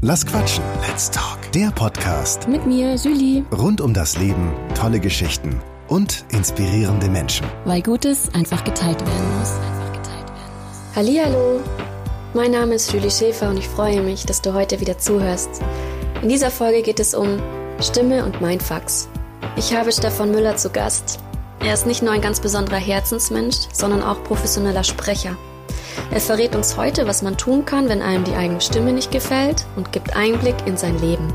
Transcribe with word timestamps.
Lass 0.00 0.24
quatschen. 0.24 0.62
Let's 0.86 1.10
talk. 1.10 1.38
Der 1.52 1.70
Podcast 1.72 2.46
Mit 2.48 2.64
mir, 2.66 2.94
Julie. 2.94 3.44
rund 3.50 3.80
um 3.80 3.92
das 3.92 4.16
Leben, 4.16 4.52
tolle 4.74 5.00
Geschichten 5.00 5.60
und 5.88 6.24
inspirierende 6.30 7.08
Menschen. 7.08 7.46
Weil 7.64 7.82
Gutes 7.82 8.32
einfach 8.32 8.62
geteilt 8.62 9.00
werden 9.00 9.38
muss. 9.38 9.52
Hallihallo, 10.94 11.60
mein 12.32 12.52
Name 12.52 12.74
ist 12.74 12.92
Julie 12.92 13.10
Schäfer 13.10 13.50
und 13.50 13.58
ich 13.58 13.68
freue 13.68 14.00
mich, 14.02 14.24
dass 14.24 14.40
du 14.40 14.54
heute 14.54 14.78
wieder 14.80 14.98
zuhörst. 14.98 15.62
In 16.22 16.28
dieser 16.28 16.50
Folge 16.50 16.82
geht 16.82 17.00
es 17.00 17.14
um 17.14 17.40
Stimme 17.80 18.24
und 18.24 18.40
Mindfucks. 18.40 19.08
Ich 19.56 19.74
habe 19.74 19.90
Stefan 19.90 20.30
Müller 20.30 20.56
zu 20.56 20.70
Gast. 20.70 21.18
Er 21.60 21.74
ist 21.74 21.86
nicht 21.86 22.02
nur 22.02 22.12
ein 22.12 22.20
ganz 22.20 22.38
besonderer 22.38 22.76
Herzensmensch, 22.78 23.56
sondern 23.72 24.02
auch 24.04 24.22
professioneller 24.22 24.84
Sprecher. 24.84 25.36
Er 26.10 26.20
verrät 26.20 26.56
uns 26.56 26.76
heute, 26.76 27.06
was 27.06 27.22
man 27.22 27.36
tun 27.36 27.64
kann, 27.64 27.88
wenn 27.88 28.02
einem 28.02 28.24
die 28.24 28.34
eigene 28.34 28.60
Stimme 28.60 28.92
nicht 28.92 29.10
gefällt 29.10 29.66
und 29.76 29.92
gibt 29.92 30.16
Einblick 30.16 30.56
in 30.66 30.76
sein 30.76 30.98
Leben. 31.00 31.32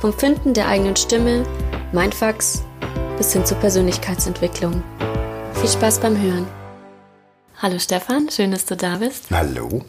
Vom 0.00 0.12
Finden 0.12 0.54
der 0.54 0.68
eigenen 0.68 0.96
Stimme, 0.96 1.44
Mindfucks 1.92 2.62
bis 3.16 3.32
hin 3.32 3.44
zur 3.44 3.58
Persönlichkeitsentwicklung. 3.58 4.82
Viel 5.54 5.68
Spaß 5.68 6.00
beim 6.00 6.20
Hören. 6.20 6.46
Hallo 7.60 7.78
Stefan, 7.78 8.30
schön, 8.30 8.52
dass 8.52 8.64
du 8.64 8.76
da 8.76 8.96
bist. 8.96 9.24
Hallo. 9.30 9.84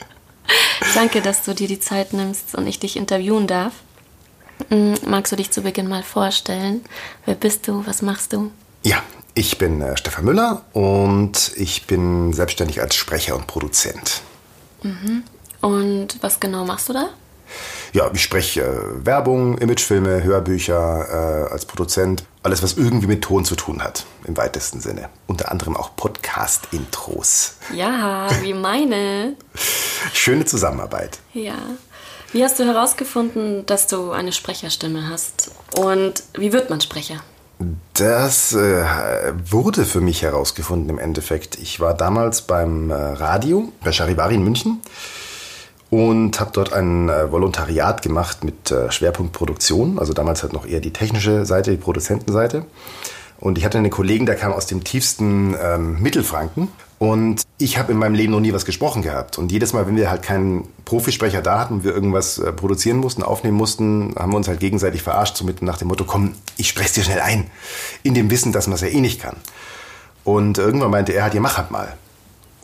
Danke, 0.94 1.22
dass 1.22 1.42
du 1.42 1.54
dir 1.54 1.68
die 1.68 1.80
Zeit 1.80 2.12
nimmst 2.12 2.54
und 2.54 2.66
ich 2.66 2.78
dich 2.78 2.96
interviewen 2.96 3.46
darf. 3.46 3.72
Mm, 4.68 4.94
Magst 5.06 5.32
du 5.32 5.36
dich 5.36 5.50
zu 5.50 5.62
Beginn 5.62 5.88
mal 5.88 6.02
vorstellen? 6.02 6.84
Wer 7.24 7.34
bist 7.34 7.66
du? 7.68 7.86
Was 7.86 8.02
machst 8.02 8.32
du? 8.32 8.50
Ja, 8.84 9.02
ich 9.34 9.58
bin 9.58 9.80
äh, 9.80 9.96
Stefan 9.96 10.24
Müller 10.24 10.62
und 10.72 11.52
ich 11.56 11.86
bin 11.86 12.32
selbstständig 12.32 12.80
als 12.80 12.94
Sprecher 12.94 13.36
und 13.36 13.46
Produzent. 13.46 14.22
Und 15.60 16.08
was 16.20 16.40
genau 16.40 16.64
machst 16.64 16.88
du 16.88 16.92
da? 16.92 17.08
Ja, 17.92 18.10
ich 18.12 18.22
spreche 18.22 18.62
äh, 18.62 19.06
Werbung, 19.06 19.58
Imagefilme, 19.58 20.22
Hörbücher 20.22 21.46
äh, 21.48 21.52
als 21.52 21.66
Produzent. 21.66 22.24
Alles, 22.42 22.62
was 22.62 22.76
irgendwie 22.76 23.06
mit 23.06 23.22
Ton 23.22 23.44
zu 23.44 23.54
tun 23.54 23.82
hat, 23.82 24.04
im 24.24 24.36
weitesten 24.36 24.80
Sinne. 24.80 25.10
Unter 25.26 25.50
anderem 25.50 25.76
auch 25.76 25.94
Podcast-Intros. 25.94 27.56
Ja, 27.74 28.28
wie 28.40 28.54
meine. 28.54 29.36
Schöne 30.12 30.44
Zusammenarbeit. 30.46 31.18
Ja. 31.34 31.54
Wie 32.32 32.42
hast 32.42 32.58
du 32.58 32.64
herausgefunden, 32.64 33.66
dass 33.66 33.86
du 33.86 34.10
eine 34.10 34.32
Sprecherstimme 34.32 35.10
hast? 35.10 35.50
Und 35.76 36.22
wie 36.32 36.52
wird 36.52 36.70
man 36.70 36.80
Sprecher? 36.80 37.22
Das 37.94 38.54
äh, 38.54 38.84
wurde 39.50 39.84
für 39.84 40.00
mich 40.00 40.22
herausgefunden 40.22 40.88
im 40.90 40.98
Endeffekt. 40.98 41.58
Ich 41.58 41.80
war 41.80 41.94
damals 41.94 42.42
beim 42.42 42.90
äh, 42.90 42.94
Radio 42.94 43.72
bei 43.82 43.92
Charivari 43.92 44.34
in 44.34 44.44
München 44.44 44.80
und 45.90 46.40
habe 46.40 46.50
dort 46.54 46.72
ein 46.72 47.08
äh, 47.08 47.30
Volontariat 47.30 48.00
gemacht 48.00 48.44
mit 48.44 48.70
äh, 48.70 48.90
Schwerpunkt 48.90 49.32
Produktion. 49.32 49.98
Also 49.98 50.14
damals 50.14 50.42
halt 50.42 50.54
noch 50.54 50.66
eher 50.66 50.80
die 50.80 50.92
technische 50.92 51.44
Seite, 51.44 51.70
die 51.70 51.76
Produzentenseite. 51.76 52.64
Und 53.42 53.58
ich 53.58 53.64
hatte 53.64 53.76
einen 53.76 53.90
Kollegen, 53.90 54.24
der 54.24 54.36
kam 54.36 54.52
aus 54.52 54.66
dem 54.66 54.84
tiefsten 54.84 55.56
ähm, 55.60 56.00
Mittelfranken. 56.00 56.68
Und 57.00 57.42
ich 57.58 57.76
habe 57.76 57.90
in 57.90 57.98
meinem 57.98 58.14
Leben 58.14 58.30
noch 58.30 58.38
nie 58.38 58.52
was 58.52 58.64
gesprochen 58.64 59.02
gehabt. 59.02 59.36
Und 59.36 59.50
jedes 59.50 59.72
Mal, 59.72 59.84
wenn 59.88 59.96
wir 59.96 60.08
halt 60.10 60.22
keinen 60.22 60.68
Profisprecher 60.84 61.42
da 61.42 61.58
hatten 61.58 61.82
wir 61.82 61.92
irgendwas 61.92 62.38
äh, 62.38 62.52
produzieren 62.52 62.98
mussten, 62.98 63.24
aufnehmen 63.24 63.56
mussten, 63.56 64.14
haben 64.16 64.30
wir 64.30 64.36
uns 64.36 64.46
halt 64.46 64.60
gegenseitig 64.60 65.02
verarscht, 65.02 65.36
so 65.36 65.44
mit 65.44 65.60
nach 65.60 65.76
dem 65.76 65.88
Motto, 65.88 66.04
komm, 66.04 66.36
ich 66.56 66.68
sprech's 66.68 66.92
dir 66.92 67.02
schnell 67.02 67.18
ein. 67.18 67.50
In 68.04 68.14
dem 68.14 68.30
Wissen, 68.30 68.52
dass 68.52 68.68
man 68.68 68.76
es 68.76 68.80
ja 68.82 68.86
eh 68.86 69.00
nicht 69.00 69.20
kann. 69.20 69.34
Und 70.22 70.58
irgendwann 70.58 70.92
meinte 70.92 71.12
er 71.12 71.24
halt, 71.24 71.34
ja, 71.34 71.40
mach 71.40 71.56
halt 71.58 71.72
mal. 71.72 71.92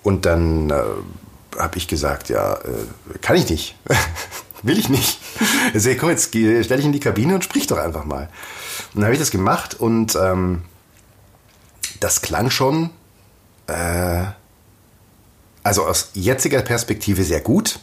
Und 0.04 0.26
dann 0.26 0.70
äh, 0.70 0.74
habe 1.58 1.76
ich 1.76 1.88
gesagt, 1.88 2.28
ja, 2.28 2.52
äh, 2.54 3.18
kann 3.20 3.34
ich 3.34 3.50
nicht. 3.50 3.74
Will 4.62 4.78
ich 4.78 4.88
nicht. 4.88 5.18
Sagt, 5.74 5.98
komm, 5.98 6.10
jetzt 6.10 6.30
geh- 6.30 6.62
stell 6.62 6.76
dich 6.76 6.86
in 6.86 6.92
die 6.92 7.00
Kabine 7.00 7.34
und 7.34 7.42
sprich 7.42 7.66
doch 7.66 7.78
einfach 7.78 8.04
mal. 8.04 8.28
Und 8.94 9.00
dann 9.00 9.04
habe 9.04 9.14
ich 9.14 9.20
das 9.20 9.32
gemacht 9.32 9.74
und 9.74 10.16
ähm, 10.20 10.62
das 12.00 12.22
klang 12.22 12.50
schon, 12.50 12.90
äh, 13.66 14.24
also 15.62 15.84
aus 15.84 16.10
jetziger 16.14 16.62
Perspektive 16.62 17.24
sehr 17.24 17.40
gut, 17.40 17.78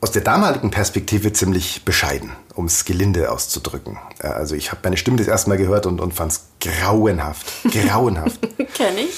aus 0.00 0.10
der 0.10 0.22
damaligen 0.22 0.70
Perspektive 0.70 1.32
ziemlich 1.32 1.84
bescheiden, 1.84 2.32
um 2.54 2.64
es 2.66 2.84
gelinde 2.84 3.30
auszudrücken. 3.30 3.98
Äh, 4.18 4.26
Also 4.28 4.54
ich 4.56 4.70
habe 4.72 4.80
meine 4.84 4.96
Stimme 4.96 5.16
das 5.18 5.28
erste 5.28 5.48
Mal 5.48 5.58
gehört 5.58 5.86
und, 5.86 6.00
und 6.00 6.12
fand 6.14 6.32
es 6.32 6.40
grauenhaft, 6.60 7.46
grauenhaft. 7.70 8.40
Kenn 8.74 8.98
ich. 8.98 9.14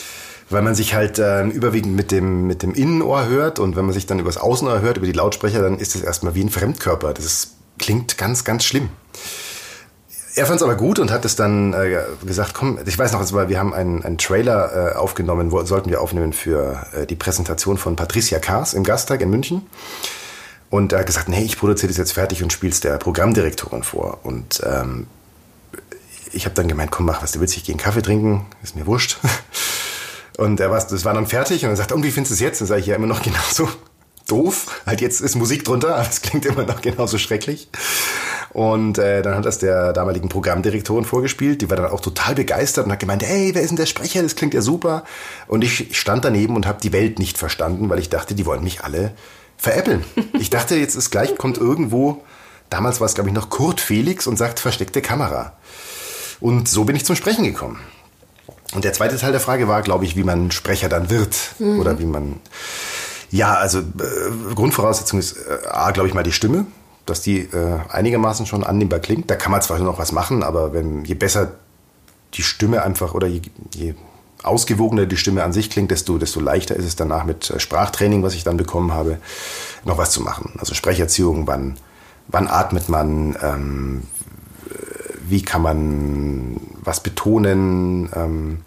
weil 0.50 0.60
man 0.62 0.74
sich 0.74 0.94
halt 0.94 1.18
ähm, 1.18 1.50
überwiegend 1.50 1.96
mit 1.96 2.10
dem, 2.10 2.46
mit 2.46 2.62
dem 2.62 2.74
Innenohr 2.74 3.26
hört 3.26 3.58
und 3.58 3.76
wenn 3.76 3.86
man 3.86 3.94
sich 3.94 4.04
dann 4.06 4.18
übers 4.18 4.36
Außenohr 4.36 4.80
hört, 4.82 4.98
über 4.98 5.06
die 5.06 5.12
Lautsprecher, 5.12 5.62
dann 5.62 5.78
ist 5.78 5.94
das 5.94 6.02
erstmal 6.02 6.34
wie 6.34 6.44
ein 6.44 6.50
Fremdkörper. 6.50 7.14
Das 7.14 7.24
ist, 7.24 7.54
klingt 7.78 8.18
ganz, 8.18 8.44
ganz 8.44 8.64
schlimm. 8.64 8.90
Er 10.36 10.46
fand 10.46 10.56
es 10.56 10.62
aber 10.64 10.74
gut 10.74 10.98
und 10.98 11.12
hat 11.12 11.24
es 11.24 11.36
dann 11.36 11.72
äh, 11.74 12.02
gesagt, 12.26 12.54
komm, 12.54 12.78
ich 12.84 12.98
weiß 12.98 13.12
noch, 13.12 13.20
es 13.20 13.32
wir 13.32 13.58
haben 13.58 13.72
einen, 13.72 14.02
einen 14.02 14.18
Trailer 14.18 14.94
äh, 14.94 14.96
aufgenommen, 14.96 15.52
wo, 15.52 15.64
sollten 15.64 15.90
wir 15.90 16.00
aufnehmen 16.00 16.32
für 16.32 16.84
äh, 16.92 17.06
die 17.06 17.14
Präsentation 17.14 17.78
von 17.78 17.94
Patricia 17.94 18.40
Kaas 18.40 18.74
im 18.74 18.82
Gasttag 18.82 19.20
in 19.20 19.30
München. 19.30 19.66
Und 20.70 20.92
er 20.92 21.00
hat 21.00 21.06
gesagt, 21.06 21.28
nee, 21.28 21.44
ich 21.44 21.56
produziere 21.56 21.88
das 21.88 21.98
jetzt 21.98 22.12
fertig 22.12 22.42
und 22.42 22.52
spiel's 22.52 22.80
der 22.80 22.98
Programmdirektorin 22.98 23.84
vor. 23.84 24.18
Und 24.24 24.60
ähm, 24.66 25.06
ich 26.32 26.46
habe 26.46 26.54
dann 26.56 26.66
gemeint, 26.66 26.90
komm, 26.90 27.06
mach, 27.06 27.22
was 27.22 27.30
du 27.30 27.38
willst, 27.38 27.56
ich 27.56 27.62
gehe 27.62 27.76
Kaffee 27.76 28.02
trinken, 28.02 28.44
ist 28.62 28.74
mir 28.74 28.86
wurscht. 28.86 29.18
Und 30.36 30.58
er 30.58 30.68
war, 30.68 30.84
das 30.84 31.04
war 31.04 31.14
dann 31.14 31.28
fertig 31.28 31.64
und 31.64 31.70
er 31.70 31.76
sagt, 31.76 31.92
und 31.92 32.02
wie 32.02 32.10
findest 32.10 32.32
du 32.32 32.34
es 32.34 32.40
jetzt? 32.40 32.60
Dann 32.60 32.66
sage 32.66 32.80
ich 32.80 32.88
ja 32.88 32.96
immer 32.96 33.06
noch 33.06 33.22
genauso 33.22 33.68
doof. 34.26 34.82
Halt 34.84 35.00
jetzt 35.00 35.20
ist 35.20 35.36
Musik 35.36 35.64
drunter, 35.64 35.94
aber 35.94 36.08
es 36.10 36.22
klingt 36.22 36.44
immer 36.44 36.64
noch 36.64 36.80
genauso 36.80 37.18
schrecklich. 37.18 37.68
Und 38.54 38.98
äh, 38.98 39.20
dann 39.20 39.34
hat 39.34 39.44
das 39.44 39.58
der 39.58 39.92
damaligen 39.92 40.28
Programmdirektorin 40.28 41.04
vorgespielt. 41.04 41.60
Die 41.60 41.68
war 41.68 41.76
dann 41.76 41.90
auch 41.90 42.00
total 42.00 42.36
begeistert 42.36 42.86
und 42.86 42.92
hat 42.92 43.00
gemeint, 43.00 43.24
hey, 43.24 43.50
wer 43.52 43.62
ist 43.62 43.70
denn 43.70 43.76
der 43.76 43.86
Sprecher? 43.86 44.22
Das 44.22 44.36
klingt 44.36 44.54
ja 44.54 44.62
super. 44.62 45.02
Und 45.48 45.64
ich 45.64 45.98
stand 45.98 46.24
daneben 46.24 46.54
und 46.54 46.64
habe 46.66 46.80
die 46.80 46.92
Welt 46.92 47.18
nicht 47.18 47.36
verstanden, 47.36 47.90
weil 47.90 47.98
ich 47.98 48.10
dachte, 48.10 48.34
die 48.34 48.46
wollen 48.46 48.62
mich 48.62 48.84
alle 48.84 49.12
veräppeln. 49.56 50.04
Ich 50.38 50.50
dachte, 50.50 50.76
jetzt 50.76 50.94
ist 50.94 51.10
gleich, 51.10 51.36
kommt 51.36 51.58
irgendwo, 51.58 52.22
damals 52.68 53.00
war 53.00 53.06
es 53.06 53.14
glaube 53.14 53.30
ich 53.30 53.34
noch 53.34 53.50
Kurt 53.50 53.80
Felix 53.80 54.26
und 54.26 54.36
sagt 54.36 54.60
versteckte 54.60 55.00
Kamera. 55.00 55.54
Und 56.40 56.68
so 56.68 56.84
bin 56.84 56.96
ich 56.96 57.04
zum 57.04 57.16
Sprechen 57.16 57.44
gekommen. 57.44 57.80
Und 58.74 58.84
der 58.84 58.92
zweite 58.92 59.16
Teil 59.16 59.32
der 59.32 59.40
Frage 59.40 59.68
war, 59.68 59.82
glaube 59.82 60.04
ich, 60.04 60.16
wie 60.16 60.24
man 60.24 60.50
Sprecher 60.50 60.88
dann 60.88 61.08
wird. 61.08 61.36
Oder 61.60 61.98
wie 61.98 62.04
man. 62.04 62.40
Ja, 63.30 63.54
also 63.54 63.78
äh, 63.78 64.54
Grundvoraussetzung 64.54 65.18
ist 65.18 65.36
äh, 65.36 65.66
A, 65.68 65.90
glaube 65.92 66.08
ich 66.08 66.14
mal 66.14 66.22
die 66.22 66.32
Stimme, 66.32 66.66
dass 67.06 67.20
die 67.20 67.40
äh, 67.40 67.78
einigermaßen 67.90 68.46
schon 68.46 68.64
annehmbar 68.64 69.00
klingt. 69.00 69.30
Da 69.30 69.36
kann 69.36 69.52
man 69.52 69.62
zwar 69.62 69.78
noch 69.78 69.98
was 69.98 70.12
machen, 70.12 70.42
aber 70.42 70.72
wenn, 70.72 71.04
je 71.04 71.14
besser 71.14 71.52
die 72.34 72.42
Stimme 72.42 72.82
einfach 72.82 73.14
oder 73.14 73.26
je, 73.26 73.42
je 73.74 73.94
ausgewogener 74.42 75.06
die 75.06 75.16
Stimme 75.16 75.42
an 75.42 75.52
sich 75.52 75.70
klingt, 75.70 75.90
desto, 75.90 76.18
desto 76.18 76.40
leichter 76.40 76.76
ist 76.76 76.84
es 76.84 76.96
danach 76.96 77.24
mit 77.24 77.50
äh, 77.50 77.60
Sprachtraining, 77.60 78.22
was 78.22 78.34
ich 78.34 78.44
dann 78.44 78.56
bekommen 78.56 78.92
habe, 78.92 79.18
noch 79.84 79.98
was 79.98 80.10
zu 80.10 80.22
machen. 80.22 80.54
Also 80.58 80.74
Sprecherziehung, 80.74 81.46
wann, 81.46 81.76
wann 82.28 82.48
atmet 82.48 82.88
man, 82.88 83.36
ähm, 83.42 84.02
wie 85.26 85.42
kann 85.42 85.62
man 85.62 86.60
was 86.82 87.00
betonen, 87.00 88.10
ähm, 88.14 88.60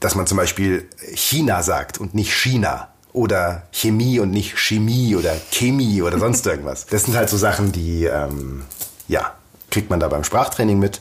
dass 0.00 0.14
man 0.14 0.26
zum 0.26 0.36
Beispiel 0.36 0.88
China 1.14 1.62
sagt 1.62 1.98
und 1.98 2.14
nicht 2.14 2.32
China 2.32 2.88
oder 3.14 3.62
Chemie 3.72 4.18
und 4.18 4.32
nicht 4.32 4.58
Chemie 4.58 5.16
oder 5.16 5.34
Chemie 5.50 6.02
oder 6.02 6.18
sonst 6.18 6.46
irgendwas. 6.46 6.84
Das 6.84 7.04
sind 7.04 7.16
halt 7.16 7.30
so 7.30 7.38
Sachen, 7.38 7.72
die, 7.72 8.04
ähm, 8.04 8.64
ja, 9.08 9.32
kriegt 9.70 9.88
man 9.88 10.00
da 10.00 10.08
beim 10.08 10.24
Sprachtraining 10.24 10.78
mit. 10.78 11.00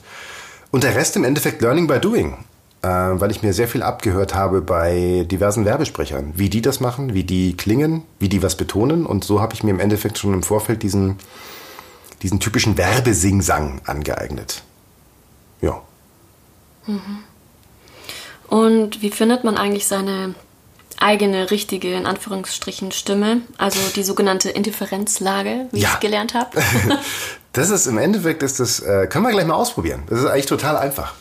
Und 0.72 0.84
der 0.84 0.96
Rest 0.96 1.18
im 1.18 1.23
Endeffekt 1.23 1.62
Learning 1.62 1.88
by 1.88 2.00
Doing, 2.00 2.38
äh, 2.84 2.88
weil 2.88 3.31
ich 3.31 3.41
mir 3.41 3.52
sehr 3.53 3.68
viel 3.68 3.81
abgehört 3.81 4.35
habe 4.35 4.62
bei 4.62 5.25
diversen 5.29 5.66
Werbesprechern, 5.66 6.34
wie 6.35 6.50
die 6.50 6.62
das 6.62 6.79
machen, 6.79 7.16
wie 7.16 7.23
die 7.23 7.57
klingen, 7.57 8.03
wie 8.19 8.29
die 8.29 8.43
was 8.43 8.58
betonen. 8.58 9.08
Und 9.08 9.23
so 9.23 9.41
habe 9.41 9.55
ich 9.55 9.64
mir 9.64 9.72
im 9.72 9.79
Endeffekt 9.79 10.20
schon 10.20 10.35
im 10.35 10.43
Vorfeld 10.43 10.84
diesen, 10.84 11.17
diesen 12.22 12.40
typischen 12.40 12.78
Werbesingsang 12.78 13.82
angeeignet. 13.85 14.61
Ja. 15.61 15.82
Und 18.49 19.02
wie 19.02 19.09
findet 19.09 19.43
man 19.43 19.58
eigentlich 19.58 19.87
seine 19.87 20.35
eigene, 21.01 21.51
richtige, 21.51 21.93
in 21.93 22.05
Anführungsstrichen, 22.05 22.91
Stimme? 22.91 23.41
Also 23.57 23.79
die 23.95 24.03
sogenannte 24.03 24.49
Indifferenzlage, 24.49 25.67
wie 25.72 25.79
Ja. 25.81 25.90
ich 25.93 25.99
gelernt 25.99 26.34
habe. 26.34 26.49
Das 27.55 27.69
ist 27.69 27.85
im 27.85 27.99
Endeffekt, 27.99 28.41
ist 28.41 28.59
das, 28.59 28.79
äh, 28.79 29.05
können 29.05 29.25
wir 29.25 29.31
gleich 29.31 29.45
mal 29.45 29.53
ausprobieren. 29.53 30.01
Das 30.09 30.17
ist 30.17 30.25
eigentlich 30.25 30.47
total 30.47 30.75
einfach. 30.75 31.13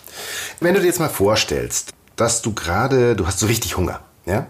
Wenn 0.60 0.72
du 0.72 0.80
dir 0.80 0.86
jetzt 0.86 0.98
mal 0.98 1.10
vorstellst, 1.10 1.90
dass 2.16 2.40
du 2.40 2.54
gerade, 2.54 3.14
du 3.16 3.26
hast 3.26 3.38
so 3.38 3.44
richtig 3.44 3.76
Hunger, 3.76 4.00
ja? 4.24 4.46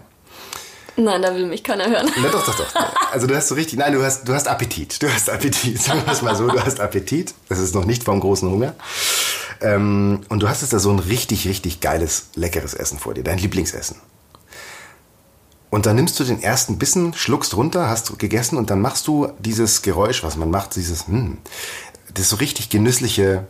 Nein, 0.95 1.21
da 1.21 1.35
will 1.35 1.45
mich 1.45 1.61
keiner 1.61 1.89
hören. 1.89 2.09
Na 2.21 2.29
doch, 2.29 2.45
doch, 2.45 2.55
doch. 2.55 3.11
Also 3.11 3.27
du 3.27 3.35
hast 3.35 3.49
so 3.49 3.55
richtig, 3.55 3.77
nein, 3.79 3.91
du 3.91 4.01
hast, 4.01 4.25
du 4.25 4.33
hast 4.33 4.47
Appetit. 4.47 5.03
Du 5.03 5.11
hast 5.11 5.29
Appetit. 5.29 5.81
Sagen 5.81 6.03
wir 6.05 6.13
es 6.13 6.21
mal 6.21 6.37
so, 6.37 6.47
du 6.47 6.57
hast 6.57 6.79
Appetit. 6.79 7.33
Das 7.49 7.59
ist 7.59 7.75
noch 7.75 7.83
nicht 7.83 8.05
vom 8.05 8.21
großen 8.21 8.49
Hunger. 8.49 8.75
Ähm, 9.59 10.21
und 10.29 10.39
du 10.41 10.47
hast 10.47 10.61
jetzt 10.61 10.71
da 10.71 10.79
so 10.79 10.89
ein 10.89 10.99
richtig, 10.99 11.45
richtig 11.49 11.81
geiles, 11.81 12.27
leckeres 12.35 12.73
Essen 12.75 12.97
vor 12.97 13.13
dir, 13.13 13.23
dein 13.25 13.39
Lieblingsessen. 13.39 13.97
Und 15.73 15.87
dann 15.87 15.95
nimmst 15.95 16.19
du 16.19 16.23
den 16.23 16.39
ersten 16.39 16.77
Bissen, 16.77 17.15
schluckst 17.15 17.57
runter, 17.57 17.89
hast 17.89 18.19
gegessen 18.19 18.59
und 18.59 18.69
dann 18.69 18.79
machst 18.79 19.07
du 19.07 19.29
dieses 19.39 19.81
Geräusch, 19.81 20.23
was 20.23 20.37
man 20.37 20.51
macht, 20.51 20.75
dieses, 20.75 21.07
hm, 21.07 21.39
das 22.13 22.29
so 22.29 22.35
richtig 22.35 22.69
genüssliche. 22.69 23.47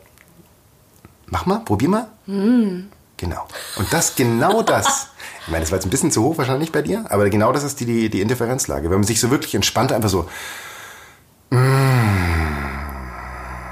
Mach 1.25 1.45
mal, 1.45 1.57
probier 1.65 1.89
mal. 1.89 2.07
Mm. 2.25 2.87
Genau. 3.17 3.45
Und 3.75 3.91
das, 3.91 4.15
genau 4.15 4.61
das. 4.61 5.07
Ich 5.45 5.49
meine, 5.49 5.59
das 5.59 5.71
war 5.71 5.79
jetzt 5.79 5.85
ein 5.85 5.89
bisschen 5.89 6.11
zu 6.11 6.23
hoch 6.23 6.37
wahrscheinlich 6.37 6.71
bei 6.71 6.81
dir, 6.81 7.03
aber 7.09 7.29
genau 7.29 7.51
das 7.51 7.65
ist 7.65 7.81
die, 7.81 7.85
die, 7.85 8.09
die 8.09 8.21
Interferenzlage. 8.21 8.89
Wenn 8.89 8.99
man 8.99 9.03
sich 9.03 9.19
so 9.19 9.29
wirklich 9.29 9.53
entspannt, 9.55 9.91
einfach 9.91 10.07
so. 10.07 10.29
Mm, 11.49 11.57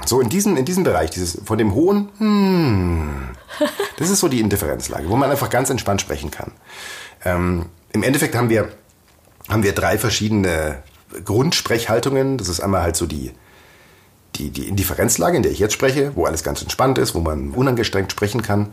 so 0.04 0.20
in 0.20 0.28
diesem, 0.28 0.58
in 0.58 0.66
diesem 0.66 0.84
Bereich, 0.84 1.08
dieses 1.08 1.40
von 1.42 1.56
dem 1.56 1.72
hohen, 1.72 2.10
mm, 2.18 3.30
das 3.96 4.10
ist 4.10 4.20
so 4.20 4.28
die 4.28 4.40
Interferenzlage, 4.40 5.08
wo 5.08 5.16
man 5.16 5.30
einfach 5.30 5.48
ganz 5.48 5.70
entspannt 5.70 6.02
sprechen 6.02 6.30
kann. 6.30 6.52
Ähm, 7.24 7.70
Im 7.92 8.02
Endeffekt 8.02 8.34
haben 8.34 8.48
wir, 8.48 8.68
haben 9.48 9.62
wir 9.62 9.72
drei 9.72 9.98
verschiedene 9.98 10.82
Grundsprechhaltungen. 11.24 12.38
Das 12.38 12.48
ist 12.48 12.60
einmal 12.60 12.82
halt 12.82 12.96
so 12.96 13.06
die, 13.06 13.32
die, 14.36 14.50
die 14.50 14.68
Indifferenzlage, 14.68 15.36
in 15.36 15.42
der 15.42 15.52
ich 15.52 15.58
jetzt 15.58 15.74
spreche, 15.74 16.12
wo 16.14 16.24
alles 16.24 16.42
ganz 16.42 16.62
entspannt 16.62 16.98
ist, 16.98 17.14
wo 17.14 17.20
man 17.20 17.50
unangestrengt 17.50 18.10
sprechen 18.10 18.42
kann. 18.42 18.72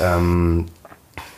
Ähm, 0.00 0.66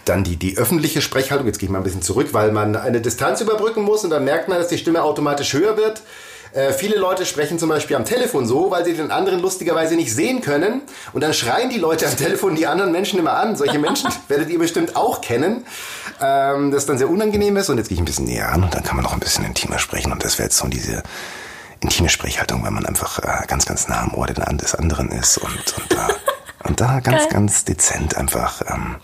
dann 0.04 0.24
die, 0.24 0.36
die 0.36 0.58
öffentliche 0.58 1.00
Sprechhaltung, 1.00 1.46
jetzt 1.46 1.58
gehe 1.58 1.68
ich 1.68 1.70
mal 1.70 1.78
ein 1.78 1.84
bisschen 1.84 2.02
zurück, 2.02 2.28
weil 2.32 2.50
man 2.50 2.74
eine 2.74 3.00
Distanz 3.00 3.40
überbrücken 3.40 3.82
muss 3.82 4.02
und 4.02 4.10
dann 4.10 4.24
merkt 4.24 4.48
man, 4.48 4.58
dass 4.58 4.68
die 4.68 4.78
Stimme 4.78 5.02
automatisch 5.02 5.52
höher 5.52 5.76
wird. 5.76 6.02
Äh, 6.52 6.72
viele 6.72 6.96
Leute 6.96 7.24
sprechen 7.24 7.58
zum 7.58 7.70
Beispiel 7.70 7.96
am 7.96 8.04
Telefon 8.04 8.46
so, 8.46 8.70
weil 8.70 8.84
sie 8.84 8.92
den 8.92 9.10
anderen 9.10 9.40
lustigerweise 9.40 9.96
nicht 9.96 10.14
sehen 10.14 10.42
können. 10.42 10.82
Und 11.12 11.22
dann 11.22 11.32
schreien 11.32 11.70
die 11.70 11.78
Leute 11.78 12.06
am 12.06 12.16
Telefon 12.16 12.54
die 12.54 12.66
anderen 12.66 12.92
Menschen 12.92 13.18
immer 13.18 13.34
an. 13.34 13.56
Solche 13.56 13.78
Menschen 13.78 14.10
werdet 14.28 14.50
ihr 14.50 14.58
bestimmt 14.58 14.94
auch 14.96 15.20
kennen. 15.22 15.64
Ähm, 16.20 16.70
das 16.70 16.84
dann 16.86 16.98
sehr 16.98 17.08
unangenehm 17.08 17.56
ist. 17.56 17.70
Und 17.70 17.78
jetzt 17.78 17.88
gehe 17.88 17.94
ich 17.94 18.00
ein 18.02 18.04
bisschen 18.04 18.26
näher 18.26 18.52
an 18.52 18.64
und 18.64 18.74
dann 18.74 18.82
kann 18.82 18.96
man 18.96 19.04
noch 19.04 19.14
ein 19.14 19.20
bisschen 19.20 19.44
intimer 19.44 19.78
sprechen. 19.78 20.12
Und 20.12 20.24
das 20.24 20.38
wäre 20.38 20.46
jetzt 20.46 20.58
so 20.58 20.68
diese 20.68 21.02
intime 21.80 22.10
Sprechhaltung, 22.10 22.62
weil 22.62 22.70
man 22.70 22.84
einfach 22.86 23.18
äh, 23.18 23.46
ganz, 23.46 23.64
ganz 23.64 23.88
nah 23.88 24.02
am 24.02 24.14
Ohr 24.14 24.26
des 24.26 24.74
anderen 24.74 25.10
ist 25.10 25.38
und, 25.38 25.74
und, 25.78 25.92
da, 25.92 26.08
und 26.64 26.80
da 26.80 27.00
ganz, 27.00 27.28
ganz 27.28 27.64
dezent 27.64 28.16
einfach 28.16 28.62
ähm, 28.68 28.96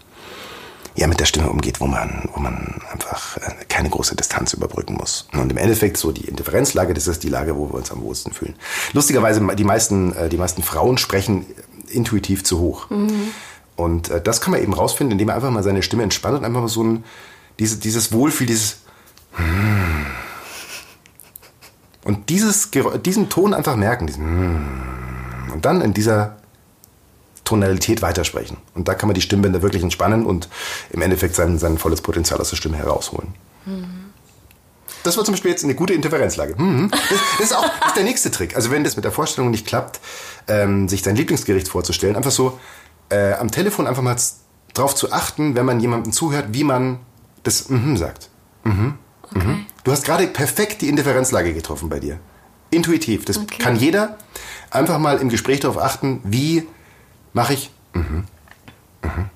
ja 0.98 1.06
mit 1.06 1.20
der 1.20 1.26
Stimme 1.26 1.48
umgeht, 1.48 1.80
wo 1.80 1.86
man, 1.86 2.28
wo 2.34 2.40
man 2.40 2.80
einfach 2.92 3.36
äh, 3.36 3.64
keine 3.68 3.88
große 3.88 4.16
Distanz 4.16 4.52
überbrücken 4.52 4.94
muss. 4.94 5.28
Und 5.32 5.50
im 5.50 5.56
Endeffekt 5.56 5.96
so 5.96 6.12
die 6.12 6.26
Indifferenzlage, 6.26 6.94
das 6.94 7.06
ist 7.06 7.22
die 7.22 7.28
Lage, 7.28 7.56
wo 7.56 7.68
wir 7.68 7.74
uns 7.74 7.90
am 7.90 8.02
wohlsten 8.02 8.32
fühlen. 8.32 8.54
Lustigerweise, 8.92 9.46
die 9.56 9.64
meisten, 9.64 10.14
äh, 10.14 10.28
die 10.28 10.36
meisten 10.36 10.62
Frauen 10.62 10.98
sprechen 10.98 11.46
intuitiv 11.88 12.44
zu 12.44 12.58
hoch. 12.58 12.90
Mhm. 12.90 13.28
Und 13.76 14.10
äh, 14.10 14.20
das 14.20 14.40
kann 14.40 14.50
man 14.50 14.62
eben 14.62 14.74
rausfinden, 14.74 15.12
indem 15.12 15.28
man 15.28 15.36
einfach 15.36 15.50
mal 15.50 15.62
seine 15.62 15.82
Stimme 15.82 16.02
entspannt 16.02 16.38
und 16.38 16.44
einfach 16.44 16.60
mal 16.60 16.68
so 16.68 16.82
ein, 16.82 17.04
diese, 17.58 17.76
dieses 17.78 18.12
Wohlfühl, 18.12 18.46
dieses 18.46 18.78
und 22.04 22.28
dieses, 22.28 22.70
diesen 23.04 23.28
Ton 23.28 23.54
einfach 23.54 23.76
merken, 23.76 24.08
diesen 24.08 24.66
und 25.52 25.64
dann 25.64 25.80
in 25.80 25.94
dieser 25.94 26.38
Tonalität 27.48 28.02
weitersprechen. 28.02 28.58
Und 28.74 28.88
da 28.88 28.94
kann 28.94 29.08
man 29.08 29.14
die 29.14 29.22
Stimmbänder 29.22 29.62
wirklich 29.62 29.82
entspannen 29.82 30.26
und 30.26 30.48
im 30.90 31.00
Endeffekt 31.00 31.34
sein, 31.34 31.58
sein 31.58 31.78
volles 31.78 32.02
Potenzial 32.02 32.38
aus 32.40 32.50
der 32.50 32.56
Stimme 32.56 32.76
herausholen. 32.76 33.34
Mhm. 33.64 34.10
Das 35.02 35.16
war 35.16 35.24
zum 35.24 35.32
Beispiel 35.32 35.50
jetzt 35.50 35.64
eine 35.64 35.74
gute 35.74 35.94
Interferenzlage. 35.94 36.60
Mhm. 36.60 36.90
Das, 36.90 37.00
das, 37.38 37.46
ist 37.46 37.56
auch 37.56 37.64
das 37.80 37.88
ist 37.88 37.96
der 37.96 38.04
nächste 38.04 38.30
Trick. 38.30 38.54
Also 38.54 38.70
wenn 38.70 38.84
das 38.84 38.96
mit 38.96 39.04
der 39.06 39.12
Vorstellung 39.12 39.50
nicht 39.50 39.66
klappt, 39.66 39.98
ähm, 40.46 40.90
sich 40.90 41.02
sein 41.02 41.16
Lieblingsgericht 41.16 41.68
vorzustellen, 41.68 42.16
einfach 42.16 42.30
so 42.30 42.60
äh, 43.08 43.32
am 43.32 43.50
Telefon 43.50 43.86
einfach 43.86 44.02
mal 44.02 44.16
drauf 44.74 44.94
zu 44.94 45.10
achten, 45.10 45.54
wenn 45.54 45.64
man 45.64 45.80
jemandem 45.80 46.12
zuhört, 46.12 46.48
wie 46.50 46.64
man 46.64 46.98
das 47.44 47.70
mhm 47.70 47.96
sagt. 47.96 48.28
Mhm. 48.64 48.94
Okay. 49.22 49.46
Mhm. 49.46 49.66
Du 49.84 49.92
hast 49.92 50.04
gerade 50.04 50.26
perfekt 50.26 50.82
die 50.82 50.90
Interferenzlage 50.90 51.54
getroffen 51.54 51.88
bei 51.88 52.00
dir. 52.00 52.18
Intuitiv. 52.70 53.24
Das 53.24 53.38
okay. 53.38 53.62
kann 53.62 53.76
jeder. 53.76 54.18
Einfach 54.70 54.98
mal 54.98 55.16
im 55.16 55.30
Gespräch 55.30 55.60
darauf 55.60 55.78
achten, 55.78 56.20
wie 56.24 56.66
Mache 57.32 57.54
ich. 57.54 57.70
Mhm. 57.92 58.24
Mhm. 59.02 59.30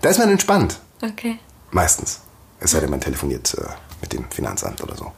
da 0.00 0.08
ist 0.08 0.18
man 0.18 0.30
entspannt. 0.30 0.78
Okay. 1.02 1.38
Meistens. 1.70 2.20
Es 2.60 2.70
sei 2.72 2.80
denn, 2.80 2.90
man 2.90 3.00
telefoniert 3.00 3.54
äh, 3.54 3.62
mit 4.00 4.12
dem 4.12 4.30
Finanzamt 4.30 4.82
oder 4.82 4.96
so. 4.96 5.12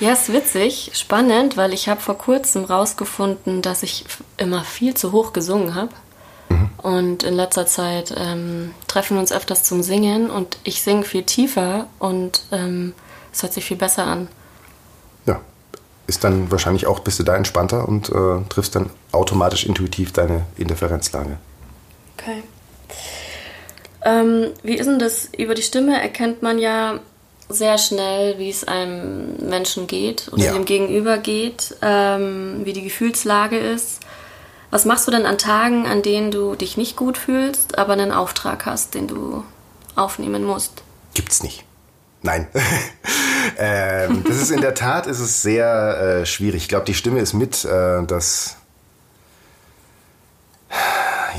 Ja, 0.00 0.12
ist 0.12 0.32
witzig, 0.32 0.90
spannend, 0.94 1.56
weil 1.56 1.72
ich 1.72 1.88
habe 1.88 2.00
vor 2.00 2.18
kurzem 2.18 2.64
rausgefunden, 2.64 3.62
dass 3.62 3.84
ich 3.84 4.04
immer 4.36 4.64
viel 4.64 4.94
zu 4.94 5.12
hoch 5.12 5.32
gesungen 5.32 5.74
habe. 5.76 5.92
Mhm. 6.48 6.70
Und 6.78 7.22
in 7.22 7.34
letzter 7.34 7.66
Zeit 7.66 8.12
ähm, 8.16 8.74
treffen 8.88 9.16
wir 9.16 9.20
uns 9.20 9.32
öfters 9.32 9.62
zum 9.62 9.82
Singen 9.82 10.28
und 10.30 10.58
ich 10.64 10.82
singe 10.82 11.04
viel 11.04 11.22
tiefer 11.22 11.86
und 12.00 12.42
ähm, 12.50 12.94
es 13.32 13.42
hört 13.42 13.52
sich 13.52 13.64
viel 13.64 13.76
besser 13.76 14.06
an 14.06 14.28
ist 16.06 16.24
dann 16.24 16.50
wahrscheinlich 16.50 16.86
auch, 16.86 17.00
bist 17.00 17.18
du 17.18 17.22
da 17.22 17.36
entspannter 17.36 17.88
und 17.88 18.08
äh, 18.08 18.42
triffst 18.48 18.74
dann 18.74 18.90
automatisch 19.12 19.64
intuitiv 19.64 20.12
deine 20.12 20.44
Interferenzlage. 20.56 21.38
Okay. 22.18 22.42
Ähm, 24.04 24.50
wie 24.62 24.74
ist 24.74 24.86
denn 24.86 24.98
das? 24.98 25.28
Über 25.36 25.54
die 25.54 25.62
Stimme 25.62 26.00
erkennt 26.00 26.42
man 26.42 26.58
ja 26.58 26.98
sehr 27.48 27.78
schnell, 27.78 28.38
wie 28.38 28.50
es 28.50 28.64
einem 28.64 29.36
Menschen 29.48 29.86
geht 29.86 30.30
oder 30.32 30.44
ja. 30.44 30.52
dem 30.52 30.64
Gegenüber 30.64 31.18
geht, 31.18 31.76
ähm, 31.82 32.62
wie 32.64 32.72
die 32.72 32.82
Gefühlslage 32.82 33.58
ist. 33.58 34.00
Was 34.70 34.86
machst 34.86 35.06
du 35.06 35.10
denn 35.10 35.26
an 35.26 35.38
Tagen, 35.38 35.86
an 35.86 36.02
denen 36.02 36.30
du 36.30 36.54
dich 36.54 36.76
nicht 36.76 36.96
gut 36.96 37.18
fühlst, 37.18 37.78
aber 37.78 37.92
einen 37.92 38.10
Auftrag 38.10 38.64
hast, 38.64 38.94
den 38.94 39.06
du 39.06 39.44
aufnehmen 39.96 40.44
musst? 40.44 40.82
Gibt's 41.14 41.42
nicht. 41.42 41.64
Nein. 42.22 42.46
ähm, 43.58 44.24
das 44.26 44.40
ist 44.40 44.50
in 44.50 44.60
der 44.60 44.74
Tat 44.74 45.06
ist 45.06 45.18
es 45.18 45.42
sehr 45.42 46.20
äh, 46.22 46.26
schwierig. 46.26 46.62
Ich 46.62 46.68
glaube, 46.68 46.84
die 46.84 46.94
Stimme 46.94 47.20
ist 47.20 47.32
mit 47.32 47.64
äh, 47.64 48.02
das, 48.06 48.56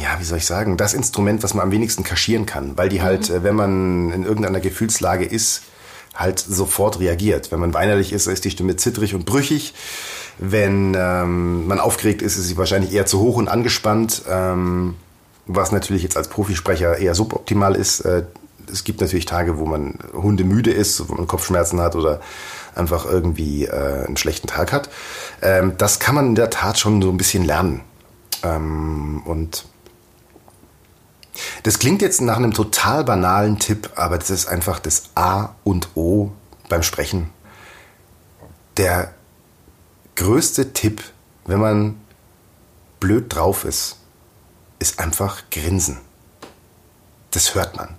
ja, 0.01 0.19
wie 0.19 0.23
soll 0.23 0.37
ich 0.37 0.45
sagen, 0.45 0.77
das 0.77 0.93
Instrument, 0.93 1.43
was 1.43 1.53
man 1.53 1.63
am 1.63 1.71
wenigsten 1.71 2.03
kaschieren 2.03 2.45
kann, 2.45 2.77
weil 2.77 2.89
die 2.89 3.01
halt, 3.01 3.29
mhm. 3.29 3.35
äh, 3.35 3.43
wenn 3.43 3.55
man 3.55 4.11
in 4.11 4.23
irgendeiner 4.23 4.59
Gefühlslage 4.59 5.25
ist, 5.25 5.63
halt 6.13 6.39
sofort 6.39 6.99
reagiert. 6.99 7.51
Wenn 7.51 7.59
man 7.59 7.73
weinerlich 7.73 8.13
ist, 8.13 8.27
ist 8.27 8.45
die 8.45 8.51
Stimme 8.51 8.75
zittrig 8.75 9.15
und 9.15 9.25
brüchig. 9.25 9.73
Wenn 10.37 10.95
ähm, 10.97 11.67
man 11.67 11.79
aufgeregt 11.79 12.21
ist, 12.21 12.37
ist 12.37 12.47
sie 12.47 12.57
wahrscheinlich 12.57 12.93
eher 12.93 13.05
zu 13.05 13.19
hoch 13.19 13.37
und 13.37 13.47
angespannt. 13.47 14.23
Ähm, 14.29 14.95
was 15.45 15.71
natürlich 15.71 16.03
jetzt 16.03 16.17
als 16.17 16.27
Profisprecher 16.27 16.97
eher 16.97 17.15
suboptimal 17.15 17.75
ist. 17.75 18.01
Äh, 18.01 18.23
es 18.71 18.83
gibt 18.83 19.01
natürlich 19.01 19.25
Tage, 19.25 19.57
wo 19.57 19.65
man 19.65 19.99
hundemüde 20.13 20.71
ist, 20.71 21.09
wo 21.09 21.15
man 21.15 21.27
Kopfschmerzen 21.27 21.79
hat 21.79 21.95
oder 21.95 22.21
einfach 22.75 23.05
irgendwie 23.05 23.65
äh, 23.65 24.05
einen 24.05 24.17
schlechten 24.17 24.47
Tag 24.47 24.71
hat. 24.71 24.89
Ähm, 25.41 25.73
das 25.77 25.99
kann 25.99 26.15
man 26.15 26.27
in 26.27 26.35
der 26.35 26.49
Tat 26.49 26.79
schon 26.79 27.01
so 27.01 27.09
ein 27.09 27.17
bisschen 27.17 27.45
lernen. 27.45 27.81
Ähm, 28.43 29.21
und 29.25 29.65
das 31.63 31.79
klingt 31.79 32.01
jetzt 32.01 32.21
nach 32.21 32.37
einem 32.37 32.53
total 32.53 33.03
banalen 33.03 33.59
Tipp, 33.59 33.91
aber 33.95 34.17
das 34.17 34.29
ist 34.29 34.47
einfach 34.47 34.79
das 34.79 35.09
A 35.15 35.49
und 35.63 35.89
O 35.95 36.31
beim 36.69 36.83
Sprechen. 36.83 37.29
Der 38.77 39.13
größte 40.15 40.73
Tipp, 40.73 41.03
wenn 41.45 41.59
man 41.59 41.99
blöd 42.99 43.33
drauf 43.33 43.65
ist, 43.65 43.97
ist 44.79 44.99
einfach 44.99 45.43
grinsen. 45.49 45.99
Das 47.31 47.55
hört 47.55 47.75
man 47.75 47.95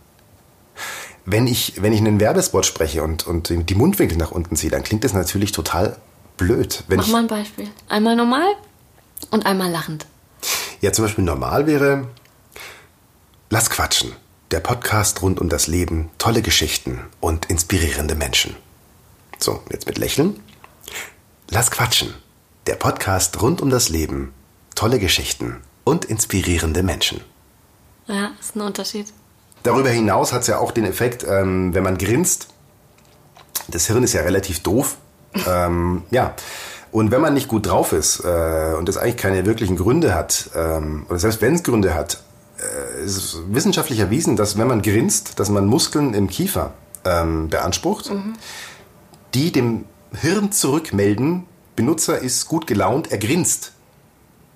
wenn 1.27 1.47
ich, 1.47 1.81
wenn 1.83 1.93
ich 1.93 2.01
einen 2.01 2.21
Werbespot 2.21 2.67
spreche 2.67 3.03
und, 3.03 3.27
und 3.27 3.49
die 3.49 3.75
Mundwinkel 3.75 4.19
nach 4.19 4.31
unten 4.31 4.57
ziehe, 4.57 4.71
dann 4.71 4.83
klingt 4.83 5.05
das 5.05 5.15
natürlich 5.15 5.53
total 5.53 5.97
blöd. 6.37 6.85
Wenn 6.89 6.99
Mach 6.99 7.09
mal 7.09 7.21
ein 7.21 7.27
Beispiel. 7.27 7.69
Einmal 7.89 8.17
normal 8.17 8.47
und 9.31 9.47
einmal 9.47 9.71
lachend. 9.71 10.07
Ja, 10.81 10.93
zum 10.93 11.07
Beispiel 11.07 11.25
normal 11.25 11.67
wäre, 11.67 12.09
lass 13.51 13.71
quatschen. 13.71 14.13
Der 14.51 14.61
Podcast 14.61 15.23
rund 15.23 15.41
um 15.41 15.49
das 15.49 15.67
Leben, 15.67 16.11
tolle 16.19 16.43
Geschichten 16.43 17.01
und 17.21 17.47
inspirierende 17.47 18.15
Menschen. 18.15 18.55
So, 19.39 19.63
jetzt 19.71 19.87
mit 19.87 19.99
Lächeln. 19.99 20.41
Lass 21.49 21.71
quatschen. 21.71 22.15
Der 22.67 22.75
Podcast 22.75 23.41
rund 23.43 23.61
um 23.61 23.71
das 23.71 23.89
Leben, 23.89 24.33
tolle 24.75 24.99
Geschichten 24.99 25.63
und 25.85 26.05
inspirierende 26.05 26.83
Menschen. 26.83 27.21
Ja, 28.07 28.33
ist 28.39 28.55
ein 28.55 28.61
Unterschied. 28.61 29.07
Darüber 29.65 29.89
hinaus 29.89 30.33
hat 30.33 30.43
es 30.43 30.47
ja 30.47 30.59
auch 30.59 30.71
den 30.71 30.85
Effekt, 30.85 31.27
ähm, 31.29 31.75
wenn 31.75 31.83
man 31.83 31.99
grinst, 31.99 32.49
das 33.69 33.87
Hirn 33.87 34.05
ist 34.05 34.13
ja 34.13 34.21
relativ 34.21 34.63
doof. 34.63 34.99
ähm, 35.49 36.03
ja. 36.11 36.35
Und 36.93 37.11
wenn 37.11 37.21
man 37.21 37.35
nicht 37.35 37.49
gut 37.49 37.67
drauf 37.67 37.93
ist 37.93 38.21
äh, 38.25 38.75
und 38.79 38.89
es 38.89 38.97
eigentlich 38.97 39.17
keine 39.17 39.47
wirklichen 39.47 39.77
Gründe 39.77 40.15
hat, 40.15 40.51
ähm, 40.55 41.07
oder 41.09 41.19
selbst 41.19 41.41
wenn 41.41 41.55
es 41.55 41.65
Gründe 41.65 41.95
hat, 41.95 42.23
äh, 42.59 43.05
ist 43.05 43.17
es 43.17 43.39
wissenschaftlich 43.49 43.99
erwiesen, 43.99 44.37
dass 44.37 44.59
wenn 44.59 44.69
man 44.69 44.83
grinst, 44.83 45.41
dass 45.41 45.49
man 45.49 45.67
Muskeln 45.67 46.13
im 46.15 46.29
Kiefer 46.29 46.75
ähm, 47.05 47.49
beansprucht, 47.49 48.11
mhm. 48.11 48.35
die 49.33 49.51
dem 49.51 49.87
Hirn 50.21 50.53
zurückmelden, 50.53 51.47
Benutzer 51.75 52.19
ist 52.19 52.47
gut 52.47 52.67
gelaunt, 52.67 53.11
er 53.11 53.19
grinst. 53.19 53.73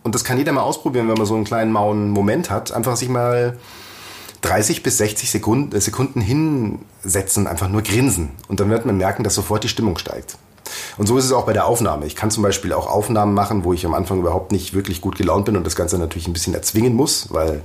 Und 0.05 0.15
das 0.15 0.23
kann 0.23 0.39
jeder 0.39 0.53
mal 0.53 0.63
ausprobieren, 0.63 1.09
wenn 1.09 1.17
man 1.17 1.27
so 1.27 1.35
einen 1.35 1.45
kleinen 1.45 1.73
mauen 1.73 2.11
Moment 2.11 2.51
hat. 2.51 2.73
Einfach 2.73 2.97
sich 2.97 3.09
mal 3.09 3.57
30 4.43 4.83
bis 4.83 4.99
60 4.99 5.31
Sekunden, 5.31 5.77
äh, 5.77 5.81
Sekunden 5.81 6.21
hinsetzen, 6.21 7.47
einfach 7.47 7.69
nur 7.69 7.83
grinsen. 7.83 8.31
Und 8.49 8.61
dann 8.61 8.71
wird 8.71 8.87
man 8.87 8.97
merken, 8.97 9.25
dass 9.25 9.35
sofort 9.35 9.65
die 9.65 9.69
Stimmung 9.69 9.99
steigt. 9.99 10.37
Und 10.97 11.07
so 11.07 11.17
ist 11.17 11.25
es 11.25 11.33
auch 11.33 11.47
bei 11.47 11.53
der 11.53 11.67
Aufnahme. 11.67 12.07
Ich 12.07 12.17
kann 12.17 12.31
zum 12.31 12.43
Beispiel 12.43 12.73
auch 12.73 12.87
Aufnahmen 12.87 13.35
machen, 13.35 13.65
wo 13.65 13.73
ich 13.73 13.87
am 13.87 13.95
Anfang 13.95 14.19
überhaupt 14.19 14.53
nicht 14.53 14.75
wirklich 14.75 15.01
gut 15.01 15.17
gelaunt 15.17 15.47
bin 15.47 15.57
und 15.57 15.65
das 15.65 15.77
Ganze 15.77 15.99
natürlich 15.99 16.29
ein 16.29 16.33
bisschen 16.33 16.55
erzwingen 16.55 16.95
muss, 16.95 17.33
weil 17.33 17.63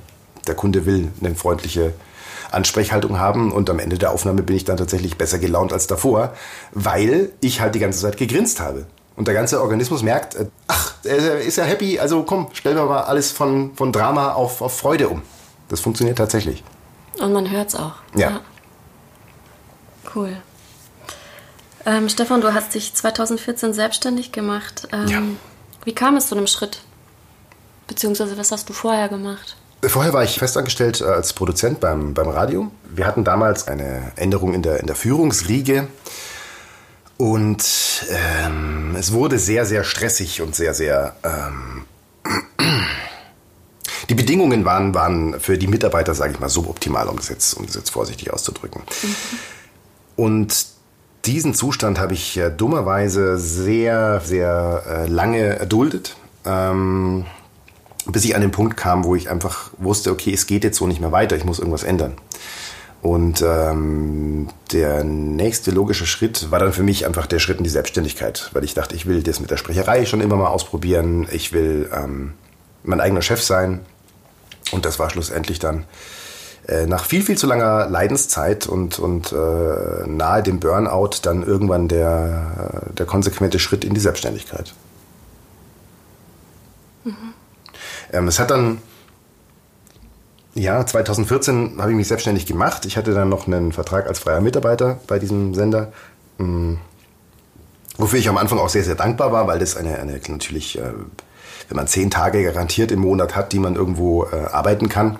der 0.47 0.55
Kunde 0.55 0.85
will 0.85 1.11
eine 1.21 1.35
freundliche 1.35 1.93
Ansprechhaltung 2.51 3.19
haben 3.19 3.51
und 3.51 3.69
am 3.69 3.79
Ende 3.79 3.97
der 3.97 4.11
Aufnahme 4.11 4.43
bin 4.43 4.55
ich 4.55 4.63
dann 4.63 4.77
tatsächlich 4.77 5.17
besser 5.17 5.39
gelaunt 5.39 5.73
als 5.73 5.87
davor, 5.87 6.33
weil 6.71 7.31
ich 7.41 7.61
halt 7.61 7.75
die 7.75 7.79
ganze 7.79 8.01
Zeit 8.01 8.17
gegrinst 8.17 8.59
habe. 8.59 8.85
Und 9.15 9.27
der 9.27 9.35
ganze 9.35 9.61
Organismus 9.61 10.01
merkt, 10.01 10.35
äh, 10.35 10.45
ach, 10.67 10.93
er 11.03 11.39
ist 11.41 11.57
ja 11.57 11.65
happy, 11.65 11.99
also 11.99 12.23
komm, 12.23 12.47
stellen 12.53 12.77
wir 12.77 12.85
mal 12.85 13.01
alles 13.01 13.31
von, 13.31 13.71
von 13.75 13.91
Drama 13.91 14.33
auf, 14.33 14.61
auf 14.61 14.77
Freude 14.77 15.09
um. 15.09 15.21
Das 15.69 15.79
funktioniert 15.79 16.17
tatsächlich. 16.17 16.63
Und 17.19 17.33
man 17.33 17.49
hört 17.49 17.69
es 17.69 17.75
auch. 17.75 17.95
Ja. 18.15 18.29
ja. 18.29 18.41
Cool. 20.15 20.37
Ähm, 21.85 22.09
Stefan, 22.09 22.41
du 22.41 22.53
hast 22.53 22.73
dich 22.75 22.93
2014 22.93 23.73
selbstständig 23.73 24.31
gemacht. 24.31 24.87
Ähm, 24.91 25.07
ja. 25.07 25.21
Wie 25.83 25.93
kam 25.93 26.15
es 26.15 26.27
zu 26.27 26.35
einem 26.35 26.47
Schritt? 26.47 26.81
Beziehungsweise 27.87 28.37
was 28.37 28.51
hast 28.51 28.69
du 28.69 28.73
vorher 28.73 29.09
gemacht? 29.09 29.57
Vorher 29.81 30.13
war 30.13 30.23
ich 30.23 30.39
festangestellt 30.39 31.01
äh, 31.01 31.05
als 31.05 31.33
Produzent 31.33 31.79
beim, 31.81 32.13
beim 32.13 32.29
Radio. 32.29 32.71
Wir 32.89 33.05
hatten 33.05 33.23
damals 33.23 33.67
eine 33.67 34.13
Änderung 34.15 34.53
in 34.53 34.61
der, 34.61 34.79
in 34.79 34.87
der 34.87 34.95
Führungsriege. 34.95 35.87
Und 37.17 37.63
ähm, 38.09 38.95
es 38.97 39.11
wurde 39.11 39.37
sehr, 39.37 39.65
sehr 39.65 39.83
stressig 39.83 40.41
und 40.41 40.55
sehr, 40.55 40.73
sehr... 40.73 41.15
Ähm, 41.23 41.85
die 44.13 44.21
Bedingungen 44.21 44.63
waren, 44.63 44.93
waren 44.93 45.39
für 45.39 45.57
die 45.57 45.65
Mitarbeiter, 45.65 46.13
sage 46.13 46.33
ich 46.33 46.39
mal, 46.39 46.49
suboptimal, 46.49 47.07
um 47.07 47.17
das 47.17 47.29
jetzt, 47.29 47.55
um 47.55 47.65
das 47.65 47.73
jetzt 47.73 47.89
vorsichtig 47.89 48.31
auszudrücken. 48.31 48.83
Mhm. 49.01 49.15
Und 50.15 50.65
diesen 51.25 51.55
Zustand 51.55 51.99
habe 51.99 52.13
ich 52.13 52.37
äh, 52.37 52.51
dummerweise 52.51 53.39
sehr, 53.39 54.21
sehr 54.23 54.83
äh, 54.87 55.07
lange 55.07 55.57
erduldet. 55.57 56.15
Ähm, 56.45 57.25
bis 58.05 58.23
ich 58.25 58.35
an 58.35 58.41
den 58.41 58.51
Punkt 58.51 58.77
kam, 58.77 59.03
wo 59.03 59.15
ich 59.15 59.31
einfach 59.31 59.71
wusste, 59.77 60.11
okay, 60.11 60.33
es 60.33 60.45
geht 60.45 60.63
jetzt 60.63 60.77
so 60.77 60.85
nicht 60.85 60.99
mehr 60.99 61.11
weiter, 61.11 61.35
ich 61.35 61.45
muss 61.45 61.57
irgendwas 61.57 61.83
ändern. 61.83 62.13
Und 63.01 63.41
ähm, 63.41 64.49
der 64.73 65.03
nächste 65.03 65.71
logische 65.71 66.05
Schritt 66.05 66.51
war 66.51 66.59
dann 66.59 66.73
für 66.73 66.83
mich 66.83 67.05
einfach 67.07 67.25
der 67.25 67.39
Schritt 67.39 67.57
in 67.57 67.63
die 67.63 67.69
Selbstständigkeit, 67.69 68.49
weil 68.53 68.63
ich 68.63 68.73
dachte, 68.75 68.95
ich 68.95 69.05
will 69.07 69.23
das 69.23 69.39
mit 69.39 69.49
der 69.49 69.57
Sprecherei 69.57 70.05
schon 70.05 70.21
immer 70.21 70.35
mal 70.35 70.47
ausprobieren, 70.47 71.27
ich 71.31 71.51
will 71.51 71.89
ähm, 71.93 72.33
mein 72.83 72.99
eigener 72.99 73.21
Chef 73.21 73.41
sein. 73.41 73.79
Und 74.71 74.85
das 74.85 74.99
war 74.99 75.09
schlussendlich 75.09 75.59
dann 75.59 75.85
äh, 76.67 76.85
nach 76.85 77.05
viel, 77.05 77.23
viel 77.23 77.37
zu 77.37 77.45
langer 77.45 77.87
Leidenszeit 77.89 78.67
und, 78.67 78.97
und 78.97 79.33
äh, 79.33 80.07
nahe 80.07 80.41
dem 80.43 80.59
Burnout 80.59 81.17
dann 81.23 81.43
irgendwann 81.43 81.87
der, 81.89 82.83
der 82.97 83.05
konsequente 83.05 83.59
Schritt 83.59 83.83
in 83.83 83.93
die 83.93 83.99
Selbstständigkeit. 83.99 84.73
Mhm. 87.03 87.33
Ähm, 88.13 88.27
es 88.29 88.39
hat 88.39 88.51
dann, 88.51 88.77
ja, 90.53 90.85
2014 90.85 91.75
habe 91.79 91.91
ich 91.91 91.97
mich 91.97 92.07
selbstständig 92.07 92.45
gemacht. 92.45 92.85
Ich 92.85 92.95
hatte 92.95 93.13
dann 93.13 93.27
noch 93.27 93.45
einen 93.47 93.73
Vertrag 93.73 94.07
als 94.07 94.19
freier 94.19 94.39
Mitarbeiter 94.39 94.99
bei 95.07 95.19
diesem 95.19 95.53
Sender. 95.53 95.91
Mhm. 96.37 96.79
Wofür 97.97 98.19
ich 98.19 98.29
am 98.29 98.37
Anfang 98.37 98.59
auch 98.59 98.69
sehr, 98.69 98.83
sehr 98.83 98.95
dankbar 98.95 99.33
war, 99.33 99.47
weil 99.47 99.59
das 99.59 99.75
eine, 99.75 99.99
eine 99.99 100.19
natürlich 100.27 100.79
äh, 100.79 100.93
wenn 101.73 101.77
man 101.77 101.87
zehn 101.87 102.11
Tage 102.11 102.43
garantiert 102.43 102.91
im 102.91 102.99
Monat 102.99 103.35
hat, 103.35 103.51
die 103.51 103.57
man 103.57 103.75
irgendwo 103.75 104.25
äh, 104.25 104.35
arbeiten 104.51 104.89
kann, 104.89 105.17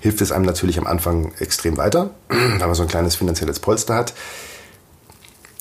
hilft 0.00 0.20
es 0.20 0.32
einem 0.32 0.44
natürlich 0.44 0.76
am 0.78 0.86
Anfang 0.88 1.32
extrem 1.38 1.76
weiter, 1.76 2.10
weil 2.28 2.58
man 2.58 2.74
so 2.74 2.82
ein 2.82 2.88
kleines 2.88 3.14
finanzielles 3.14 3.60
Polster 3.60 3.94
hat. 3.94 4.12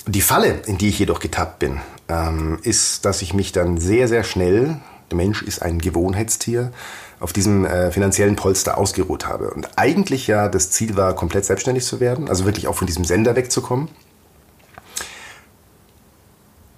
Die 0.07 0.21
Falle, 0.21 0.63
in 0.65 0.79
die 0.79 0.89
ich 0.89 0.97
jedoch 0.97 1.19
getappt 1.19 1.59
bin, 1.59 1.79
ähm, 2.09 2.57
ist, 2.63 3.05
dass 3.05 3.21
ich 3.21 3.35
mich 3.35 3.51
dann 3.51 3.77
sehr, 3.77 4.07
sehr 4.07 4.23
schnell, 4.23 4.77
der 5.11 5.17
Mensch 5.17 5.43
ist 5.43 5.61
ein 5.61 5.77
Gewohnheitstier, 5.77 6.71
auf 7.19 7.33
diesem 7.33 7.65
äh, 7.65 7.91
finanziellen 7.91 8.35
Polster 8.35 8.79
ausgeruht 8.79 9.27
habe. 9.27 9.51
Und 9.51 9.77
eigentlich 9.77 10.25
ja 10.25 10.49
das 10.49 10.71
Ziel 10.71 10.97
war, 10.97 11.13
komplett 11.15 11.45
selbstständig 11.45 11.85
zu 11.85 11.99
werden, 11.99 12.29
also 12.29 12.45
wirklich 12.45 12.67
auch 12.67 12.75
von 12.75 12.87
diesem 12.87 13.05
Sender 13.05 13.35
wegzukommen. 13.35 13.89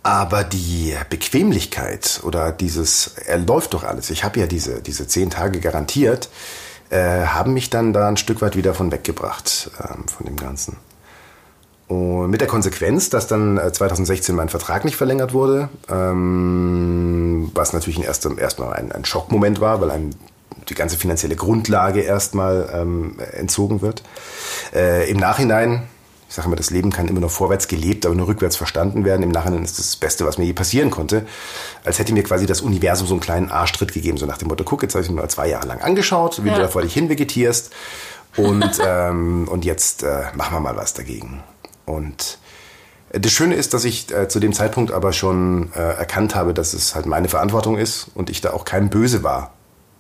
Aber 0.04 0.44
die 0.44 0.96
Bequemlichkeit 1.10 2.20
oder 2.24 2.52
dieses, 2.52 3.16
er 3.26 3.38
läuft 3.38 3.74
doch 3.74 3.86
alles, 3.86 4.10
ich 4.10 4.26
habe 4.26 4.42
ja 4.42 4.48
diese, 4.48 4.82
diese 4.82 5.08
zehn 5.08 5.30
Tage 5.30 5.62
garantiert, 5.62 6.30
äh, 6.90 7.26
haben 7.26 7.54
mich 7.54 7.70
dann 7.70 7.94
da 7.94 8.10
ein 8.10 8.18
Stück 8.18 8.42
weit 8.42 8.58
wieder 8.58 8.74
von 8.74 8.92
weggebracht, 8.92 9.72
ähm, 9.80 10.06
von 10.08 10.26
dem 10.26 10.36
Ganzen. 10.36 10.76
Und 11.88 12.30
mit 12.30 12.42
der 12.42 12.48
Konsequenz, 12.48 13.10
dass 13.10 13.28
dann 13.28 13.60
2016 13.72 14.34
äh, 14.34 14.38
mein 14.38 14.50
Vertrag 14.50 14.84
nicht 14.84 14.98
verlängert 14.98 15.34
wurde, 15.34 15.70
ähm, 15.90 17.52
was 17.54 17.72
natürlich 17.72 18.04
erst, 18.04 18.26
erstmal 18.26 18.74
ein, 18.74 18.92
ein 18.92 19.06
Schockmoment 19.06 19.62
war, 19.62 19.80
weil 19.80 19.92
einem 19.92 20.10
die 20.70 20.76
ganze 20.76 20.98
finanzielle 20.98 21.36
Grundlage 21.36 22.02
erstmal 22.02 22.70
ähm, 22.74 23.18
entzogen 23.34 23.82
wird. 23.82 24.04
Äh, 24.74 25.10
Im 25.10 25.18
Nachhinein 25.18 25.88
ich 26.34 26.36
sage 26.36 26.48
immer, 26.48 26.56
das 26.56 26.72
Leben 26.72 26.92
kann 26.92 27.08
immer 27.08 27.20
nur 27.20 27.30
vorwärts 27.30 27.68
gelebt, 27.68 28.08
aber 28.08 28.16
nur 28.16 28.28
rückwärts 28.28 28.56
verstanden 28.56 29.06
werden. 29.06 29.22
Im 29.22 29.30
Nachhinein 29.30 29.64
ist 29.64 29.78
das 29.78 29.86
das 29.86 29.96
Beste, 29.98 30.26
was 30.26 30.40
mir 30.40 30.46
je 30.46 30.54
passieren 30.54 30.90
konnte. 30.90 31.28
Als 31.86 32.00
hätte 32.00 32.12
mir 32.12 32.24
quasi 32.24 32.48
das 32.48 32.62
Universum 32.62 33.06
so 33.06 33.14
einen 33.14 33.22
kleinen 33.22 33.52
Arschtritt 33.52 33.94
gegeben, 33.94 34.18
so 34.18 34.26
nach 34.26 34.40
dem 34.40 34.48
Motto, 34.48 34.64
guck, 34.64 34.82
jetzt 34.82 34.96
habe 34.96 35.04
ich 35.04 35.12
mir 35.12 35.18
mal 35.18 35.30
zwei 35.30 35.48
Jahre 35.48 35.68
lang 35.68 35.82
angeschaut, 35.82 36.44
wie 36.44 36.48
ja. 36.48 36.56
du 36.56 36.62
da 36.62 36.70
vor 36.70 36.82
dich 36.82 36.92
hin 36.92 37.08
vegetierst 37.08 37.72
und, 38.36 38.82
ähm, 38.84 39.48
und 39.48 39.64
jetzt 39.64 40.02
äh, 40.02 40.24
machen 40.34 40.56
wir 40.56 40.60
mal 40.60 40.76
was 40.76 40.96
dagegen. 40.96 41.44
Und 41.86 42.40
äh, 43.12 43.20
das 43.20 43.32
Schöne 43.32 43.54
ist, 43.54 43.76
dass 43.76 43.86
ich 43.86 44.12
äh, 44.12 44.28
zu 44.28 44.40
dem 44.40 44.54
Zeitpunkt 44.54 44.92
aber 44.92 45.14
schon 45.14 45.72
äh, 45.76 45.80
erkannt 45.82 46.34
habe, 46.34 46.56
dass 46.56 46.74
es 46.74 46.96
halt 46.96 47.06
meine 47.06 47.30
Verantwortung 47.30 47.78
ist 47.78 48.08
und 48.16 48.32
ich 48.32 48.42
da 48.42 48.54
auch 48.54 48.66
kein 48.66 48.90
Böse 48.90 49.22
war. 49.22 49.54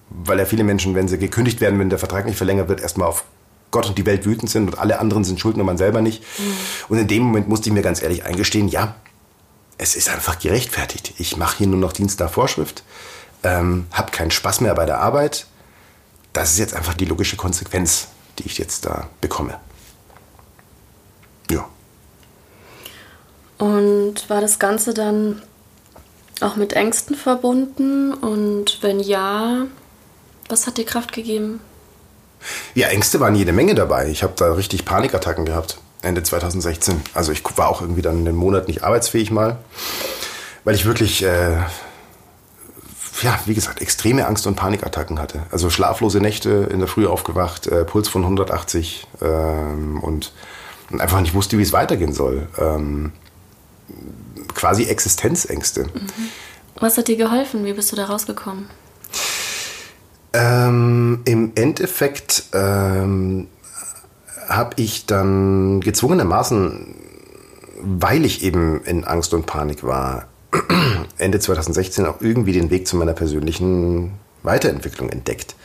Weil 0.09 0.39
ja 0.39 0.45
viele 0.45 0.63
Menschen, 0.63 0.95
wenn 0.95 1.07
sie 1.07 1.19
gekündigt 1.19 1.61
werden, 1.61 1.77
wenn 1.77 1.91
der 1.91 1.99
Vertrag 1.99 2.25
nicht 2.25 2.37
verlängert 2.37 2.69
wird, 2.69 2.81
erstmal 2.81 3.07
auf 3.07 3.23
Gott 3.73 3.89
und 3.89 3.97
die 3.97 4.05
Welt 4.05 4.25
wütend 4.25 4.49
sind 4.49 4.69
und 4.69 4.79
alle 4.79 4.99
anderen 4.99 5.25
sind 5.25 5.41
schuld, 5.41 5.57
nur 5.57 5.65
man 5.65 5.77
selber 5.77 6.01
nicht. 6.01 6.23
Mhm. 6.39 6.55
Und 6.87 6.97
in 6.99 7.07
dem 7.07 7.23
Moment 7.23 7.49
musste 7.49 7.67
ich 7.67 7.73
mir 7.73 7.81
ganz 7.81 8.01
ehrlich 8.01 8.23
eingestehen, 8.23 8.69
ja, 8.69 8.95
es 9.77 9.95
ist 9.95 10.07
einfach 10.07 10.39
gerechtfertigt. 10.39 11.13
Ich 11.17 11.35
mache 11.35 11.57
hier 11.57 11.67
nur 11.67 11.79
noch 11.79 11.91
Dienst 11.91 12.19
nach 12.21 12.31
Vorschrift, 12.31 12.83
ähm, 13.43 13.87
habe 13.91 14.11
keinen 14.11 14.31
Spaß 14.31 14.61
mehr 14.61 14.75
bei 14.75 14.85
der 14.85 14.99
Arbeit. 14.99 15.47
Das 16.31 16.51
ist 16.51 16.59
jetzt 16.59 16.75
einfach 16.75 16.93
die 16.93 17.05
logische 17.05 17.35
Konsequenz, 17.35 18.07
die 18.39 18.45
ich 18.45 18.57
jetzt 18.59 18.85
da 18.85 19.09
bekomme. 19.19 19.59
Ja. 21.49 21.67
Und 23.57 24.29
war 24.29 24.39
das 24.39 24.59
Ganze 24.59 24.93
dann 24.93 25.41
auch 26.41 26.55
mit 26.55 26.73
Ängsten 26.73 27.15
verbunden? 27.15 28.13
Und 28.13 28.79
wenn 28.81 28.99
ja, 28.99 29.65
was 30.47 30.67
hat 30.67 30.77
dir 30.77 30.85
Kraft 30.85 31.11
gegeben? 31.11 31.59
Ja, 32.75 32.87
Ängste 32.87 33.19
waren 33.19 33.35
jede 33.35 33.53
Menge 33.53 33.75
dabei. 33.75 34.07
Ich 34.09 34.23
habe 34.23 34.33
da 34.35 34.53
richtig 34.53 34.85
Panikattacken 34.85 35.45
gehabt. 35.45 35.77
Ende 36.03 36.21
2016. 36.21 37.01
Also 37.13 37.31
ich 37.31 37.41
war 37.55 37.69
auch 37.69 37.81
irgendwie 37.81 38.01
dann 38.01 38.17
einen 38.17 38.35
Monat 38.35 38.67
nicht 38.67 38.83
arbeitsfähig 38.83 39.31
mal, 39.31 39.57
weil 40.63 40.75
ich 40.75 40.85
wirklich, 40.85 41.23
äh, 41.23 41.57
ja, 43.21 43.39
wie 43.45 43.53
gesagt, 43.53 43.81
extreme 43.81 44.27
Angst- 44.27 44.45
und 44.45 44.55
Panikattacken 44.55 45.19
hatte. 45.19 45.43
Also 45.49 45.69
schlaflose 45.69 46.19
Nächte, 46.19 46.67
in 46.71 46.79
der 46.79 46.89
Früh 46.89 47.07
aufgewacht, 47.07 47.67
äh, 47.67 47.85
Puls 47.85 48.09
von 48.09 48.23
180 48.23 49.07
ähm, 49.21 50.01
und, 50.01 50.33
und, 50.91 50.99
einfach 50.99 51.21
nicht 51.21 51.33
wusste, 51.33 51.57
wie 51.57 51.63
es 51.63 51.71
weitergehen 51.71 52.13
soll. 52.13 52.47
Ähm, 52.57 53.13
quasi 54.53 54.83
Existenzängste. 54.83 55.85
Mhm. 55.85 56.09
Was 56.75 56.97
hat 56.97 57.07
dir 57.07 57.15
geholfen? 57.15 57.63
Wie 57.65 57.73
bist 57.73 57.91
du 57.91 57.95
da 57.95 58.05
rausgekommen? 58.05 58.67
Ähm, 60.33 61.21
Im 61.25 61.51
Endeffekt 61.55 62.45
ähm, 62.53 63.47
habe 64.49 64.81
ich 64.81 65.05
dann 65.05 65.79
gezwungenermaßen, 65.81 66.95
weil 67.81 68.25
ich 68.25 68.43
eben 68.43 68.83
in 68.83 69.03
Angst 69.03 69.33
und 69.35 69.45
Panik 69.45 69.83
war, 69.83 70.27
Ende 71.17 71.39
2016 71.39 72.05
auch 72.07 72.19
irgendwie 72.19 72.51
den 72.51 72.71
Weg 72.71 72.87
zu 72.87 72.95
meiner 72.97 73.13
persönlichen 73.13 74.13
Weiterentwicklung 74.41 75.09
entdeckt. 75.09 75.55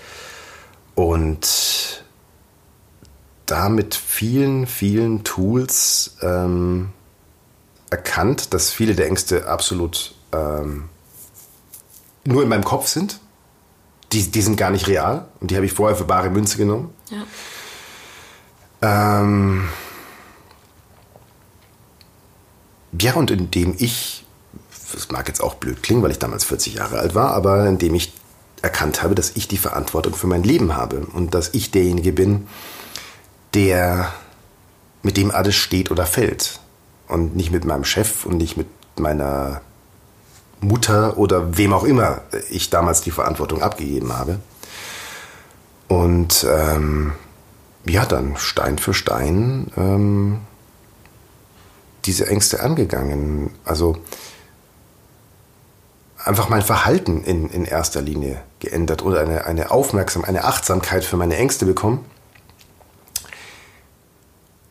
Und 0.94 2.04
da 3.46 3.70
mit 3.70 3.94
vielen, 3.94 4.66
vielen 4.66 5.24
Tools 5.24 6.16
ähm, 6.20 6.90
erkannt, 7.88 8.52
dass 8.52 8.70
viele 8.70 8.94
der 8.94 9.06
Ängste 9.06 9.48
absolut 9.48 10.14
ähm, 10.32 10.90
nur 12.24 12.42
in 12.42 12.48
meinem 12.50 12.64
Kopf 12.64 12.86
sind 12.88 13.20
die, 14.12 14.30
die 14.30 14.42
sind 14.42 14.56
gar 14.56 14.70
nicht 14.70 14.86
real 14.86 15.28
und 15.40 15.50
die 15.50 15.56
habe 15.56 15.66
ich 15.66 15.72
vorher 15.72 15.96
für 15.96 16.04
bare 16.04 16.30
Münze 16.30 16.56
genommen. 16.56 16.94
Ja. 17.10 19.20
Ähm, 19.20 19.68
ja, 22.98 23.14
und 23.14 23.30
indem 23.30 23.74
ich, 23.78 24.24
das 24.92 25.10
mag 25.10 25.28
jetzt 25.28 25.42
auch 25.42 25.54
blöd 25.54 25.82
klingen, 25.82 26.02
weil 26.02 26.10
ich 26.10 26.18
damals 26.18 26.44
40 26.44 26.74
Jahre 26.74 26.98
alt 26.98 27.14
war, 27.14 27.34
aber 27.34 27.66
indem 27.66 27.94
ich 27.94 28.12
erkannt 28.62 29.02
habe, 29.02 29.14
dass 29.14 29.36
ich 29.36 29.46
die 29.46 29.58
Verantwortung 29.58 30.14
für 30.14 30.26
mein 30.26 30.42
Leben 30.42 30.74
habe 30.74 31.06
und 31.12 31.34
dass 31.34 31.54
ich 31.54 31.70
derjenige 31.70 32.12
bin, 32.12 32.48
der, 33.54 34.12
mit 35.02 35.16
dem 35.16 35.30
alles 35.30 35.54
steht 35.54 35.90
oder 35.90 36.06
fällt. 36.06 36.60
Und 37.08 37.36
nicht 37.36 37.50
mit 37.50 37.64
meinem 37.64 37.84
Chef 37.84 38.26
und 38.26 38.36
nicht 38.36 38.56
mit 38.56 38.66
meiner 38.96 39.62
Mutter 40.60 41.18
oder 41.18 41.56
wem 41.56 41.72
auch 41.72 41.84
immer 41.84 42.22
ich 42.50 42.70
damals 42.70 43.00
die 43.00 43.10
Verantwortung 43.10 43.62
abgegeben 43.62 44.12
habe. 44.16 44.40
Und 45.88 46.46
ähm, 46.48 47.12
ja, 47.86 48.04
dann 48.04 48.36
Stein 48.36 48.78
für 48.78 48.94
Stein 48.94 49.70
ähm, 49.76 50.40
diese 52.04 52.26
Ängste 52.26 52.60
angegangen. 52.60 53.50
Also 53.64 53.96
einfach 56.24 56.48
mein 56.48 56.62
Verhalten 56.62 57.22
in, 57.22 57.48
in 57.50 57.64
erster 57.64 58.02
Linie 58.02 58.42
geändert 58.60 59.02
oder 59.02 59.20
eine, 59.20 59.44
eine 59.44 59.70
Aufmerksamkeit, 59.70 60.28
eine 60.28 60.44
Achtsamkeit 60.44 61.04
für 61.04 61.16
meine 61.16 61.36
Ängste 61.36 61.64
bekommen, 61.64 62.04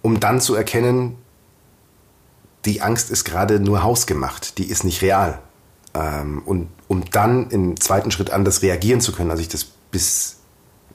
um 0.01 0.19
dann 0.19 0.39
zu 0.39 0.55
erkennen, 0.55 1.17
die 2.65 2.81
Angst 2.81 3.09
ist 3.09 3.23
gerade 3.23 3.59
nur 3.59 3.81
hausgemacht, 3.81 4.57
die 4.57 4.69
ist 4.69 4.83
nicht 4.83 5.01
real. 5.01 5.39
Ähm, 5.97 6.41
und 6.45 6.69
um 6.87 7.03
dann 7.11 7.49
im 7.49 7.79
zweiten 7.79 8.11
Schritt 8.11 8.31
anders 8.31 8.61
reagieren 8.61 9.01
zu 9.01 9.11
können, 9.11 9.31
als 9.31 9.39
ich 9.39 9.49
das 9.49 9.65
bis, 9.91 10.37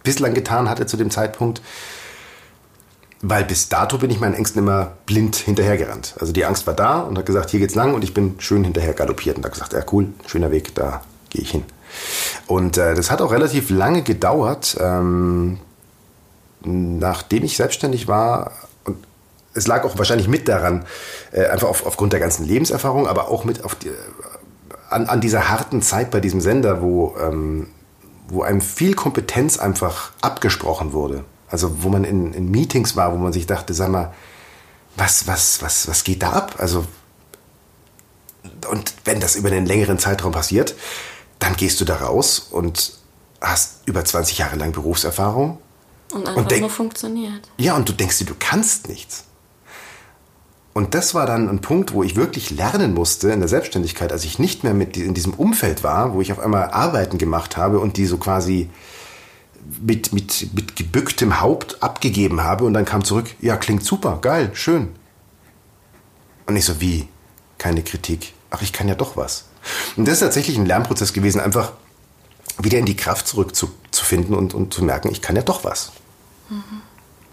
bislang 0.02 0.35
getan 0.35 0.68
hatte 0.68 0.87
zu 0.87 0.97
dem 0.97 1.11
Zeitpunkt, 1.11 1.61
weil 3.21 3.44
bis 3.44 3.68
dato 3.68 3.99
bin 3.99 4.11
ich 4.11 4.21
meinen 4.21 4.35
Ängsten 4.35 4.62
immer 4.62 4.92
blind 5.06 5.37
hinterhergerannt. 5.37 6.14
Also 6.18 6.32
die 6.32 6.44
Angst 6.44 6.66
war 6.66 6.75
da 6.75 7.00
und 7.00 7.18
hat 7.18 7.26
gesagt, 7.26 7.50
hier 7.50 7.61
geht's 7.61 7.75
lang 7.75 7.94
und 7.94 8.02
ich 8.02 8.14
bin 8.14 8.35
schön 8.38 8.64
hinterher 8.64 8.94
galoppiert 8.94 9.37
und 9.37 9.44
habe 9.44 9.52
gesagt, 9.52 9.73
ja 9.73 9.85
cool, 9.92 10.09
schöner 10.26 10.50
Weg, 10.50 10.75
da 10.75 11.02
gehe 11.30 11.42
ich 11.42 11.50
hin. 11.50 11.64
Und 12.47 12.78
äh, 12.78 12.94
das 12.94 13.11
hat 13.11 13.21
auch 13.21 13.32
relativ 13.32 13.71
lange 13.71 14.02
gedauert, 14.02 14.76
ähm, 14.80 15.59
nachdem 16.64 17.44
ich 17.44 17.56
selbstständig 17.56 18.09
war. 18.09 18.52
Und 18.85 18.97
es 19.54 19.66
lag 19.66 19.85
auch 19.85 19.99
wahrscheinlich 19.99 20.28
mit 20.28 20.49
daran, 20.49 20.85
äh, 21.32 21.47
einfach 21.47 21.68
auf, 21.68 21.87
aufgrund 21.87 22.12
der 22.12 22.21
ganzen 22.21 22.47
Lebenserfahrung, 22.47 23.06
aber 23.06 23.28
auch 23.28 23.44
mit 23.44 23.64
auf 23.64 23.75
die, 23.75 23.90
an, 24.92 25.06
an 25.06 25.20
dieser 25.20 25.49
harten 25.49 25.82
Zeit 25.82 26.11
bei 26.11 26.20
diesem 26.20 26.40
Sender, 26.40 26.82
wo, 26.82 27.16
ähm, 27.20 27.68
wo 28.28 28.42
einem 28.42 28.61
viel 28.61 28.94
Kompetenz 28.94 29.58
einfach 29.58 30.12
abgesprochen 30.20 30.92
wurde. 30.92 31.25
Also 31.49 31.82
wo 31.82 31.88
man 31.88 32.04
in, 32.04 32.32
in 32.32 32.50
Meetings 32.50 32.96
war, 32.96 33.12
wo 33.12 33.16
man 33.16 33.32
sich 33.32 33.46
dachte, 33.46 33.75
sag 33.75 33.90
mal, 33.90 34.12
was, 34.96 35.26
was, 35.26 35.62
was, 35.62 35.88
was 35.88 36.04
geht 36.04 36.22
da 36.22 36.32
ab? 36.32 36.56
Also, 36.58 36.87
und 38.70 38.94
wenn 39.04 39.20
das 39.20 39.37
über 39.37 39.50
einen 39.50 39.66
längeren 39.66 39.99
Zeitraum 39.99 40.32
passiert, 40.32 40.75
dann 41.38 41.56
gehst 41.56 41.80
du 41.80 41.84
da 41.84 41.96
raus 41.96 42.49
und 42.50 42.94
hast 43.40 43.87
über 43.87 44.04
20 44.04 44.38
Jahre 44.38 44.56
lang 44.56 44.72
Berufserfahrung. 44.72 45.58
Und 46.12 46.28
einfach 46.28 46.37
und 46.37 46.50
denk, 46.50 46.61
nur 46.62 46.70
funktioniert. 46.70 47.49
Ja, 47.56 47.75
und 47.75 47.88
du 47.88 47.92
denkst 47.92 48.18
dir, 48.18 48.26
du 48.26 48.34
kannst 48.38 48.88
nichts. 48.88 49.25
Und 50.74 50.94
das 50.94 51.14
war 51.14 51.26
dann 51.26 51.48
ein 51.48 51.60
Punkt, 51.60 51.92
wo 51.92 52.02
ich 52.02 52.16
wirklich 52.16 52.50
lernen 52.50 52.94
musste 52.94 53.30
in 53.30 53.40
der 53.40 53.48
Selbstständigkeit, 53.48 54.10
als 54.10 54.24
ich 54.24 54.38
nicht 54.38 54.64
mehr 54.64 54.72
mit 54.72 54.96
in 54.96 55.12
diesem 55.12 55.34
Umfeld 55.34 55.84
war, 55.84 56.14
wo 56.14 56.22
ich 56.22 56.32
auf 56.32 56.38
einmal 56.38 56.70
Arbeiten 56.70 57.18
gemacht 57.18 57.56
habe 57.58 57.78
und 57.78 57.98
die 57.98 58.06
so 58.06 58.16
quasi 58.16 58.70
mit, 59.80 60.12
mit, 60.12 60.54
mit 60.54 60.74
gebücktem 60.76 61.40
Haupt 61.40 61.82
abgegeben 61.82 62.42
habe 62.42 62.64
und 62.64 62.72
dann 62.72 62.86
kam 62.86 63.04
zurück, 63.04 63.34
ja, 63.40 63.56
klingt 63.56 63.84
super, 63.84 64.18
geil, 64.20 64.50
schön. 64.54 64.88
Und 66.46 66.56
ich 66.56 66.64
so, 66.64 66.80
wie? 66.80 67.06
Keine 67.58 67.82
Kritik. 67.82 68.32
Ach, 68.50 68.62
ich 68.62 68.72
kann 68.72 68.88
ja 68.88 68.94
doch 68.94 69.16
was. 69.16 69.44
Und 69.96 70.08
das 70.08 70.14
ist 70.14 70.20
tatsächlich 70.20 70.56
ein 70.56 70.66
Lernprozess 70.66 71.12
gewesen, 71.12 71.40
einfach 71.40 71.72
wieder 72.58 72.78
in 72.78 72.86
die 72.86 72.96
Kraft 72.96 73.28
zurückzufinden 73.28 74.34
und, 74.34 74.54
und 74.54 74.72
zu 74.74 74.82
merken, 74.82 75.10
ich 75.10 75.22
kann 75.22 75.36
ja 75.36 75.42
doch 75.42 75.64
was. 75.64 75.92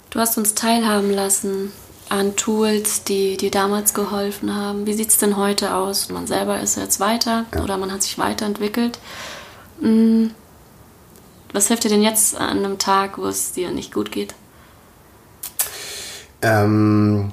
Du 0.09 0.19
hast 0.19 0.37
uns 0.37 0.55
teilhaben 0.55 1.11
lassen 1.11 1.71
an 2.09 2.35
Tools, 2.35 3.03
die 3.03 3.37
dir 3.37 3.51
damals 3.51 3.93
geholfen 3.93 4.55
haben. 4.55 4.85
Wie 4.85 4.93
sieht 4.93 5.09
es 5.09 5.17
denn 5.17 5.37
heute 5.37 5.73
aus? 5.73 6.09
Man 6.09 6.27
selber 6.27 6.59
ist 6.59 6.77
jetzt 6.77 6.99
weiter 6.99 7.45
ja. 7.53 7.63
oder 7.63 7.77
man 7.77 7.91
hat 7.91 8.03
sich 8.03 8.17
weiterentwickelt. 8.17 8.99
Hm. 9.79 10.31
Was 11.53 11.67
hilft 11.67 11.83
dir 11.83 11.89
denn 11.89 12.03
jetzt 12.03 12.35
an 12.35 12.59
einem 12.59 12.77
Tag, 12.77 13.17
wo 13.17 13.25
es 13.25 13.53
dir 13.53 13.71
nicht 13.71 13.93
gut 13.93 14.11
geht? 14.11 14.35
Ähm, 16.41 17.31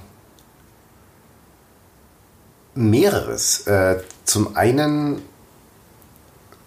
mehreres. 2.75 3.67
Äh, 3.67 4.01
zum 4.25 4.57
einen 4.57 5.17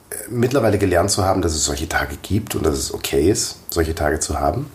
äh, 0.10 0.15
mittlerweile 0.30 0.78
gelernt 0.78 1.12
zu 1.12 1.24
haben, 1.24 1.41
dass 1.41 1.54
es 1.54 1.65
solche 1.65 1.89
Tage 1.89 2.17
gibt 2.22 2.56
und 2.56 2.65
dass 2.65 2.78
es 2.78 2.93
okay 2.93 3.30
ist, 3.30 3.58
solche 3.69 3.95
Tage 3.95 4.19
zu 4.19 4.39
haben. 4.39 4.72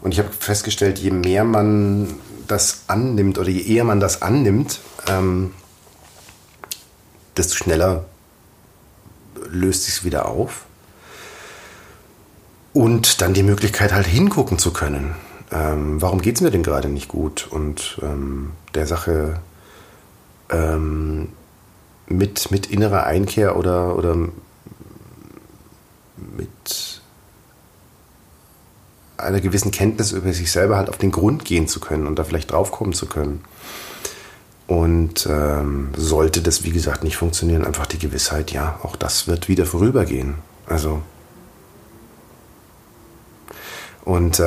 Und 0.00 0.12
ich 0.12 0.18
habe 0.18 0.30
festgestellt, 0.30 0.98
je 0.98 1.10
mehr 1.10 1.44
man 1.44 2.14
das 2.48 2.84
annimmt 2.88 3.38
oder 3.38 3.48
je 3.48 3.62
eher 3.62 3.84
man 3.84 4.00
das 4.00 4.22
annimmt, 4.22 4.80
ähm, 5.06 5.52
desto 7.36 7.54
schneller 7.54 8.04
löst 9.50 9.84
sich 9.84 9.94
es 9.94 10.04
wieder 10.04 10.26
auf. 10.26 10.64
Und 12.72 13.22
dann 13.22 13.34
die 13.34 13.42
Möglichkeit 13.42 13.92
halt 13.92 14.06
hingucken 14.06 14.58
zu 14.58 14.72
können. 14.72 15.14
Ähm, 15.50 16.00
warum 16.02 16.20
geht 16.20 16.36
es 16.36 16.40
mir 16.42 16.50
denn 16.50 16.62
gerade 16.62 16.88
nicht 16.88 17.08
gut? 17.08 17.48
Und 17.50 17.98
ähm, 18.02 18.52
der 18.74 18.86
Sache 18.86 19.40
ähm, 20.50 21.30
mit, 22.06 22.50
mit 22.50 22.66
innerer 22.66 23.04
Einkehr 23.04 23.56
oder, 23.56 23.96
oder 23.96 24.16
mit 26.16 26.97
einer 29.18 29.40
gewissen 29.40 29.70
Kenntnis 29.70 30.12
über 30.12 30.32
sich 30.32 30.50
selber 30.50 30.76
halt 30.76 30.88
auf 30.88 30.96
den 30.96 31.10
Grund 31.10 31.44
gehen 31.44 31.68
zu 31.68 31.80
können 31.80 32.06
und 32.06 32.18
da 32.18 32.24
vielleicht 32.24 32.52
draufkommen 32.52 32.92
zu 32.92 33.06
können. 33.06 33.44
Und 34.66 35.26
ähm, 35.30 35.90
sollte 35.96 36.40
das, 36.42 36.62
wie 36.62 36.70
gesagt, 36.70 37.02
nicht 37.02 37.16
funktionieren, 37.16 37.64
einfach 37.64 37.86
die 37.86 37.98
Gewissheit, 37.98 38.52
ja, 38.52 38.78
auch 38.82 38.96
das 38.96 39.26
wird 39.26 39.48
wieder 39.48 39.66
vorübergehen. 39.66 40.36
Also 40.66 41.02
und 44.08 44.40
äh, 44.40 44.42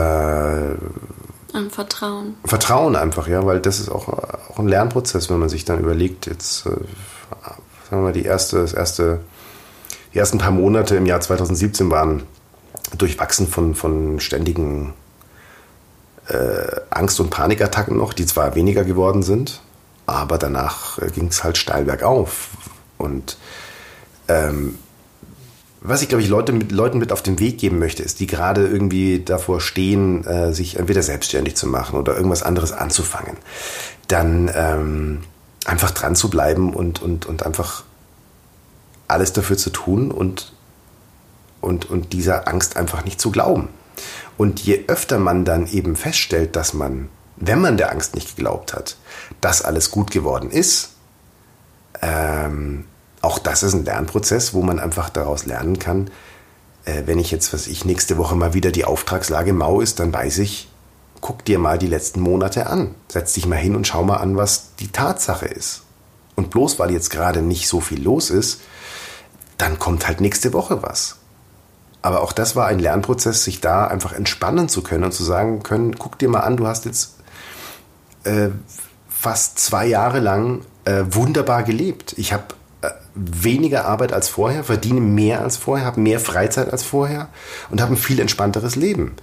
Am 1.54 1.70
Vertrauen. 1.70 2.36
Vertrauen 2.46 2.96
einfach, 2.96 3.28
ja, 3.28 3.46
weil 3.46 3.60
das 3.60 3.80
ist 3.80 3.90
auch, 3.90 4.08
auch 4.08 4.58
ein 4.58 4.68
Lernprozess, 4.68 5.30
wenn 5.30 5.38
man 5.38 5.50
sich 5.50 5.66
dann 5.66 5.80
überlegt, 5.80 6.26
jetzt, 6.26 6.66
äh, 6.66 6.70
sagen 6.70 6.82
wir 7.90 7.98
mal, 7.98 8.14
die 8.14 8.26
erste, 8.26 8.58
das 8.58 8.74
erste, 8.74 9.20
die 10.16 10.18
ersten 10.18 10.40
paar 10.40 10.50
Monate 10.50 10.96
im 10.96 11.06
Jahr 11.06 11.22
2017 11.22 11.92
waren 11.92 12.24
durchwachsen 12.98 13.48
von, 13.48 13.76
von 13.76 14.20
ständigen 14.20 14.94
äh, 16.28 16.82
Angst- 16.90 17.20
und 17.20 17.30
Panikattacken 17.30 17.98
noch, 17.98 18.14
die 18.14 18.26
zwar 18.26 18.56
weniger 18.56 18.84
geworden 18.84 19.24
sind, 19.24 19.62
aber 20.06 20.38
danach 20.38 21.00
äh, 21.00 21.10
ging 21.10 21.28
es 21.28 21.44
halt 21.44 21.58
steil 21.58 21.86
bergauf. 21.86 22.50
Und 22.98 23.38
ähm, 24.28 24.78
was 25.82 26.04
ich, 26.04 26.10
glaube 26.10 26.22
ich, 26.22 26.30
Leute 26.30 26.52
mit, 26.52 26.72
Leuten 26.72 27.00
mit 27.00 27.12
auf 27.12 27.24
den 27.24 27.40
Weg 27.40 27.58
geben 27.58 27.80
möchte, 27.80 28.04
ist, 28.04 28.20
die 28.20 28.28
gerade 28.28 28.68
irgendwie 28.68 29.24
davor 29.24 29.60
stehen, 29.60 30.24
äh, 30.26 30.54
sich 30.54 30.78
entweder 30.78 31.02
selbstständig 31.02 31.56
zu 31.56 31.66
machen 31.66 31.98
oder 31.98 32.16
irgendwas 32.16 32.44
anderes 32.44 32.72
anzufangen, 32.72 33.38
dann 34.08 34.52
ähm, 34.54 35.24
einfach 35.66 35.92
dran 35.92 36.16
zu 36.16 36.30
bleiben 36.30 36.74
und, 36.74 37.02
und, 37.02 37.26
und 37.26 37.44
einfach 37.44 37.84
alles 39.08 39.34
dafür 39.34 39.58
zu 39.58 39.72
tun 39.72 40.12
und, 40.12 40.54
und, 41.62 41.90
und 41.90 42.14
dieser 42.14 42.48
Angst 42.48 42.78
einfach 42.78 43.06
nicht 43.06 43.22
zu 43.22 43.32
glauben. 43.32 43.70
Und 44.38 44.60
je 44.60 44.86
öfter 44.88 45.20
man 45.20 45.46
dann 45.46 45.68
eben 45.68 45.96
feststellt, 45.96 46.56
dass 46.56 46.74
man, 46.74 47.10
wenn 47.38 47.62
man 47.62 47.78
der 47.78 47.92
Angst 47.92 48.16
nicht 48.16 48.36
geglaubt 48.36 48.74
hat, 48.74 48.98
dass 49.40 49.62
alles 49.62 49.92
gut 49.92 50.12
geworden 50.12 50.50
ist, 50.50 50.94
ähm, 52.02 52.86
auch 53.22 53.38
das 53.38 53.64
ist 53.64 53.74
ein 53.74 53.86
Lernprozess, 53.86 54.54
wo 54.54 54.64
man 54.64 54.80
einfach 54.80 55.10
daraus 55.10 55.46
lernen 55.46 55.78
kann, 55.78 56.10
äh, 56.86 57.04
wenn 57.06 57.20
ich 57.20 57.32
jetzt, 57.32 57.54
was 57.54 57.68
ich 57.68 57.86
nächste 57.86 58.18
Woche 58.18 58.36
mal 58.36 58.54
wieder 58.54 58.72
die 58.72 58.86
Auftragslage 58.86 59.54
mau 59.54 59.82
ist, 59.82 60.00
dann 60.00 60.12
weiß 60.12 60.40
ich, 60.40 60.70
guck 61.22 61.46
dir 61.46 61.60
mal 61.60 61.78
die 61.78 61.88
letzten 61.88 62.20
Monate 62.20 62.68
an. 62.68 62.96
Setz 63.08 63.34
dich 63.34 63.46
mal 63.46 63.58
hin 63.58 63.76
und 63.76 63.86
schau 63.86 64.04
mal 64.04 64.18
an, 64.18 64.38
was 64.38 64.76
die 64.80 64.88
Tatsache 64.88 65.46
ist. 65.46 65.84
Und 66.36 66.50
bloß 66.50 66.80
weil 66.80 66.92
jetzt 66.92 67.12
gerade 67.12 67.42
nicht 67.42 67.68
so 67.68 67.80
viel 67.80 68.02
los 68.02 68.32
ist, 68.32 68.62
dann 69.58 69.78
kommt 69.78 70.08
halt 70.08 70.22
nächste 70.22 70.54
Woche 70.54 70.82
was. 70.82 71.18
Aber 72.02 72.22
auch 72.22 72.32
das 72.32 72.56
war 72.56 72.68
ein 72.68 72.80
Lernprozess, 72.80 73.44
sich 73.44 73.62
da 73.62 73.86
einfach 73.86 74.14
entspannen 74.14 74.70
zu 74.70 74.82
können 74.82 75.04
und 75.04 75.12
zu 75.12 75.24
sagen 75.24 75.62
können, 75.64 75.98
guck 75.98 76.18
dir 76.18 76.30
mal 76.30 76.40
an, 76.40 76.58
du 76.58 76.68
hast 76.68 76.86
jetzt 76.86 77.16
äh, 78.24 78.50
fast 79.08 79.60
zwei 79.60 79.86
Jahre 79.86 80.20
lang 80.20 80.62
äh, 80.86 81.04
wunderbar 81.12 81.64
gelebt. 81.64 82.14
Ich 82.18 82.34
habe 82.34 82.46
weniger 83.14 83.86
Arbeit 83.86 84.14
als 84.14 84.30
vorher, 84.30 84.64
verdiene 84.64 85.02
mehr 85.02 85.42
als 85.42 85.58
vorher, 85.58 85.86
habe 85.86 86.00
mehr 86.00 86.20
Freizeit 86.20 86.72
als 86.72 86.84
vorher 86.84 87.30
und 87.70 87.82
habe 87.82 87.94
ein 87.94 87.98
viel 87.98 88.20
entspannteres 88.20 88.76
Leben. 88.76 89.14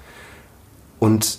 Und 0.98 1.38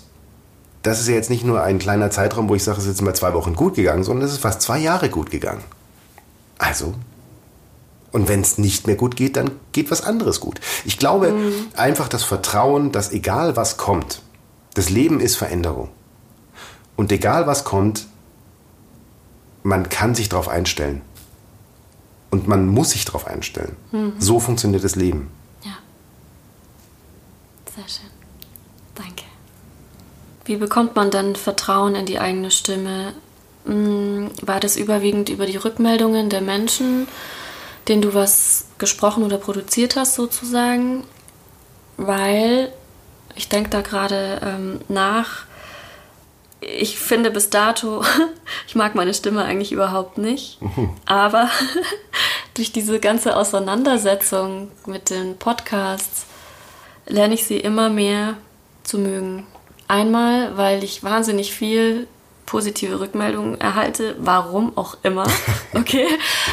das 0.81 0.99
ist 0.99 1.07
ja 1.07 1.15
jetzt 1.15 1.29
nicht 1.29 1.43
nur 1.43 1.61
ein 1.61 1.79
kleiner 1.79 2.09
Zeitraum, 2.09 2.49
wo 2.49 2.55
ich 2.55 2.63
sage, 2.63 2.77
es 2.77 2.85
ist 2.85 2.91
jetzt 2.91 3.01
mal 3.01 3.13
zwei 3.13 3.33
Wochen 3.33 3.55
gut 3.55 3.75
gegangen, 3.75 4.03
sondern 4.03 4.25
es 4.25 4.33
ist 4.33 4.41
fast 4.41 4.61
zwei 4.61 4.79
Jahre 4.79 5.09
gut 5.09 5.29
gegangen. 5.29 5.63
Also, 6.57 6.95
und 8.11 8.27
wenn 8.27 8.41
es 8.41 8.57
nicht 8.57 8.87
mehr 8.87 8.95
gut 8.95 9.15
geht, 9.15 9.35
dann 9.35 9.51
geht 9.71 9.91
was 9.91 10.01
anderes 10.01 10.39
gut. 10.39 10.59
Ich 10.85 10.97
glaube 10.97 11.31
mhm. 11.31 11.67
einfach 11.75 12.07
das 12.07 12.23
Vertrauen, 12.23 12.91
dass 12.91 13.11
egal 13.11 13.55
was 13.55 13.77
kommt, 13.77 14.21
Das 14.73 14.89
Leben 14.89 15.19
ist 15.19 15.35
Veränderung. 15.35 15.89
Und 16.95 17.11
egal 17.11 17.47
was 17.47 17.63
kommt, 17.63 18.07
man 19.63 19.89
kann 19.89 20.15
sich 20.15 20.29
darauf 20.29 20.47
einstellen. 20.47 21.01
Und 22.29 22.47
man 22.47 22.67
muss 22.67 22.91
sich 22.91 23.05
darauf 23.05 23.25
einstellen. 23.25 23.75
Mhm. 23.91 24.13
So 24.19 24.39
funktioniert 24.39 24.83
das 24.83 24.95
Leben. 24.95 25.31
Ja. 25.63 25.77
Sehr 27.75 27.87
schön. 27.87 28.09
Danke. 28.95 29.23
Wie 30.45 30.57
bekommt 30.57 30.95
man 30.95 31.09
dann 31.09 31.35
Vertrauen 31.35 31.95
in 31.95 32.05
die 32.05 32.19
eigene 32.19 32.51
Stimme? 32.51 33.13
Hm, 33.65 34.29
war 34.41 34.59
das 34.59 34.77
überwiegend 34.77 35.29
über 35.29 35.45
die 35.45 35.57
Rückmeldungen 35.57 36.29
der 36.29 36.41
Menschen, 36.41 37.07
denen 37.89 38.01
du 38.01 38.13
was 38.13 38.67
gesprochen 38.77 39.23
oder 39.23 39.37
produziert 39.37 39.95
hast, 39.95 40.15
sozusagen? 40.15 41.03
Weil 41.97 42.71
ich 43.35 43.49
denke 43.49 43.69
da 43.69 43.81
gerade 43.81 44.39
ähm, 44.43 44.81
nach. 44.87 45.45
Ich 46.61 46.99
finde 46.99 47.31
bis 47.31 47.49
dato, 47.49 48.03
ich 48.67 48.75
mag 48.75 48.95
meine 48.95 49.13
Stimme 49.13 49.43
eigentlich 49.43 49.71
überhaupt 49.71 50.17
nicht, 50.17 50.61
mhm. 50.61 50.91
aber 51.05 51.49
durch 52.53 52.71
diese 52.71 52.99
ganze 52.99 53.35
Auseinandersetzung 53.35 54.69
mit 54.85 55.09
den 55.09 55.37
Podcasts 55.37 56.25
lerne 57.07 57.33
ich 57.33 57.45
sie 57.45 57.57
immer 57.57 57.89
mehr 57.89 58.35
zu 58.83 58.99
mögen. 58.99 59.47
Einmal, 59.87 60.57
weil 60.57 60.83
ich 60.83 61.03
wahnsinnig 61.03 61.53
viel 61.53 62.07
positive 62.49 62.99
Rückmeldungen 62.99 63.61
erhalte, 63.61 64.15
warum 64.19 64.75
auch 64.77 64.97
immer. 65.03 65.27
Okay. 65.71 66.07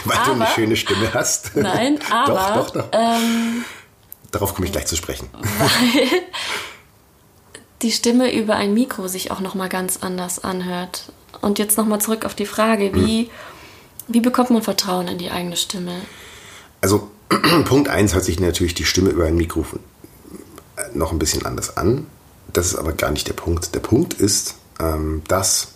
weil 0.04 0.18
aber, 0.18 0.26
du 0.26 0.32
eine 0.32 0.46
schöne 0.46 0.76
Stimme 0.76 1.14
hast. 1.14 1.56
Nein, 1.56 1.98
aber. 2.10 2.34
doch, 2.34 2.70
doch, 2.70 2.82
doch. 2.82 2.88
Ähm, 2.92 3.64
Darauf 4.30 4.54
komme 4.54 4.66
ich 4.66 4.72
gleich 4.72 4.86
zu 4.86 4.94
sprechen. 4.94 5.28
Weil 5.32 6.22
die 7.82 7.92
Stimme 7.92 8.34
über 8.34 8.56
ein 8.56 8.74
Mikro 8.74 9.08
sich 9.08 9.30
auch 9.30 9.40
nochmal 9.40 9.70
ganz 9.70 9.98
anders 10.02 10.44
anhört. 10.44 11.12
Und 11.40 11.58
jetzt 11.58 11.78
nochmal 11.78 12.00
zurück 12.00 12.26
auf 12.26 12.34
die 12.34 12.44
Frage, 12.44 12.94
wie, 12.94 13.22
hm. 13.22 13.30
wie 14.08 14.20
bekommt 14.20 14.50
man 14.50 14.62
Vertrauen 14.62 15.08
in 15.08 15.16
die 15.16 15.30
eigene 15.30 15.56
Stimme? 15.56 15.92
Also 16.82 17.10
Punkt 17.64 17.88
1 17.88 18.12
hört 18.12 18.24
sich 18.24 18.38
natürlich 18.38 18.74
die 18.74 18.84
Stimme 18.84 19.10
über 19.10 19.24
ein 19.24 19.36
Mikrofon 19.36 19.80
äh, 20.76 20.82
noch 20.96 21.12
ein 21.12 21.18
bisschen 21.18 21.46
anders 21.46 21.78
an. 21.78 22.06
Das 22.52 22.66
ist 22.66 22.76
aber 22.76 22.92
gar 22.92 23.10
nicht 23.10 23.26
der 23.28 23.34
Punkt. 23.34 23.74
Der 23.74 23.80
Punkt 23.80 24.14
ist, 24.14 24.56
ähm, 24.78 25.22
dass 25.26 25.68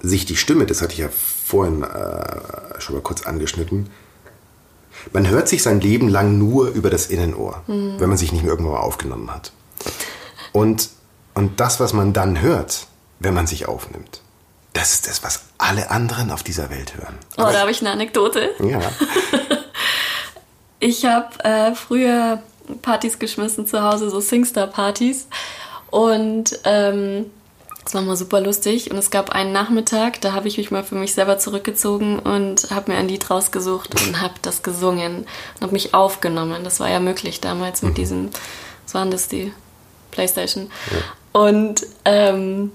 sich 0.00 0.24
die 0.24 0.36
Stimme, 0.36 0.66
das 0.66 0.82
hatte 0.82 0.92
ich 0.92 0.98
ja 0.98 1.08
vorhin 1.08 1.82
äh, 1.82 2.80
schon 2.80 2.96
mal 2.96 3.02
kurz 3.02 3.22
angeschnitten, 3.22 3.90
man 5.12 5.28
hört 5.28 5.48
sich 5.48 5.62
sein 5.62 5.80
Leben 5.80 6.08
lang 6.08 6.38
nur 6.38 6.68
über 6.68 6.90
das 6.90 7.06
Innenohr, 7.06 7.62
mhm. 7.66 7.98
wenn 7.98 8.08
man 8.08 8.18
sich 8.18 8.32
nicht 8.32 8.42
mehr 8.42 8.52
irgendwann 8.52 8.74
mal 8.74 8.80
aufgenommen 8.80 9.32
hat. 9.32 9.52
Und, 10.52 10.90
und 11.34 11.60
das, 11.60 11.80
was 11.80 11.92
man 11.92 12.12
dann 12.12 12.40
hört, 12.40 12.86
wenn 13.18 13.34
man 13.34 13.46
sich 13.46 13.68
aufnimmt, 13.68 14.20
das 14.72 14.92
ist 14.92 15.08
das, 15.08 15.22
was 15.22 15.44
alle 15.58 15.90
anderen 15.90 16.30
auf 16.30 16.42
dieser 16.42 16.70
Welt 16.70 16.96
hören. 16.96 17.18
Oh, 17.36 17.42
Aber 17.42 17.52
da 17.52 17.60
habe 17.60 17.70
ich 17.70 17.80
eine 17.80 17.90
Anekdote. 17.90 18.50
Ja. 18.60 18.80
ich 20.80 21.04
habe 21.04 21.44
äh, 21.44 21.74
früher 21.74 22.42
Partys 22.82 23.18
geschmissen 23.18 23.66
zu 23.66 23.82
Hause, 23.82 24.10
so 24.10 24.20
Singstar-Partys. 24.20 25.26
Und 25.90 26.58
ähm, 26.64 27.26
das 27.90 27.94
war 27.96 28.02
mal 28.02 28.16
super 28.16 28.40
lustig. 28.40 28.92
Und 28.92 28.98
es 28.98 29.10
gab 29.10 29.30
einen 29.30 29.50
Nachmittag, 29.50 30.20
da 30.20 30.32
habe 30.32 30.46
ich 30.46 30.58
mich 30.58 30.70
mal 30.70 30.84
für 30.84 30.94
mich 30.94 31.12
selber 31.12 31.38
zurückgezogen 31.38 32.20
und 32.20 32.70
habe 32.70 32.92
mir 32.92 32.98
ein 32.98 33.08
Lied 33.08 33.28
rausgesucht 33.28 34.00
und 34.00 34.20
habe 34.20 34.34
das 34.42 34.62
gesungen 34.62 35.26
und 35.56 35.62
habe 35.62 35.72
mich 35.72 35.92
aufgenommen. 35.92 36.62
Das 36.62 36.78
war 36.78 36.88
ja 36.88 37.00
möglich 37.00 37.40
damals 37.40 37.82
mit 37.82 37.92
mhm. 37.92 37.96
diesen, 37.96 38.30
was 38.84 38.94
waren 38.94 39.10
das, 39.10 39.26
die 39.26 39.52
Playstation. 40.12 40.70
Ja. 40.92 41.40
Und 41.40 41.84
ähm, 42.04 42.70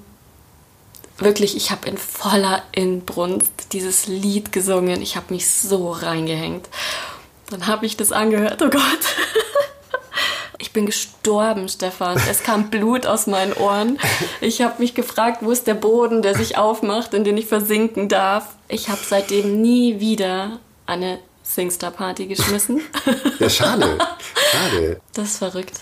wirklich, 1.17 1.55
ich 1.55 1.71
habe 1.71 1.87
in 1.87 1.97
voller 1.97 2.61
Inbrunst 2.73 3.71
dieses 3.71 4.07
Lied 4.07 4.51
gesungen. 4.51 5.01
Ich 5.01 5.15
habe 5.15 5.33
mich 5.33 5.49
so 5.49 5.93
reingehängt. 5.93 6.67
Dann 7.51 7.67
habe 7.67 7.85
ich 7.85 7.95
das 7.95 8.11
angehört. 8.11 8.61
Oh 8.61 8.69
Gott. 8.69 8.81
Ich 10.57 10.71
bin 10.71 10.85
gestorben, 10.85 11.67
Stefan. 11.67 12.19
Es 12.29 12.43
kam 12.43 12.69
Blut 12.69 13.05
aus 13.05 13.27
meinen 13.27 13.53
Ohren. 13.53 13.99
Ich 14.41 14.61
habe 14.61 14.81
mich 14.81 14.93
gefragt, 14.93 15.39
wo 15.41 15.51
ist 15.51 15.67
der 15.67 15.73
Boden, 15.73 16.21
der 16.21 16.35
sich 16.35 16.57
aufmacht, 16.57 17.13
in 17.13 17.23
den 17.23 17.37
ich 17.37 17.47
versinken 17.47 18.07
darf. 18.07 18.55
Ich 18.67 18.89
habe 18.89 19.01
seitdem 19.05 19.61
nie 19.61 19.99
wieder 19.99 20.59
eine 20.85 21.19
Singstar-Party 21.43 22.27
geschmissen. 22.27 22.81
Ja, 23.39 23.49
schade. 23.49 23.97
Schade. 24.51 25.01
Das 25.13 25.25
ist 25.29 25.37
verrückt. 25.37 25.79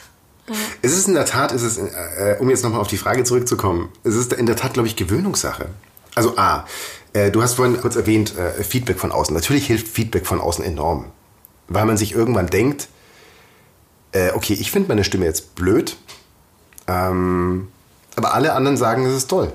Ja. 0.50 0.56
Es 0.82 0.98
ist 0.98 1.08
in 1.08 1.14
der 1.14 1.26
Tat, 1.26 1.52
ist 1.52 1.62
es, 1.62 1.78
äh, 1.78 2.38
um 2.40 2.50
jetzt 2.50 2.64
nochmal 2.64 2.82
auf 2.82 2.88
die 2.88 2.98
Frage 2.98 3.24
zurückzukommen, 3.24 3.90
es 4.04 4.16
ist 4.16 4.34
in 4.34 4.46
der 4.46 4.56
Tat, 4.56 4.74
glaube 4.74 4.88
ich, 4.88 4.96
Gewöhnungssache. 4.96 5.68
Also 6.16 6.38
A, 6.38 6.66
äh, 7.14 7.32
du 7.32 7.42
hast 7.42 7.54
vorhin 7.54 7.80
kurz 7.80 7.96
erwähnt, 7.96 8.38
äh, 8.38 8.64
Feedback 8.64 9.00
von 9.00 9.12
außen. 9.12 9.34
Natürlich 9.34 9.68
hilft 9.68 9.88
Feedback 9.88 10.26
von 10.26 10.42
außen 10.42 10.66
enorm. 10.66 11.12
Weil 11.70 11.86
man 11.86 11.96
sich 11.96 12.14
irgendwann 12.14 12.48
denkt, 12.48 12.90
äh, 14.14 14.32
okay, 14.32 14.54
ich 14.54 14.72
finde 14.72 14.90
meine 14.90 15.04
Stimme 15.04 15.26
jetzt 15.26 15.56
blöd, 15.56 15.98
ähm, 16.88 17.68
aber 18.16 18.34
alle 18.34 18.54
anderen 18.54 18.78
sagen, 18.78 19.06
es 19.06 19.16
ist 19.16 19.28
toll. 19.28 19.52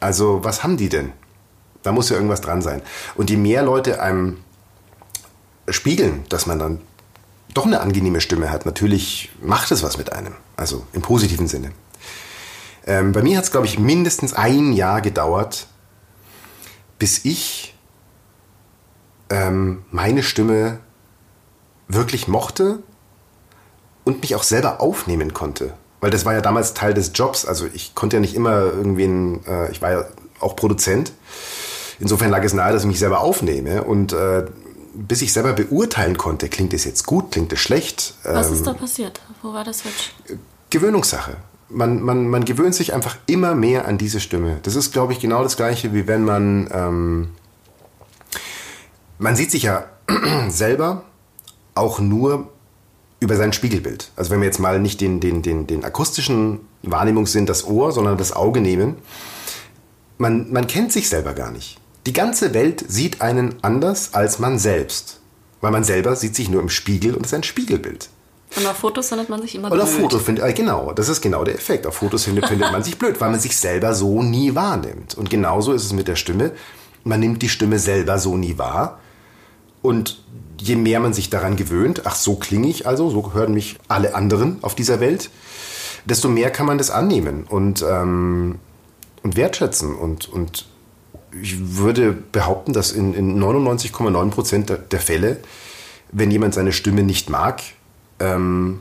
Also 0.00 0.44
was 0.44 0.62
haben 0.62 0.76
die 0.76 0.88
denn? 0.88 1.12
Da 1.82 1.92
muss 1.92 2.10
ja 2.10 2.16
irgendwas 2.16 2.40
dran 2.40 2.62
sein. 2.62 2.82
Und 3.14 3.30
je 3.30 3.36
mehr 3.36 3.62
Leute 3.62 4.02
einem 4.02 4.38
spiegeln, 5.68 6.24
dass 6.28 6.46
man 6.46 6.58
dann 6.58 6.80
doch 7.54 7.66
eine 7.66 7.80
angenehme 7.80 8.20
Stimme 8.20 8.50
hat, 8.50 8.66
natürlich 8.66 9.30
macht 9.40 9.70
es 9.70 9.82
was 9.82 9.96
mit 9.96 10.12
einem. 10.12 10.34
Also 10.56 10.84
im 10.92 11.02
positiven 11.02 11.46
Sinne. 11.46 11.72
Ähm, 12.86 13.12
bei 13.12 13.22
mir 13.22 13.36
hat 13.36 13.44
es, 13.44 13.50
glaube 13.50 13.66
ich, 13.66 13.78
mindestens 13.78 14.34
ein 14.34 14.72
Jahr 14.72 15.00
gedauert, 15.00 15.68
bis 16.98 17.24
ich 17.24 17.74
ähm, 19.30 19.84
meine 19.90 20.22
Stimme 20.22 20.80
wirklich 21.88 22.28
mochte 22.28 22.82
und 24.04 24.20
mich 24.20 24.34
auch 24.34 24.42
selber 24.42 24.80
aufnehmen 24.80 25.34
konnte. 25.34 25.72
Weil 26.00 26.10
das 26.10 26.24
war 26.24 26.34
ja 26.34 26.40
damals 26.40 26.74
Teil 26.74 26.94
des 26.94 27.12
Jobs. 27.14 27.46
Also 27.46 27.66
ich 27.72 27.94
konnte 27.94 28.16
ja 28.16 28.20
nicht 28.20 28.34
immer 28.34 28.60
irgendwen, 28.60 29.44
äh, 29.46 29.70
ich 29.72 29.80
war 29.80 29.90
ja 29.90 30.04
auch 30.40 30.54
Produzent. 30.54 31.12
Insofern 31.98 32.30
lag 32.30 32.44
es 32.44 32.52
nahe, 32.52 32.72
dass 32.72 32.82
ich 32.82 32.88
mich 32.88 32.98
selber 32.98 33.20
aufnehme. 33.20 33.84
Und 33.84 34.12
äh, 34.12 34.44
bis 34.94 35.22
ich 35.22 35.32
selber 35.32 35.52
beurteilen 35.52 36.16
konnte, 36.16 36.48
klingt 36.48 36.74
es 36.74 36.84
jetzt 36.84 37.06
gut, 37.06 37.32
klingt 37.32 37.52
es 37.52 37.60
schlecht. 37.60 38.14
Was 38.22 38.48
ähm, 38.48 38.54
ist 38.54 38.66
da 38.66 38.74
passiert? 38.74 39.20
Wo 39.42 39.52
war 39.52 39.64
das 39.64 39.78
Switch? 39.78 40.12
Gewöhnungssache. 40.70 41.36
Man, 41.70 42.02
man, 42.02 42.28
man 42.28 42.44
gewöhnt 42.44 42.74
sich 42.74 42.92
einfach 42.92 43.16
immer 43.26 43.54
mehr 43.54 43.88
an 43.88 43.98
diese 43.98 44.20
Stimme. 44.20 44.58
Das 44.62 44.76
ist, 44.76 44.92
glaube 44.92 45.12
ich, 45.12 45.20
genau 45.20 45.42
das 45.42 45.56
Gleiche, 45.56 45.92
wie 45.94 46.06
wenn 46.06 46.24
man. 46.24 46.68
Ähm, 46.72 47.30
man 49.18 49.36
sieht 49.36 49.50
sich 49.50 49.62
ja 49.62 49.86
selber 50.48 51.04
auch 51.74 51.98
nur 51.98 52.52
über 53.24 53.36
sein 53.36 53.52
Spiegelbild. 53.52 54.10
Also 54.16 54.30
wenn 54.30 54.40
wir 54.40 54.46
jetzt 54.46 54.60
mal 54.60 54.78
nicht 54.78 55.00
den, 55.00 55.18
den, 55.18 55.42
den, 55.42 55.66
den 55.66 55.84
akustischen 55.84 56.60
Wahrnehmungssinn, 56.82 57.46
das 57.46 57.66
Ohr, 57.66 57.90
sondern 57.90 58.18
das 58.18 58.32
Auge 58.32 58.60
nehmen, 58.60 58.96
man, 60.18 60.52
man 60.52 60.66
kennt 60.66 60.92
sich 60.92 61.08
selber 61.08 61.32
gar 61.34 61.50
nicht. 61.50 61.78
Die 62.06 62.12
ganze 62.12 62.54
Welt 62.54 62.84
sieht 62.86 63.22
einen 63.22 63.56
anders 63.62 64.14
als 64.14 64.38
man 64.38 64.58
selbst. 64.58 65.20
Weil 65.60 65.72
man 65.72 65.84
selber 65.84 66.14
sieht 66.14 66.36
sich 66.36 66.50
nur 66.50 66.60
im 66.60 66.68
Spiegel 66.68 67.14
und 67.14 67.24
ist 67.24 67.32
ein 67.32 67.42
Spiegelbild. 67.42 68.10
Und 68.56 68.66
auf 68.66 68.76
Fotos 68.76 69.08
findet 69.08 69.30
man 69.30 69.40
sich 69.40 69.54
immer 69.54 69.70
blöd. 69.70 69.80
Oder 69.80 69.90
auf 69.90 69.98
Fotos 69.98 70.22
findet, 70.22 70.44
äh, 70.44 70.52
genau, 70.52 70.92
das 70.92 71.08
ist 71.08 71.22
genau 71.22 71.42
der 71.42 71.54
Effekt. 71.54 71.86
Auf 71.86 71.94
Fotos 71.94 72.24
findet, 72.24 72.46
findet 72.46 72.70
man 72.70 72.84
sich 72.84 72.98
blöd, 72.98 73.18
weil 73.20 73.30
man 73.30 73.40
sich 73.40 73.56
selber 73.56 73.94
so 73.94 74.22
nie 74.22 74.54
wahrnimmt. 74.54 75.14
Und 75.14 75.30
genauso 75.30 75.72
ist 75.72 75.84
es 75.84 75.94
mit 75.94 76.06
der 76.06 76.16
Stimme. 76.16 76.52
Man 77.02 77.20
nimmt 77.20 77.40
die 77.40 77.48
Stimme 77.48 77.78
selber 77.78 78.18
so 78.18 78.36
nie 78.36 78.58
wahr. 78.58 79.00
Und 79.80 80.22
je 80.58 80.76
mehr 80.76 81.00
man 81.00 81.12
sich 81.12 81.30
daran 81.30 81.56
gewöhnt, 81.56 82.02
ach 82.04 82.14
so 82.14 82.36
klinge 82.36 82.68
ich 82.68 82.86
also, 82.86 83.10
so 83.10 83.32
hören 83.34 83.54
mich 83.54 83.78
alle 83.88 84.14
anderen 84.14 84.58
auf 84.62 84.74
dieser 84.74 85.00
Welt, 85.00 85.30
desto 86.04 86.28
mehr 86.28 86.50
kann 86.50 86.66
man 86.66 86.78
das 86.78 86.90
annehmen 86.90 87.44
und, 87.44 87.84
ähm, 87.88 88.58
und 89.22 89.36
wertschätzen. 89.36 89.94
Und, 89.94 90.28
und 90.28 90.66
ich 91.40 91.76
würde 91.76 92.12
behaupten, 92.12 92.72
dass 92.72 92.92
in, 92.92 93.14
in 93.14 93.42
99,9 93.42 94.30
Prozent 94.30 94.70
der, 94.70 94.78
der, 94.78 95.00
Fälle, 95.00 95.38
wenn 96.12 96.30
jemand 96.30 96.54
seine 96.54 96.72
Stimme 96.72 97.02
nicht 97.02 97.30
mag, 97.30 97.62
ähm, 98.20 98.80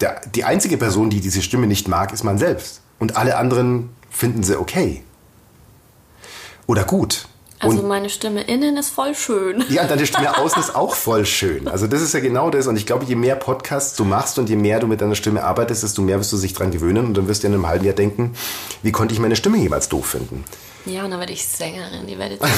der, 0.00 0.20
die 0.34 0.44
einzige 0.44 0.78
Person, 0.78 1.10
die 1.10 1.20
diese 1.20 1.42
Stimme 1.42 1.66
nicht 1.66 1.88
mag, 1.88 2.12
ist 2.12 2.24
man 2.24 2.38
selbst. 2.38 2.80
Und 2.98 3.16
alle 3.16 3.36
anderen 3.36 3.90
finden 4.08 4.42
sie 4.42 4.58
okay. 4.58 5.02
Oder 6.66 6.84
gut. 6.84 7.26
Also 7.60 7.80
und 7.80 7.88
meine 7.88 8.08
Stimme 8.08 8.40
innen 8.42 8.78
ist 8.78 8.88
voll 8.88 9.14
schön. 9.14 9.62
Ja, 9.70 9.84
deine 9.84 10.06
Stimme 10.06 10.36
außen 10.38 10.62
ist 10.62 10.74
auch 10.74 10.94
voll 10.96 11.26
schön. 11.26 11.68
Also 11.68 11.86
das 11.86 12.00
ist 12.00 12.14
ja 12.14 12.20
genau 12.20 12.50
das. 12.50 12.66
Und 12.66 12.76
ich 12.76 12.86
glaube, 12.86 13.04
je 13.04 13.14
mehr 13.14 13.36
Podcasts 13.36 13.96
du 13.96 14.04
machst 14.04 14.38
und 14.38 14.48
je 14.48 14.56
mehr 14.56 14.80
du 14.80 14.86
mit 14.86 15.02
deiner 15.02 15.14
Stimme 15.14 15.44
arbeitest, 15.44 15.82
desto 15.82 16.00
mehr 16.02 16.18
wirst 16.18 16.32
du 16.32 16.38
sich 16.38 16.54
dran 16.54 16.70
gewöhnen. 16.70 17.06
Und 17.06 17.16
dann 17.16 17.28
wirst 17.28 17.42
du 17.42 17.48
in 17.48 17.54
einem 17.54 17.66
halben 17.66 17.84
Jahr 17.84 17.94
denken, 17.94 18.34
wie 18.82 18.92
konnte 18.92 19.12
ich 19.14 19.20
meine 19.20 19.36
Stimme 19.36 19.58
jemals 19.58 19.90
doof 19.90 20.06
finden? 20.06 20.44
Ja, 20.86 21.04
und 21.04 21.10
dann 21.10 21.20
werde 21.20 21.34
ich 21.34 21.46
Sängerin, 21.46 22.06
die 22.06 22.18
werdet 22.18 22.40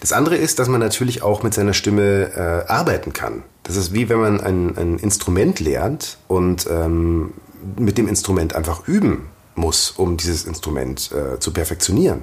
Das 0.00 0.12
andere 0.12 0.36
ist, 0.36 0.58
dass 0.58 0.68
man 0.68 0.80
natürlich 0.80 1.22
auch 1.22 1.42
mit 1.42 1.52
seiner 1.52 1.74
Stimme 1.74 2.30
äh, 2.34 2.70
arbeiten 2.70 3.12
kann. 3.12 3.42
Das 3.64 3.76
ist 3.76 3.92
wie 3.92 4.08
wenn 4.08 4.20
man 4.20 4.40
ein, 4.40 4.78
ein 4.78 4.98
Instrument 4.98 5.60
lernt 5.60 6.16
und 6.28 6.66
ähm, 6.70 7.34
mit 7.76 7.98
dem 7.98 8.08
Instrument 8.08 8.54
einfach 8.54 8.86
üben 8.88 9.28
muss, 9.58 9.90
um 9.90 10.16
dieses 10.16 10.44
Instrument 10.44 11.10
äh, 11.12 11.38
zu 11.38 11.52
perfektionieren. 11.52 12.22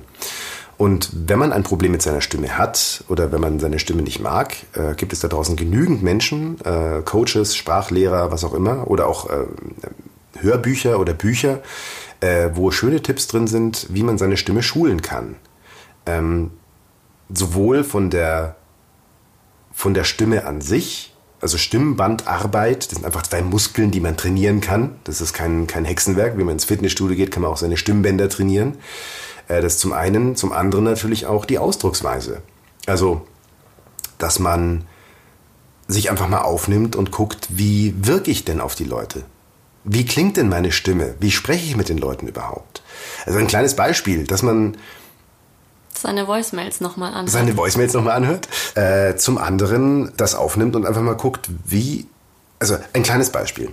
Und 0.77 1.09
wenn 1.13 1.39
man 1.39 1.53
ein 1.53 1.63
Problem 1.63 1.93
mit 1.93 2.01
seiner 2.01 2.19
Stimme 2.19 2.57
hat 2.57 3.03
oder 3.07 3.31
wenn 3.31 3.39
man 3.39 3.59
seine 3.59 3.79
Stimme 3.79 4.01
nicht 4.01 4.19
mag, 4.19 4.55
äh, 4.73 4.93
gibt 4.95 5.13
es 5.13 5.21
da 5.21 5.29
draußen 5.29 5.55
genügend 5.55 6.03
Menschen, 6.03 6.59
äh, 6.65 7.01
Coaches, 7.03 7.55
Sprachlehrer, 7.55 8.31
was 8.31 8.43
auch 8.43 8.53
immer, 8.53 8.89
oder 8.89 9.07
auch 9.07 9.29
äh, 9.29 9.45
Hörbücher 10.37 10.99
oder 10.99 11.13
Bücher, 11.13 11.61
äh, 12.19 12.49
wo 12.53 12.71
schöne 12.71 13.01
Tipps 13.01 13.27
drin 13.27 13.47
sind, 13.47 13.87
wie 13.89 14.03
man 14.03 14.17
seine 14.17 14.35
Stimme 14.35 14.63
schulen 14.63 15.01
kann. 15.01 15.37
Ähm, 16.05 16.51
sowohl 17.29 17.85
von 17.85 18.09
der, 18.09 18.57
von 19.71 19.93
der 19.93 20.03
Stimme 20.03 20.45
an 20.45 20.59
sich, 20.59 21.14
also 21.45 21.59
Stimmbandarbeit, 21.59 22.87
das 22.87 22.95
sind 22.97 23.05
einfach 23.05 23.21
zwei 23.21 23.43
Muskeln, 23.43 23.91
die 23.91 23.99
man 23.99 24.17
trainieren 24.17 24.61
kann. 24.61 24.95
Das 25.03 25.21
ist 25.21 25.33
kein, 25.33 25.67
kein 25.67 25.85
Hexenwerk. 25.85 26.39
Wenn 26.39 26.45
man 26.47 26.53
ins 26.53 26.65
Fitnessstudio 26.65 27.15
geht, 27.15 27.29
kann 27.29 27.43
man 27.43 27.51
auch 27.51 27.57
seine 27.57 27.77
Stimmbänder 27.77 28.29
trainieren. 28.29 28.79
Äh, 29.47 29.61
das 29.61 29.77
zum 29.77 29.93
einen, 29.93 30.35
zum 30.35 30.51
anderen 30.51 30.85
natürlich 30.85 31.27
auch 31.27 31.45
die 31.45 31.59
Ausdrucksweise. 31.59 32.41
Also, 32.87 33.27
dass 34.17 34.39
man 34.39 34.85
sich 35.87 36.09
einfach 36.09 36.27
mal 36.27 36.41
aufnimmt 36.41 36.95
und 36.95 37.11
guckt, 37.11 37.47
wie 37.51 37.93
wirke 37.95 38.31
ich 38.31 38.43
denn 38.43 38.59
auf 38.59 38.73
die 38.73 38.85
Leute? 38.85 39.23
Wie 39.83 40.03
klingt 40.03 40.37
denn 40.37 40.49
meine 40.49 40.71
Stimme? 40.71 41.13
Wie 41.19 41.29
spreche 41.29 41.67
ich 41.67 41.77
mit 41.77 41.89
den 41.89 41.99
Leuten 41.99 42.27
überhaupt? 42.27 42.81
Also 43.27 43.37
ein 43.37 43.45
kleines 43.45 43.75
Beispiel, 43.75 44.23
dass 44.23 44.41
man 44.41 44.77
seine 45.97 46.27
Voicemails 46.27 46.81
nochmal 46.81 47.11
anhört. 47.13 47.29
Seine 47.29 47.57
Voicemails 47.57 47.93
nochmal 47.93 48.15
anhört. 48.15 48.47
Äh, 48.75 49.15
zum 49.15 49.37
anderen 49.37 50.11
das 50.17 50.35
aufnimmt 50.35 50.75
und 50.75 50.85
einfach 50.85 51.01
mal 51.01 51.15
guckt, 51.15 51.49
wie. 51.65 52.07
Also 52.59 52.77
ein 52.93 53.03
kleines 53.03 53.31
Beispiel. 53.31 53.69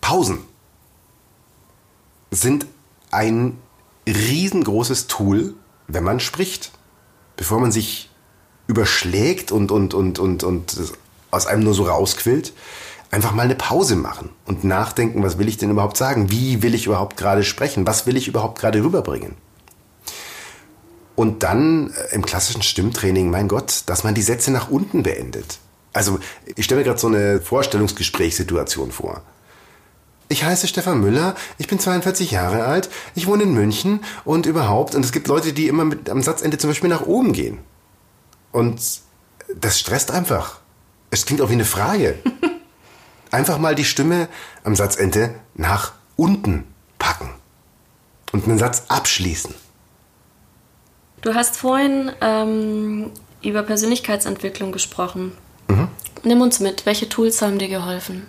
Pausen 0.00 0.38
sind 2.30 2.66
ein 3.10 3.58
riesengroßes 4.06 5.06
Tool, 5.06 5.54
wenn 5.86 6.04
man 6.04 6.20
spricht. 6.20 6.70
Bevor 7.36 7.60
man 7.60 7.70
sich 7.70 8.10
überschlägt 8.66 9.52
und, 9.52 9.70
und, 9.70 9.94
und, 9.94 10.18
und, 10.18 10.42
und 10.42 10.76
aus 11.30 11.46
einem 11.46 11.64
nur 11.64 11.74
so 11.74 11.84
rausquillt, 11.84 12.52
einfach 13.10 13.32
mal 13.32 13.42
eine 13.42 13.54
Pause 13.54 13.96
machen 13.96 14.30
und 14.44 14.64
nachdenken, 14.64 15.22
was 15.22 15.38
will 15.38 15.48
ich 15.48 15.56
denn 15.56 15.70
überhaupt 15.70 15.96
sagen? 15.96 16.30
Wie 16.30 16.62
will 16.62 16.74
ich 16.74 16.86
überhaupt 16.86 17.16
gerade 17.16 17.44
sprechen? 17.44 17.86
Was 17.86 18.06
will 18.06 18.16
ich 18.16 18.28
überhaupt 18.28 18.58
gerade 18.58 18.82
rüberbringen? 18.82 19.36
Und 21.18 21.42
dann 21.42 21.90
äh, 21.90 22.14
im 22.14 22.24
klassischen 22.24 22.62
Stimmtraining, 22.62 23.28
mein 23.28 23.48
Gott, 23.48 23.82
dass 23.86 24.04
man 24.04 24.14
die 24.14 24.22
Sätze 24.22 24.52
nach 24.52 24.70
unten 24.70 25.02
beendet. 25.02 25.58
Also 25.92 26.20
ich 26.54 26.64
stelle 26.64 26.82
mir 26.82 26.84
gerade 26.84 27.00
so 27.00 27.08
eine 27.08 27.40
Vorstellungsgesprächssituation 27.40 28.92
vor. 28.92 29.22
Ich 30.28 30.44
heiße 30.44 30.68
Stefan 30.68 31.00
Müller, 31.00 31.34
ich 31.58 31.66
bin 31.66 31.80
42 31.80 32.30
Jahre 32.30 32.66
alt, 32.66 32.88
ich 33.16 33.26
wohne 33.26 33.42
in 33.42 33.52
München 33.52 33.98
und 34.24 34.46
überhaupt, 34.46 34.94
und 34.94 35.04
es 35.04 35.10
gibt 35.10 35.26
Leute, 35.26 35.52
die 35.52 35.66
immer 35.66 35.84
mit, 35.84 36.08
am 36.08 36.22
Satzende 36.22 36.56
zum 36.56 36.70
Beispiel 36.70 36.88
nach 36.88 37.02
oben 37.06 37.32
gehen. 37.32 37.58
Und 38.52 38.80
das 39.56 39.80
stresst 39.80 40.12
einfach. 40.12 40.60
Es 41.10 41.26
klingt 41.26 41.40
auch 41.40 41.48
wie 41.48 41.54
eine 41.54 41.64
Frage. 41.64 42.14
Einfach 43.32 43.58
mal 43.58 43.74
die 43.74 43.84
Stimme 43.84 44.28
am 44.62 44.76
Satzende 44.76 45.34
nach 45.54 45.94
unten 46.14 46.62
packen 47.00 47.30
und 48.30 48.44
einen 48.44 48.58
Satz 48.58 48.84
abschließen. 48.86 49.52
Du 51.20 51.34
hast 51.34 51.56
vorhin 51.56 52.12
ähm, 52.20 53.10
über 53.42 53.62
Persönlichkeitsentwicklung 53.62 54.72
gesprochen. 54.72 55.32
Mhm. 55.68 55.88
Nimm 56.22 56.40
uns 56.40 56.60
mit, 56.60 56.86
welche 56.86 57.08
Tools 57.08 57.42
haben 57.42 57.58
dir 57.58 57.68
geholfen? 57.68 58.26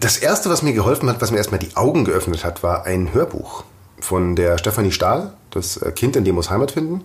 Das 0.00 0.18
erste, 0.18 0.50
was 0.50 0.62
mir 0.62 0.74
geholfen 0.74 1.08
hat, 1.08 1.20
was 1.22 1.30
mir 1.30 1.38
erstmal 1.38 1.60
die 1.60 1.76
Augen 1.76 2.04
geöffnet 2.04 2.44
hat, 2.44 2.62
war 2.62 2.84
ein 2.84 3.14
Hörbuch 3.14 3.64
von 3.98 4.36
der 4.36 4.58
Stefanie 4.58 4.92
Stahl, 4.92 5.32
das 5.50 5.78
äh, 5.78 5.92
Kind 5.92 6.14
in 6.16 6.24
dem 6.24 6.34
muss 6.34 6.50
Heimat 6.50 6.72
finden. 6.72 7.02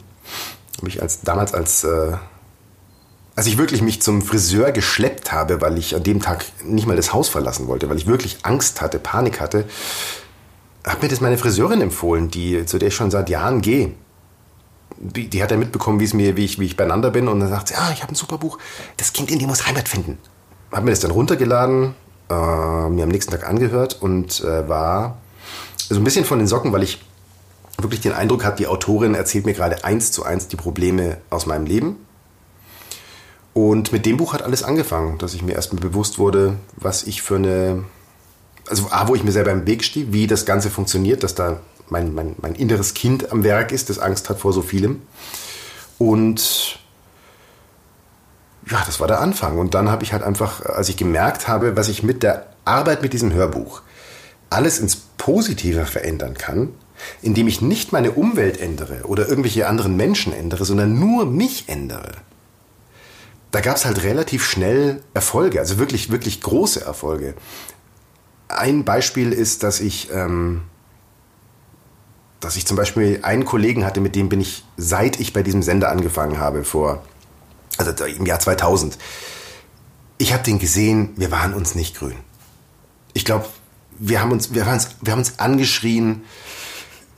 Habe 0.78 0.90
ich 0.90 1.02
als, 1.02 1.22
damals 1.22 1.54
als 1.54 1.84
äh, 1.84 2.18
als 3.36 3.48
ich 3.48 3.58
wirklich 3.58 3.82
mich 3.82 4.02
zum 4.02 4.22
Friseur 4.22 4.72
geschleppt 4.72 5.32
habe, 5.32 5.62
weil 5.62 5.78
ich 5.78 5.96
an 5.96 6.04
dem 6.04 6.22
Tag 6.22 6.46
nicht 6.64 6.86
mal 6.86 6.96
das 6.96 7.14
Haus 7.14 7.30
verlassen 7.30 7.68
wollte, 7.68 7.90
weil 7.90 7.98
ich 7.98 8.08
wirklich 8.08 8.40
Angst 8.44 8.82
hatte, 8.82 9.00
Panik 9.00 9.40
hatte, 9.40 9.66
hat 10.86 11.02
mir 11.02 11.10
das 11.10 11.22
meine 11.22 11.38
Friseurin 11.38 11.82
empfohlen, 11.82 12.30
die, 12.30 12.66
zu 12.66 12.78
der 12.78 12.90
ich 12.90 12.96
schon 12.96 13.12
seit 13.12 13.30
Jahren 13.30 13.62
gehe. 13.62 13.94
Die, 14.98 15.30
die 15.30 15.42
hat 15.42 15.52
ja 15.52 15.58
mitbekommen, 15.58 16.00
wie 16.00 16.06
es 16.06 16.14
mir, 16.14 16.38
wie 16.38 16.46
ich, 16.46 16.60
wie 16.60 16.66
ich 16.66 16.78
beieinander 16.78 17.10
bin, 17.10 17.28
und 17.28 17.40
dann 17.40 17.50
sagt 17.50 17.70
sie, 17.70 17.76
ah, 17.76 17.92
ich 17.94 18.04
habe 18.04 18.12
ein 18.12 18.16
super 18.16 18.38
Buch, 18.38 18.58
das 18.98 19.14
Kind 19.14 19.32
in 19.32 19.40
dir 19.40 19.48
muss 19.48 19.66
Heimat 19.66 19.90
finden. 19.90 20.18
Hab 20.72 20.84
mir 20.84 20.92
das 20.92 21.00
dann 21.00 21.12
runtergeladen, 21.12 21.96
äh, 22.30 22.34
mir 22.34 23.04
am 23.04 23.10
nächsten 23.10 23.32
Tag 23.32 23.48
angehört 23.48 24.02
und 24.02 24.42
äh, 24.42 24.68
war 24.70 25.18
so 25.78 25.96
ein 25.96 26.04
bisschen 26.04 26.26
von 26.26 26.38
den 26.38 26.48
Socken, 26.48 26.72
weil 26.72 26.84
ich 26.84 27.04
wirklich 27.80 28.02
den 28.02 28.14
Eindruck 28.14 28.46
hatte, 28.46 28.58
die 28.58 28.68
Autorin 28.68 29.16
erzählt 29.16 29.46
mir 29.46 29.54
gerade 29.54 29.84
eins 29.84 30.12
zu 30.12 30.24
eins 30.24 30.48
die 30.48 30.56
Probleme 30.56 31.18
aus 31.30 31.48
meinem 31.48 31.66
Leben 31.66 31.98
und 33.54 33.92
mit 33.92 34.06
dem 34.06 34.18
Buch 34.18 34.34
hat 34.34 34.44
alles 34.44 34.64
angefangen, 34.64 35.18
dass 35.18 35.34
ich 35.34 35.44
mir 35.44 35.54
erstmal 35.54 35.82
bewusst 35.82 36.20
wurde, 36.20 36.56
was 36.78 37.04
ich 37.04 37.22
für 37.22 37.36
eine, 37.36 37.84
also 38.72 38.88
A, 38.90 39.08
wo 39.08 39.16
ich 39.16 39.24
mir 39.24 39.32
selber 39.32 39.52
im 39.52 39.68
Weg 39.68 39.84
stehe, 39.84 40.12
wie 40.12 40.28
das 40.28 40.46
Ganze 40.46 40.70
funktioniert, 40.70 41.24
dass 41.24 41.36
da 41.36 41.60
mein, 41.90 42.14
mein, 42.14 42.36
mein 42.42 42.56
inneres 42.56 42.94
Kind 42.94 43.32
am 43.32 43.44
Werk 43.44 43.72
ist, 43.72 43.90
das 43.90 44.00
Angst 44.00 44.30
hat 44.30 44.40
vor 44.40 44.54
so 44.54 44.62
vielem. 44.62 45.02
Und 45.98 46.80
ja, 48.70 48.82
das 48.86 49.00
war 49.00 49.08
der 49.08 49.20
Anfang. 49.20 49.60
Und 49.60 49.74
dann 49.74 49.90
habe 49.90 50.04
ich 50.04 50.14
halt 50.14 50.24
einfach, 50.24 50.66
als 50.66 50.90
ich 50.90 50.98
gemerkt 50.98 51.48
habe, 51.48 51.76
was 51.76 51.90
ich 51.90 52.02
mit 52.02 52.24
der 52.24 52.48
Arbeit 52.64 53.02
mit 53.02 53.14
diesem 53.14 53.34
Hörbuch 53.34 53.82
alles 54.50 54.80
ins 54.80 54.96
Positive 54.96 55.86
verändern 55.86 56.34
kann, 56.36 56.70
indem 57.22 57.48
ich 57.48 57.62
nicht 57.62 57.92
meine 57.92 58.12
Umwelt 58.12 58.60
ändere 58.60 59.04
oder 59.04 59.28
irgendwelche 59.28 59.68
anderen 59.68 59.96
Menschen 59.98 60.34
ändere, 60.34 60.66
sondern 60.66 60.98
nur 60.98 61.26
mich 61.26 61.68
ändere 61.68 62.12
da 63.52 63.60
gab 63.60 63.76
es 63.76 63.86
halt 63.86 64.04
relativ 64.04 64.46
schnell 64.46 65.02
Erfolge, 65.14 65.60
also 65.60 65.78
wirklich, 65.78 66.10
wirklich 66.10 66.42
große 66.42 66.84
Erfolge. 66.84 67.36
Ein 68.58 68.84
Beispiel 68.84 69.32
ist, 69.32 69.64
dass 69.64 69.80
ich, 69.80 70.10
ähm, 70.12 70.64
dass 72.40 72.56
ich 72.56 72.66
zum 72.66 72.78
Beispiel 72.78 73.20
einen 73.24 73.46
Kollegen 73.46 73.86
hatte, 73.86 74.02
mit 74.02 74.16
dem 74.16 74.30
bin 74.30 74.42
ich, 74.42 74.66
seit 74.78 75.20
ich 75.20 75.34
bei 75.34 75.44
diesem 75.44 75.64
Sender 75.64 75.90
angefangen 75.90 76.40
habe, 76.40 76.64
vor, 76.64 77.04
also 77.78 77.92
im 78.06 78.26
Jahr 78.26 78.40
2000. 78.40 78.98
Ich 80.18 80.34
habe 80.34 80.44
den 80.44 80.60
gesehen, 80.60 81.14
wir 81.16 81.32
waren 81.32 81.54
uns 81.54 81.76
nicht 81.76 81.98
grün. 81.98 82.18
Ich 83.14 83.26
glaube, 83.26 83.46
wir 83.98 84.22
haben 84.22 84.32
uns, 84.32 84.54
wir, 84.54 84.66
wir 84.66 85.12
haben 85.12 85.20
uns 85.20 85.40
angeschrien. 85.40 86.24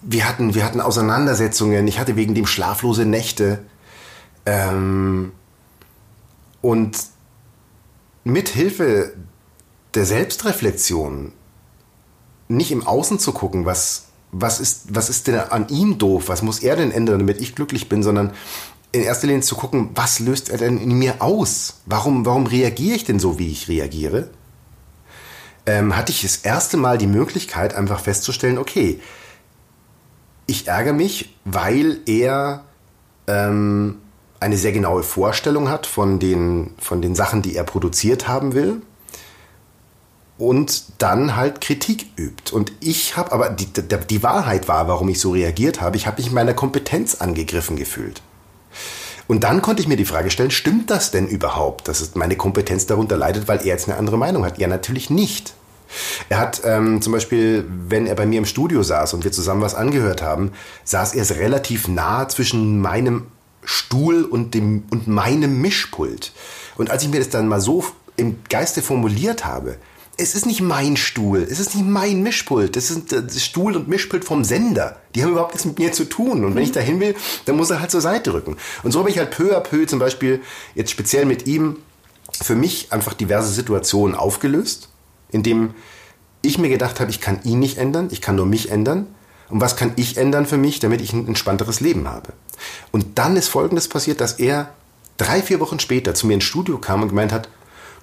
Wir 0.01 0.27
hatten, 0.27 0.53
wir 0.53 0.65
hatten 0.65 0.81
Auseinandersetzungen. 0.81 1.87
Ich 1.87 1.99
hatte 1.99 2.15
wegen 2.15 2.35
dem 2.35 2.45
schlaflose 2.45 3.05
Nächte. 3.05 3.59
Ähm, 4.45 5.31
und 6.61 6.97
mit 8.23 8.49
Hilfe 8.49 9.13
der 9.95 10.05
Selbstreflexion 10.05 11.33
nicht 12.47 12.71
im 12.71 12.85
Außen 12.85 13.19
zu 13.19 13.31
gucken, 13.31 13.65
was, 13.65 14.05
was, 14.31 14.59
ist, 14.59 14.95
was 14.95 15.09
ist 15.09 15.27
denn 15.27 15.39
an 15.39 15.69
ihm 15.69 15.97
doof, 15.97 16.27
was 16.27 16.41
muss 16.41 16.59
er 16.59 16.75
denn 16.75 16.91
ändern, 16.91 17.19
damit 17.19 17.41
ich 17.41 17.55
glücklich 17.55 17.89
bin, 17.89 18.03
sondern 18.03 18.33
in 18.91 19.01
erster 19.01 19.27
Linie 19.27 19.41
zu 19.41 19.55
gucken, 19.55 19.89
was 19.95 20.19
löst 20.19 20.49
er 20.49 20.57
denn 20.57 20.77
in 20.77 20.97
mir 20.97 21.21
aus? 21.21 21.81
Warum, 21.85 22.25
warum 22.25 22.45
reagiere 22.45 22.95
ich 22.95 23.05
denn 23.05 23.19
so, 23.19 23.39
wie 23.39 23.51
ich 23.51 23.67
reagiere? 23.67 24.29
Ähm, 25.65 25.95
hatte 25.95 26.11
ich 26.11 26.21
das 26.21 26.37
erste 26.37 26.77
Mal 26.77 26.97
die 26.97 27.07
Möglichkeit, 27.07 27.73
einfach 27.73 27.99
festzustellen, 27.99 28.57
okay, 28.57 28.99
ich 30.45 30.67
ärgere 30.67 30.93
mich, 30.93 31.37
weil 31.45 32.01
er 32.05 32.65
ähm, 33.27 33.99
eine 34.39 34.57
sehr 34.57 34.73
genaue 34.73 35.03
Vorstellung 35.03 35.69
hat 35.69 35.85
von 35.87 36.19
den, 36.19 36.71
von 36.77 37.01
den 37.01 37.15
Sachen, 37.15 37.41
die 37.41 37.55
er 37.55 37.63
produziert 37.63 38.27
haben 38.27 38.53
will 38.53 38.81
und 40.43 40.83
dann 40.97 41.37
halt 41.37 41.61
Kritik 41.61 42.07
übt. 42.17 42.53
Und 42.53 42.73
ich 42.81 43.15
habe, 43.15 43.31
aber 43.31 43.49
die, 43.49 43.67
die, 43.67 44.23
Wahrheit 44.23 44.67
war, 44.67 44.89
warum 44.89 45.07
ich 45.07 45.21
so 45.21 45.31
reagiert 45.31 45.79
habe, 45.79 45.95
ich 45.95 46.05
habe 46.05 46.21
mich 46.21 46.31
meiner 46.31 46.53
Kompetenz 46.53 47.15
angegriffen 47.15 47.77
gefühlt. 47.77 48.21
Und 49.27 49.45
dann 49.45 49.61
konnte 49.61 49.81
ich 49.81 49.87
mir 49.87 49.95
die 49.95 50.03
Frage 50.03 50.29
stellen, 50.31 50.51
stimmt 50.51 50.91
das 50.91 51.11
denn 51.11 51.27
überhaupt, 51.27 51.87
dass 51.87 52.13
meine 52.15 52.35
Kompetenz 52.35 52.85
darunter 52.85 53.15
leidet, 53.15 53.47
weil 53.47 53.59
er 53.59 53.67
jetzt 53.67 53.87
eine 53.87 53.97
andere 53.97 54.17
Meinung 54.17 54.43
hat? 54.43 54.57
Ja, 54.57 54.67
natürlich 54.67 55.09
nicht. 55.09 55.53
Er 56.27 56.39
hat 56.39 56.61
ähm, 56.65 57.01
zum 57.01 57.13
Beispiel, 57.13 57.65
wenn 57.87 58.05
er 58.05 58.15
bei 58.15 58.25
mir 58.25 58.39
im 58.39 58.45
Studio 58.45 58.83
saß 58.83 59.13
und 59.13 59.23
wir 59.23 59.31
zusammen 59.31 59.61
was 59.61 59.75
angehört 59.75 60.21
haben, 60.21 60.51
saß 60.83 61.15
er 61.15 61.37
relativ 61.37 61.87
nah 61.87 62.27
zwischen 62.27 62.81
meinem 62.81 63.27
Stuhl 63.63 64.25
und, 64.25 64.53
dem, 64.55 64.83
und 64.89 65.07
meinem 65.07 65.61
Mischpult. 65.61 66.33
Und 66.75 66.91
als 66.91 67.03
ich 67.03 67.09
mir 67.09 67.19
das 67.19 67.29
dann 67.29 67.47
mal 67.47 67.61
so 67.61 67.85
im 68.17 68.39
Geiste 68.49 68.81
formuliert 68.81 69.45
habe, 69.45 69.77
es 70.17 70.35
ist 70.35 70.45
nicht 70.45 70.61
mein 70.61 70.95
Stuhl, 70.95 71.39
es 71.39 71.59
ist 71.59 71.75
nicht 71.75 71.87
mein 71.87 72.21
Mischpult, 72.21 72.75
das 72.75 72.91
ist 72.91 73.11
das 73.11 73.43
Stuhl 73.43 73.75
und 73.75 73.87
Mischpult 73.87 74.23
vom 74.23 74.43
Sender. 74.43 74.97
Die 75.15 75.23
haben 75.23 75.31
überhaupt 75.31 75.53
nichts 75.53 75.65
mit 75.65 75.79
mir 75.79 75.91
zu 75.91 76.05
tun. 76.05 76.45
Und 76.45 76.55
wenn 76.55 76.63
ich 76.63 76.71
da 76.71 76.79
hin 76.79 76.99
will, 76.99 77.15
dann 77.45 77.55
muss 77.55 77.71
er 77.71 77.79
halt 77.79 77.91
zur 77.91 78.01
Seite 78.01 78.33
rücken. 78.33 78.57
Und 78.83 78.91
so 78.91 78.99
habe 78.99 79.09
ich 79.09 79.17
halt 79.17 79.31
peu 79.31 79.57
à 79.57 79.59
peu 79.59 79.85
zum 79.85 79.99
Beispiel 79.99 80.41
jetzt 80.75 80.91
speziell 80.91 81.25
mit 81.25 81.47
ihm 81.47 81.77
für 82.41 82.55
mich 82.55 82.91
einfach 82.91 83.13
diverse 83.13 83.51
Situationen 83.51 84.15
aufgelöst, 84.15 84.89
indem 85.31 85.73
ich 86.41 86.57
mir 86.57 86.69
gedacht 86.69 86.99
habe, 86.99 87.09
ich 87.09 87.21
kann 87.21 87.39
ihn 87.43 87.59
nicht 87.59 87.77
ändern, 87.77 88.09
ich 88.11 88.21
kann 88.21 88.35
nur 88.35 88.45
mich 88.45 88.69
ändern. 88.69 89.07
Und 89.49 89.61
was 89.61 89.75
kann 89.75 89.93
ich 89.95 90.17
ändern 90.17 90.45
für 90.45 90.57
mich, 90.57 90.79
damit 90.79 91.01
ich 91.01 91.13
ein 91.13 91.27
entspannteres 91.27 91.79
Leben 91.79 92.07
habe? 92.07 92.33
Und 92.91 93.17
dann 93.17 93.35
ist 93.35 93.47
Folgendes 93.47 93.87
passiert, 93.87 94.21
dass 94.21 94.33
er 94.33 94.73
drei, 95.17 95.41
vier 95.41 95.59
Wochen 95.59 95.79
später 95.79 96.13
zu 96.13 96.27
mir 96.27 96.35
ins 96.35 96.43
Studio 96.43 96.77
kam 96.77 97.01
und 97.01 97.09
gemeint 97.09 97.31
hat, 97.31 97.49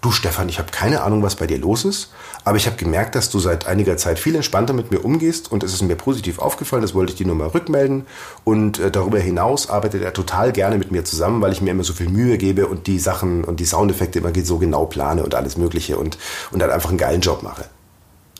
du 0.00 0.10
Stefan, 0.10 0.48
ich 0.48 0.58
habe 0.58 0.70
keine 0.70 1.02
Ahnung, 1.02 1.22
was 1.22 1.36
bei 1.36 1.46
dir 1.46 1.58
los 1.58 1.84
ist, 1.84 2.10
aber 2.44 2.56
ich 2.56 2.66
habe 2.66 2.76
gemerkt, 2.76 3.14
dass 3.14 3.30
du 3.30 3.38
seit 3.38 3.66
einiger 3.66 3.96
Zeit 3.96 4.18
viel 4.18 4.34
entspannter 4.34 4.72
mit 4.72 4.90
mir 4.90 5.04
umgehst 5.04 5.52
und 5.52 5.62
es 5.62 5.74
ist 5.74 5.82
mir 5.82 5.96
positiv 5.96 6.38
aufgefallen, 6.38 6.82
das 6.82 6.94
wollte 6.94 7.12
ich 7.12 7.18
dir 7.18 7.26
nur 7.26 7.36
mal 7.36 7.48
rückmelden 7.48 8.06
und 8.44 8.78
äh, 8.78 8.90
darüber 8.90 9.18
hinaus 9.18 9.68
arbeitet 9.68 10.02
er 10.02 10.12
total 10.12 10.52
gerne 10.52 10.78
mit 10.78 10.90
mir 10.90 11.04
zusammen, 11.04 11.42
weil 11.42 11.52
ich 11.52 11.60
mir 11.60 11.70
immer 11.70 11.84
so 11.84 11.92
viel 11.92 12.08
Mühe 12.08 12.38
gebe 12.38 12.66
und 12.66 12.86
die 12.86 12.98
Sachen 12.98 13.44
und 13.44 13.60
die 13.60 13.66
Soundeffekte 13.66 14.20
immer 14.20 14.32
so 14.42 14.58
genau 14.58 14.86
plane 14.86 15.22
und 15.22 15.34
alles 15.34 15.56
mögliche 15.56 15.98
und, 15.98 16.16
und 16.50 16.60
dann 16.60 16.70
einfach 16.70 16.88
einen 16.88 16.98
geilen 16.98 17.20
Job 17.20 17.42
mache. 17.42 17.66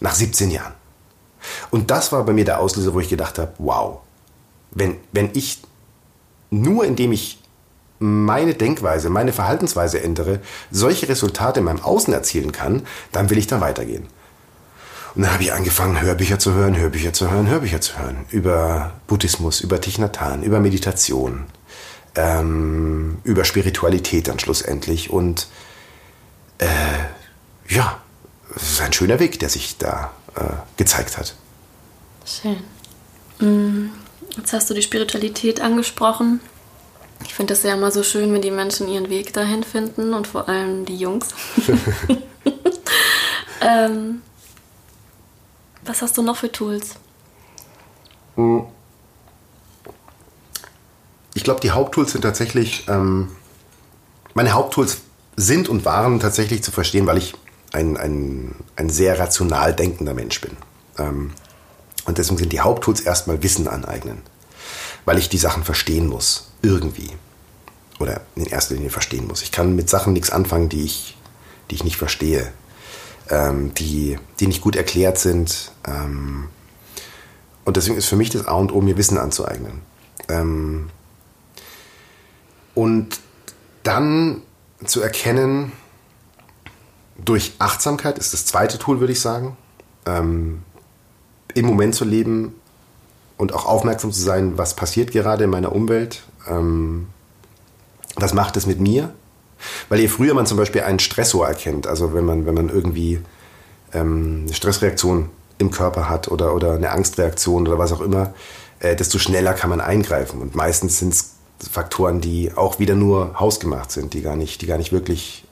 Nach 0.01 0.15
17 0.15 0.51
Jahren. 0.51 0.73
Und 1.71 1.91
das 1.91 2.13
war 2.13 2.25
bei 2.25 2.33
mir 2.33 2.45
der 2.45 2.61
Auslöser, 2.61 2.95
wo 2.95 3.01
ich 3.01 3.09
gedacht 3.09 3.39
habe, 3.39 3.53
wow, 3.59 4.01
wenn, 4.71 4.97
wenn 5.13 5.31
ich 5.35 5.63
nur 6.51 6.85
indem 6.85 7.13
ich 7.13 7.40
meine 8.01 8.55
Denkweise, 8.55 9.11
meine 9.11 9.33
Verhaltensweise 9.33 10.03
ändere, 10.03 10.41
solche 10.71 11.09
Resultate 11.09 11.61
in 11.61 11.67
meinem 11.67 11.83
Außen 11.83 12.13
erzielen 12.13 12.51
kann, 12.51 12.87
dann 13.13 13.31
will 13.31 13.39
ich 13.39 13.47
da 13.47 13.61
weitergehen. 13.61 14.09
Und 15.15 15.23
dann 15.23 15.33
habe 15.33 15.43
ich 15.43 15.53
angefangen, 15.53 16.01
Hörbücher 16.01 16.39
zu 16.39 16.55
hören, 16.55 16.77
Hörbücher 16.77 17.13
zu 17.13 17.31
hören, 17.31 17.47
Hörbücher 17.49 17.81
zu 17.81 17.99
hören. 17.99 18.25
Über 18.31 18.93
Buddhismus, 19.07 19.61
über 19.61 19.79
Hanh, 19.79 20.43
über 20.43 20.61
Meditation, 20.61 21.45
ähm, 22.15 23.19
über 23.25 23.45
Spiritualität 23.45 24.29
dann 24.29 24.39
schlussendlich. 24.39 25.11
Und 25.11 25.49
äh, 26.59 26.67
ja, 27.69 28.01
es 28.57 28.73
ist 28.73 28.81
ein 28.81 28.93
schöner 28.95 29.21
Weg, 29.21 29.39
der 29.41 29.51
sich 29.51 29.77
da 29.77 30.13
äh, 30.37 30.45
gezeigt 30.79 31.19
hat. 31.19 31.35
Schön. 32.25 32.57
Mm, 33.41 33.91
jetzt 34.39 34.55
hast 34.55 34.71
du 34.71 34.75
die 34.75 34.83
Spiritualität 34.83 35.61
angesprochen. 35.61 36.41
Ich 37.25 37.35
finde 37.35 37.55
es 37.55 37.63
ja 37.63 37.75
immer 37.75 37.91
so 37.91 38.03
schön, 38.03 38.33
wenn 38.33 38.43
die 38.43 38.51
Menschen 38.51 38.89
ihren 38.89 39.11
Weg 39.11 39.33
dahin 39.33 39.63
finden 39.63 40.15
und 40.15 40.27
vor 40.27 40.49
allem 40.49 40.85
die 40.85 40.97
Jungs. 40.97 41.29
ähm, 43.61 44.23
was 45.85 46.03
hast 46.03 46.17
du 46.19 46.23
noch 46.23 46.37
für 46.37 46.51
Tools? 46.51 46.97
Ich 51.35 51.45
glaube, 51.45 51.61
die 51.61 51.71
Haupttools 51.71 52.13
sind 52.13 52.23
tatsächlich, 52.23 52.89
ähm, 52.89 53.29
meine 54.35 54.53
Haupttools 54.53 54.99
sind 55.37 55.69
und 55.69 55.85
waren 55.85 56.21
tatsächlich 56.21 56.63
zu 56.63 56.71
verstehen, 56.71 57.07
weil 57.07 57.19
ich 57.19 57.35
ein, 57.73 57.97
ein, 57.97 58.55
ein 58.77 58.91
sehr 58.91 59.19
rational 59.19 59.75
denkender 59.75 60.15
Mensch 60.15 60.41
bin. 60.41 60.57
Ähm, 60.99 61.33
und 62.07 62.19
deswegen 62.19 62.39
sind 62.39 62.53
die 62.53 62.61
Haupttools 62.61 63.01
erstmal 63.01 63.43
Wissen 63.43 63.69
aneignen, 63.69 64.23
weil 65.05 65.19
ich 65.19 65.29
die 65.29 65.39
Sachen 65.39 65.65
verstehen 65.65 66.07
muss 66.07 66.50
irgendwie. 66.63 67.11
Oder 67.99 68.23
in 68.35 68.47
erster 68.47 68.75
Linie 68.75 68.91
verstehen 68.91 69.27
muss. 69.27 69.43
Ich 69.43 69.53
kann 69.53 69.77
mit 69.77 69.91
Sachen 69.91 70.13
nichts 70.13 70.31
anfangen, 70.31 70.69
die 70.69 70.85
ich, 70.85 71.17
die 71.71 71.75
ich 71.75 71.85
nicht 71.85 71.97
verstehe, 71.97 72.51
ähm, 73.29 73.75
die, 73.75 74.19
die 74.41 74.47
nicht 74.47 74.63
gut 74.63 74.77
erklärt 74.77 75.19
sind. 75.19 75.73
Ähm, 75.87 76.49
und 77.65 77.77
deswegen 77.77 77.97
ist 77.97 78.07
für 78.07 78.17
mich 78.17 78.31
das 78.31 78.47
A 78.47 78.55
und 78.55 78.73
O, 78.73 78.81
mir 78.81 78.97
Wissen 78.97 79.19
anzueignen. 79.19 79.83
Ähm, 80.29 80.91
und 82.75 83.21
dann 83.83 84.43
zu 84.85 85.03
erkennen, 85.03 85.73
durch 87.23 87.53
Achtsamkeit 87.59 88.19
ist 88.19 88.33
das 88.33 88.47
zweite 88.47 88.79
Tool, 88.79 89.01
würde 89.01 89.13
ich 89.13 89.21
sagen, 89.21 89.57
ähm, 90.07 90.63
im 91.55 91.67
Moment 91.67 91.95
zu 91.95 92.05
leben 92.05 92.55
und 93.37 93.53
auch 93.53 93.67
aufmerksam 93.67 94.13
zu 94.13 94.21
sein, 94.21 94.57
was 94.57 94.75
passiert 94.75 95.13
gerade 95.13 95.45
in 95.45 95.51
meiner 95.51 95.73
Umwelt, 95.73 96.23
ähm, 96.49 97.09
was 98.17 98.35
macht 98.35 98.57
es 98.57 98.67
mit 98.67 98.81
mir? 98.81 99.13
Weil 99.89 100.01
je 100.01 100.09
früher 100.09 100.35
man 100.35 100.47
zum 100.47 100.57
Beispiel 100.57 100.83
einen 100.83 100.99
Stressor 100.99 101.47
erkennt, 101.47 101.87
also 101.87 102.15
wenn 102.15 102.25
man, 102.25 102.47
wenn 102.47 102.55
man 102.55 102.69
irgendwie 102.69 103.21
ähm, 103.93 104.45
eine 104.47 104.55
Stressreaktion 104.55 105.29
im 105.59 105.71
Körper 105.71 106.09
hat 106.09 106.29
oder, 106.29 106.55
oder 106.55 106.75
eine 106.75 106.91
Angstreaktion 106.91 107.67
oder 107.69 107.79
was 107.79 107.93
auch 107.93 108.01
immer, 108.01 108.33
äh, 108.81 108.97
desto 108.97 109.19
schneller 109.19 109.53
kann 109.53 109.71
man 109.71 109.81
eingreifen. 109.81 110.41
Und 110.41 110.55
meistens 110.55 110.99
sind 110.99 111.13
es 111.13 111.35
Faktoren, 111.71 112.21
die 112.21 112.53
auch 112.55 112.79
wieder 112.79 112.95
nur 112.95 113.39
hausgemacht 113.39 113.93
sind, 113.93 114.15
die 114.15 114.23
gar 114.23 114.37
nicht, 114.37 114.63
die 114.63 114.67
gar 114.67 114.79
nicht 114.79 114.93
wirklich 114.93 115.45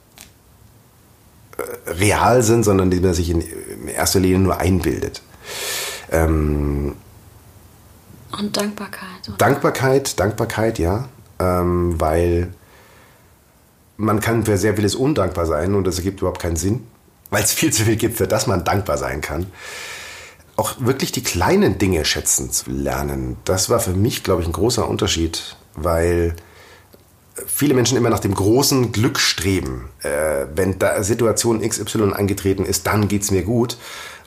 äh, 1.57 1.91
real 1.91 2.41
sind, 2.41 2.63
sondern 2.63 2.89
die 2.89 2.99
man 2.99 3.13
sich 3.13 3.29
in, 3.29 3.43
erster 3.87 4.19
Linie 4.19 4.39
nur 4.39 4.57
einbildet. 4.57 5.21
Ähm, 6.11 6.95
Und 8.37 8.55
Dankbarkeit. 8.55 9.27
Oder? 9.27 9.37
Dankbarkeit, 9.37 10.19
Dankbarkeit, 10.19 10.79
ja 10.79 11.09
ähm, 11.39 11.99
weil 11.99 12.53
man 13.97 14.19
kann 14.19 14.45
für 14.45 14.57
sehr 14.57 14.75
vieles 14.75 14.95
undankbar 14.95 15.45
sein 15.45 15.75
und 15.75 15.85
das 15.85 15.97
ergibt 15.97 16.19
überhaupt 16.19 16.41
keinen 16.41 16.55
Sinn, 16.55 16.85
weil 17.29 17.43
es 17.43 17.53
viel 17.53 17.73
zu 17.73 17.83
viel 17.83 17.95
gibt, 17.95 18.17
für 18.17 18.27
das 18.27 18.47
man 18.47 18.63
dankbar 18.63 18.97
sein 18.97 19.21
kann. 19.21 19.47
Auch 20.55 20.75
wirklich 20.79 21.11
die 21.11 21.23
kleinen 21.23 21.77
Dinge 21.77 22.03
schätzen 22.05 22.51
zu 22.51 22.69
lernen, 22.69 23.37
das 23.45 23.69
war 23.69 23.79
für 23.79 23.93
mich, 23.93 24.23
glaube 24.23 24.41
ich, 24.41 24.47
ein 24.47 24.53
großer 24.53 24.87
Unterschied, 24.87 25.55
weil 25.75 26.35
viele 27.47 27.73
Menschen 27.73 27.97
immer 27.97 28.09
nach 28.09 28.19
dem 28.19 28.33
großen 28.33 28.91
Glück 28.91 29.19
streben. 29.19 29.89
Äh, 30.01 30.47
wenn 30.53 30.77
da 30.77 31.01
Situation 31.03 31.61
XY 31.61 32.11
angetreten 32.13 32.65
ist, 32.65 32.87
dann 32.87 33.07
geht 33.07 33.21
es 33.21 33.31
mir 33.31 33.43
gut. 33.43 33.77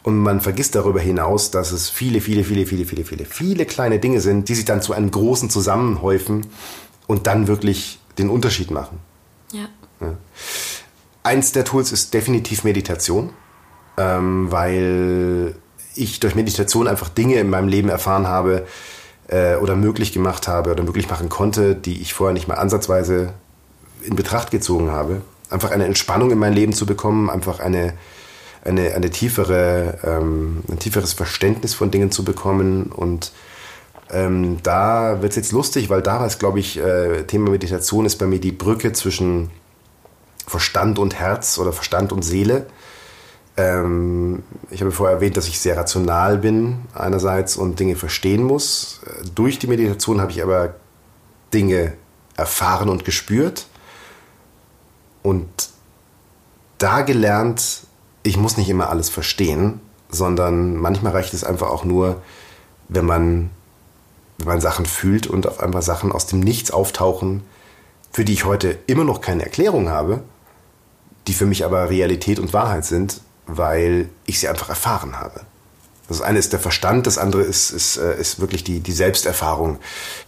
Und 0.02 0.18
man 0.18 0.40
vergisst 0.40 0.74
darüber 0.74 1.00
hinaus, 1.00 1.50
dass 1.50 1.70
es 1.70 1.88
viele, 1.88 2.20
viele, 2.20 2.42
viele, 2.42 2.66
viele, 2.66 2.84
viele, 2.84 3.04
viele, 3.04 3.24
viele 3.24 3.66
kleine 3.66 3.98
Dinge 4.00 4.20
sind, 4.20 4.48
die 4.48 4.54
sich 4.54 4.64
dann 4.64 4.82
zu 4.82 4.92
einem 4.92 5.10
großen 5.10 5.48
zusammenhäufen 5.48 6.46
und 7.06 7.26
dann 7.26 7.46
wirklich 7.46 8.00
den 8.18 8.28
Unterschied 8.28 8.70
machen. 8.70 8.98
Ja. 9.52 9.68
ja. 10.00 10.14
Eins 11.22 11.52
der 11.52 11.64
Tools 11.64 11.92
ist 11.92 12.14
definitiv 12.14 12.64
Meditation, 12.64 13.30
ähm, 13.96 14.50
weil 14.50 15.54
ich 15.94 16.20
durch 16.20 16.34
Meditation 16.34 16.88
einfach 16.88 17.08
Dinge 17.08 17.36
in 17.36 17.50
meinem 17.50 17.68
Leben 17.68 17.88
erfahren 17.88 18.26
habe 18.26 18.66
äh, 19.28 19.56
oder 19.56 19.76
möglich 19.76 20.12
gemacht 20.12 20.48
habe 20.48 20.72
oder 20.72 20.82
möglich 20.82 21.08
machen 21.08 21.28
konnte, 21.28 21.76
die 21.76 22.00
ich 22.00 22.14
vorher 22.14 22.32
nicht 22.32 22.48
mal 22.48 22.54
ansatzweise 22.54 23.34
in 24.02 24.16
Betracht 24.16 24.50
gezogen 24.50 24.90
habe. 24.90 25.22
Einfach 25.50 25.70
eine 25.70 25.84
Entspannung 25.84 26.30
in 26.30 26.38
mein 26.38 26.54
Leben 26.54 26.72
zu 26.72 26.86
bekommen, 26.86 27.30
einfach 27.30 27.60
eine, 27.60 27.94
eine, 28.64 28.94
eine 28.94 29.10
tiefere, 29.10 29.98
ähm, 30.04 30.62
ein 30.68 30.78
tieferes 30.78 31.12
Verständnis 31.12 31.74
von 31.74 31.90
Dingen 31.90 32.10
zu 32.10 32.24
bekommen 32.24 32.86
und 32.86 33.32
ähm, 34.10 34.58
da 34.62 35.22
wird 35.22 35.30
es 35.32 35.36
jetzt 35.36 35.52
lustig, 35.52 35.88
weil 35.88 36.02
da 36.02 36.24
ist, 36.26 36.38
glaube 36.38 36.60
ich, 36.60 36.78
äh, 36.78 37.24
Thema 37.24 37.50
Meditation 37.50 38.04
ist 38.04 38.16
bei 38.16 38.26
mir 38.26 38.40
die 38.40 38.52
Brücke 38.52 38.92
zwischen 38.92 39.50
Verstand 40.46 40.98
und 40.98 41.14
Herz 41.14 41.58
oder 41.58 41.72
Verstand 41.72 42.12
und 42.12 42.22
Seele. 42.22 42.66
Ähm, 43.56 44.42
ich 44.70 44.82
habe 44.82 44.92
vorher 44.92 45.16
erwähnt, 45.16 45.36
dass 45.36 45.48
ich 45.48 45.60
sehr 45.60 45.76
rational 45.76 46.38
bin 46.38 46.82
einerseits 46.94 47.56
und 47.56 47.80
Dinge 47.80 47.96
verstehen 47.96 48.42
muss. 48.42 49.00
Durch 49.34 49.58
die 49.58 49.66
Meditation 49.66 50.20
habe 50.20 50.30
ich 50.30 50.42
aber 50.42 50.74
Dinge 51.54 51.94
erfahren 52.36 52.88
und 52.88 53.04
gespürt 53.04 53.66
und 55.22 55.48
da 56.78 57.02
gelernt, 57.02 57.86
ich 58.22 58.36
muss 58.36 58.56
nicht 58.56 58.68
immer 58.68 58.90
alles 58.90 59.08
verstehen, 59.08 59.80
sondern 60.08 60.76
manchmal 60.76 61.12
reicht 61.12 61.34
es 61.34 61.44
einfach 61.44 61.70
auch 61.70 61.84
nur, 61.84 62.22
wenn 62.88 63.06
man 63.06 63.50
wenn 64.38 64.48
man 64.48 64.60
Sachen 64.60 64.86
fühlt 64.86 65.26
und 65.26 65.46
auf 65.46 65.60
einmal 65.60 65.82
Sachen 65.82 66.12
aus 66.12 66.26
dem 66.26 66.40
Nichts 66.40 66.70
auftauchen, 66.70 67.42
für 68.12 68.24
die 68.24 68.32
ich 68.32 68.44
heute 68.44 68.78
immer 68.86 69.04
noch 69.04 69.20
keine 69.20 69.44
Erklärung 69.44 69.88
habe, 69.88 70.22
die 71.26 71.32
für 71.34 71.46
mich 71.46 71.64
aber 71.64 71.90
Realität 71.90 72.38
und 72.38 72.52
Wahrheit 72.52 72.84
sind, 72.84 73.20
weil 73.46 74.08
ich 74.26 74.40
sie 74.40 74.48
einfach 74.48 74.68
erfahren 74.68 75.18
habe. 75.18 75.42
Das 76.08 76.20
eine 76.20 76.38
ist 76.38 76.52
der 76.52 76.60
Verstand, 76.60 77.06
das 77.06 77.16
andere 77.16 77.42
ist, 77.42 77.70
ist, 77.70 77.96
äh, 77.96 78.20
ist 78.20 78.40
wirklich 78.40 78.64
die, 78.64 78.80
die 78.80 78.92
Selbsterfahrung. 78.92 79.78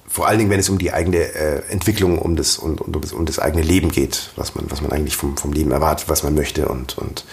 Vor 0.09 0.29
allen 0.29 0.39
Dingen, 0.39 0.51
wenn 0.51 0.61
es 0.61 0.69
um 0.69 0.79
die 0.79 0.93
eigene 0.93 1.19
äh, 1.19 1.63
Entwicklung, 1.69 2.19
um 2.19 2.37
das, 2.37 2.57
um, 2.57 2.79
um, 2.79 3.01
das, 3.01 3.13
um 3.13 3.27
das 3.27 3.39
eigene 3.39 3.63
Leben 3.63 3.91
geht, 3.91 4.31
was 4.37 4.55
man, 4.55 4.71
was 4.71 4.81
man 4.81 4.93
eigentlich 4.93 5.17
vom, 5.17 5.37
vom 5.37 5.53
Leben 5.53 5.73
erwartet, 5.73 6.09
was 6.09 6.23
man 6.23 6.35
möchte 6.35 6.69
und, 6.69 6.97
und 6.97 7.25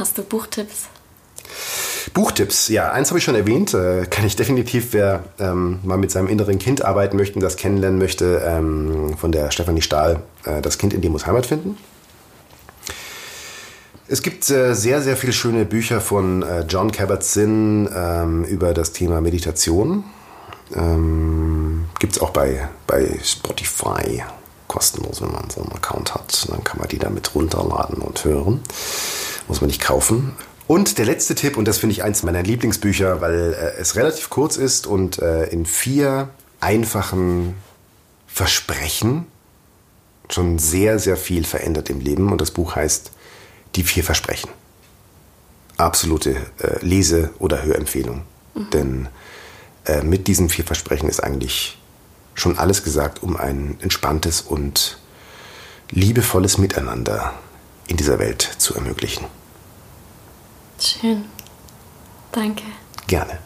Hast 0.00 0.16
du 0.16 0.22
Buchtipps? 0.22 0.88
Buchtipps, 2.14 2.68
ja, 2.68 2.90
eins 2.90 3.10
habe 3.10 3.18
ich 3.18 3.24
schon 3.24 3.34
erwähnt, 3.34 3.74
äh, 3.74 4.06
kann 4.08 4.24
ich 4.24 4.34
definitiv, 4.34 4.94
wer 4.94 5.24
ähm, 5.38 5.80
mal 5.82 5.98
mit 5.98 6.10
seinem 6.10 6.28
inneren 6.28 6.58
Kind 6.58 6.82
arbeiten 6.82 7.18
möchte 7.18 7.38
das 7.38 7.56
kennenlernen 7.56 7.98
möchte, 7.98 8.42
ähm, 8.42 9.14
von 9.18 9.30
der 9.30 9.50
Stefanie 9.50 9.82
Stahl, 9.82 10.22
äh, 10.46 10.62
Das 10.62 10.78
Kind 10.78 10.94
in 10.94 11.02
dir 11.02 11.10
muss 11.10 11.26
Heimat 11.26 11.44
finden. 11.44 11.76
Es 14.08 14.22
gibt 14.22 14.48
äh, 14.48 14.74
sehr, 14.74 15.02
sehr 15.02 15.18
viele 15.18 15.34
schöne 15.34 15.66
Bücher 15.66 16.00
von 16.00 16.42
äh, 16.44 16.62
John 16.62 16.92
Kabat-Zinn 16.92 17.90
ähm, 17.94 18.44
über 18.44 18.72
das 18.72 18.92
Thema 18.92 19.20
Meditation. 19.20 20.04
Ähm, 20.74 21.84
gibt 21.98 22.14
es 22.14 22.22
auch 22.22 22.30
bei, 22.30 22.70
bei 22.86 23.18
Spotify 23.22 24.22
kostenlos, 24.70 25.20
wenn 25.20 25.32
man 25.32 25.50
so 25.50 25.60
einen 25.62 25.72
Account 25.72 26.14
hat. 26.14 26.48
Dann 26.48 26.62
kann 26.62 26.78
man 26.78 26.88
die 26.88 26.98
damit 26.98 27.34
runterladen 27.34 27.98
und 27.98 28.24
hören. 28.24 28.60
Muss 29.48 29.60
man 29.60 29.66
nicht 29.66 29.82
kaufen. 29.82 30.36
Und 30.68 30.96
der 30.98 31.06
letzte 31.06 31.34
Tipp, 31.34 31.56
und 31.56 31.66
das 31.66 31.78
finde 31.78 31.94
ich 31.94 32.04
eins 32.04 32.22
meiner 32.22 32.44
Lieblingsbücher, 32.44 33.20
weil 33.20 33.52
äh, 33.52 33.80
es 33.80 33.96
relativ 33.96 34.30
kurz 34.30 34.56
ist 34.56 34.86
und 34.86 35.18
äh, 35.18 35.46
in 35.46 35.66
vier 35.66 36.28
einfachen 36.60 37.56
Versprechen 38.28 39.26
schon 40.28 40.60
sehr, 40.60 41.00
sehr 41.00 41.16
viel 41.16 41.42
verändert 41.44 41.90
im 41.90 41.98
Leben. 41.98 42.30
Und 42.30 42.40
das 42.40 42.52
Buch 42.52 42.76
heißt 42.76 43.10
die 43.74 43.82
vier 43.82 44.04
Versprechen. 44.04 44.50
Absolute 45.78 46.36
äh, 46.58 46.78
Lese- 46.80 47.30
oder 47.40 47.64
Hörempfehlung. 47.64 48.22
Mhm. 48.54 48.70
Denn 48.70 49.08
äh, 49.86 50.02
mit 50.02 50.28
diesen 50.28 50.48
vier 50.48 50.64
Versprechen 50.64 51.08
ist 51.08 51.24
eigentlich 51.24 51.79
schon 52.40 52.58
alles 52.58 52.82
gesagt, 52.82 53.22
um 53.22 53.36
ein 53.36 53.76
entspanntes 53.80 54.40
und 54.40 54.98
liebevolles 55.90 56.58
Miteinander 56.58 57.34
in 57.86 57.96
dieser 57.96 58.18
Welt 58.18 58.42
zu 58.58 58.74
ermöglichen. 58.74 59.26
Schön. 60.78 61.26
Danke. 62.32 62.64
Gerne. 63.06 63.38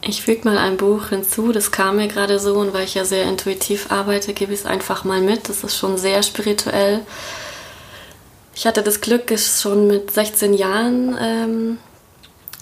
Ich 0.00 0.22
füge 0.22 0.44
mal 0.44 0.58
ein 0.58 0.76
Buch 0.76 1.08
hinzu, 1.08 1.50
das 1.50 1.72
kam 1.72 1.96
mir 1.96 2.06
gerade 2.06 2.38
so 2.38 2.54
und 2.54 2.72
weil 2.72 2.84
ich 2.84 2.94
ja 2.94 3.04
sehr 3.04 3.24
intuitiv 3.24 3.90
arbeite, 3.90 4.32
gebe 4.32 4.52
ich 4.52 4.60
es 4.60 4.66
einfach 4.66 5.04
mal 5.04 5.20
mit. 5.20 5.48
Das 5.48 5.64
ist 5.64 5.76
schon 5.76 5.98
sehr 5.98 6.22
spirituell. 6.22 7.00
Ich 8.54 8.66
hatte 8.66 8.82
das 8.82 9.00
Glück, 9.00 9.30
es 9.30 9.60
schon 9.60 9.88
mit 9.88 10.12
16 10.12 10.54
Jahren 10.54 11.16
ähm, 11.20 11.78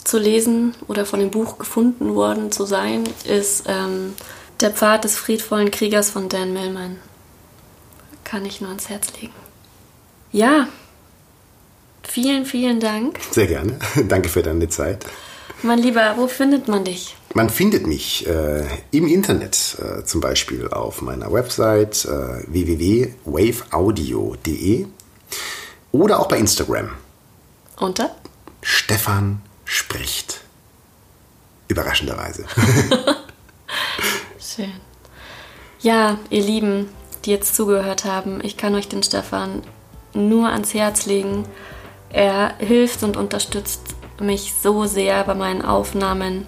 zu 0.03 0.19
lesen 0.19 0.75
oder 0.89 1.05
von 1.05 1.21
dem 1.21 1.31
Buch 1.31 1.59
gefunden 1.59 2.15
worden 2.15 2.53
zu 2.53 2.65
sein, 2.65 3.05
ist 3.25 3.65
ähm, 3.67 4.15
Der 4.61 4.71
Pfad 4.71 5.05
des 5.05 5.17
friedvollen 5.17 5.71
Kriegers 5.71 6.09
von 6.11 6.31
Dan 6.31 6.53
Millman. 6.55 6.97
Kann 8.25 8.45
ich 8.47 8.61
nur 8.61 8.71
ans 8.71 8.89
Herz 8.89 9.09
legen. 9.21 9.35
Ja, 10.33 10.67
vielen, 12.03 12.47
vielen 12.47 12.81
Dank. 12.81 13.21
Sehr 13.31 13.47
gerne. 13.47 13.79
Danke 14.09 14.29
für 14.31 14.43
deine 14.43 14.69
Zeit. 14.69 15.07
Mein 15.63 15.79
Lieber, 15.79 16.15
wo 16.17 16.27
findet 16.27 16.67
man 16.69 16.85
dich? 16.85 17.17
Man 17.35 17.51
findet 17.51 17.87
mich 17.87 18.27
äh, 18.27 18.65
im 18.93 19.07
Internet, 19.07 19.77
äh, 19.79 20.03
zum 20.05 20.23
Beispiel 20.23 20.69
auf 20.69 21.03
meiner 21.03 21.31
Website 21.33 22.07
äh, 22.07 22.43
www.waveaudio.de 22.47 24.87
oder 25.93 26.19
auch 26.21 26.29
bei 26.29 26.39
Instagram. 26.39 26.91
Unter? 27.77 28.17
Stefan 28.63 29.43
spricht. 29.65 30.41
Überraschenderweise. 31.69 32.47
Schön. 34.57 34.73
Ja, 35.81 36.17
ihr 36.31 36.43
Lieben, 36.43 36.89
die 37.25 37.31
jetzt 37.31 37.55
zugehört 37.55 38.07
haben, 38.07 38.41
ich 38.43 38.57
kann 38.57 38.75
euch 38.75 38.89
den 38.89 39.03
Stefan 39.03 39.63
nur 40.15 40.49
ans 40.49 40.73
Herz 40.73 41.05
legen. 41.05 41.45
Er 42.09 42.55
hilft 42.57 43.03
und 43.03 43.19
unterstützt 43.19 43.83
mich 44.19 44.55
so 44.55 44.87
sehr 44.87 45.25
bei 45.25 45.35
meinen 45.35 45.61
Aufnahmen, 45.61 46.47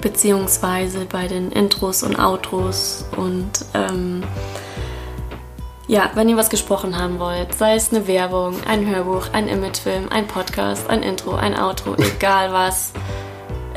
beziehungsweise 0.00 1.04
bei 1.04 1.28
den 1.28 1.52
Intros 1.52 2.02
und 2.02 2.18
Outros 2.18 3.04
und 3.18 3.50
ähm, 3.74 4.22
ja, 5.86 6.12
wenn 6.14 6.30
ihr 6.30 6.38
was 6.38 6.48
gesprochen 6.48 6.96
haben 6.96 7.18
wollt, 7.18 7.54
sei 7.54 7.74
es 7.74 7.92
eine 7.92 8.06
Werbung, 8.06 8.56
ein 8.66 8.86
Hörbuch, 8.86 9.26
ein 9.34 9.48
Imagefilm, 9.48 10.08
ein 10.08 10.26
Podcast, 10.26 10.88
ein 10.88 11.02
Intro, 11.02 11.34
ein 11.34 11.58
Outro, 11.58 11.94
egal 11.98 12.54
was, 12.54 12.94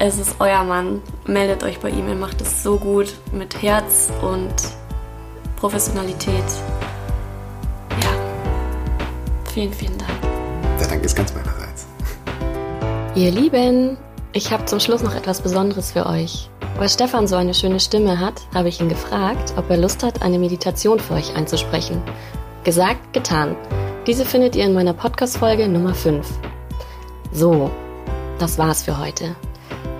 es 0.05 0.19
ist 0.19 0.35
euer 0.39 0.63
Mann. 0.63 1.01
Meldet 1.25 1.63
euch 1.63 1.79
bei 1.79 1.89
ihm, 1.89 2.07
er 2.07 2.15
macht 2.15 2.39
es 2.41 2.61
so 2.61 2.77
gut 2.77 3.15
mit 3.31 3.61
Herz 3.61 4.11
und 4.21 4.53
Professionalität. 5.55 6.43
Ja, 8.03 8.09
vielen, 9.51 9.73
vielen 9.73 9.97
Dank. 9.97 10.11
Der 10.79 10.87
Dank 10.87 11.03
ist 11.03 11.15
ganz 11.15 11.33
meinerseits. 11.33 11.87
Ihr 13.15 13.31
Lieben, 13.31 13.97
ich 14.33 14.51
habe 14.51 14.65
zum 14.65 14.79
Schluss 14.79 15.01
noch 15.01 15.15
etwas 15.15 15.41
Besonderes 15.41 15.91
für 15.91 16.05
euch. 16.05 16.49
Weil 16.77 16.89
Stefan 16.89 17.27
so 17.27 17.35
eine 17.37 17.53
schöne 17.53 17.79
Stimme 17.79 18.19
hat, 18.19 18.41
habe 18.53 18.67
ich 18.67 18.81
ihn 18.81 18.89
gefragt, 18.89 19.53
ob 19.55 19.69
er 19.69 19.77
Lust 19.77 20.03
hat, 20.03 20.21
eine 20.21 20.37
Meditation 20.37 20.99
für 20.99 21.13
euch 21.13 21.35
einzusprechen. 21.35 22.03
Gesagt, 22.63 23.13
getan. 23.13 23.55
Diese 24.05 24.25
findet 24.25 24.55
ihr 24.55 24.65
in 24.65 24.73
meiner 24.73 24.93
Podcast-Folge 24.93 25.67
Nummer 25.67 25.95
5. 25.95 26.27
So, 27.31 27.71
das 28.37 28.57
war's 28.57 28.83
für 28.83 28.99
heute. 28.99 29.35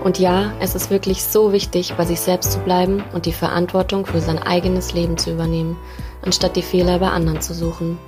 Und 0.06 0.20
ja, 0.20 0.52
es 0.60 0.76
ist 0.76 0.90
wirklich 0.90 1.24
so 1.24 1.52
wichtig, 1.52 1.94
bei 1.96 2.04
sich 2.04 2.20
selbst 2.20 2.52
zu 2.52 2.60
bleiben 2.60 3.02
und 3.12 3.26
die 3.26 3.32
Verantwortung 3.32 4.06
für 4.06 4.20
sein 4.20 4.40
eigenes 4.40 4.92
Leben 4.92 5.18
zu 5.18 5.32
übernehmen, 5.32 5.76
anstatt 6.22 6.54
die 6.54 6.62
Fehler 6.62 7.00
bei 7.00 7.08
anderen 7.08 7.40
zu 7.40 7.52
suchen. 7.54 7.98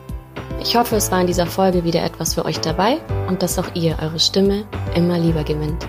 Ich 0.62 0.76
hoffe, 0.76 0.94
es 0.94 1.10
war 1.10 1.20
in 1.20 1.26
dieser 1.26 1.46
Folge 1.46 1.82
wieder 1.82 2.04
etwas 2.04 2.34
für 2.34 2.44
euch 2.44 2.60
dabei 2.60 2.98
und 3.26 3.42
dass 3.42 3.58
auch 3.58 3.74
ihr 3.74 3.96
eure 4.00 4.20
Stimme 4.20 4.62
immer 4.94 5.18
lieber 5.18 5.42
gewinnt. 5.42 5.88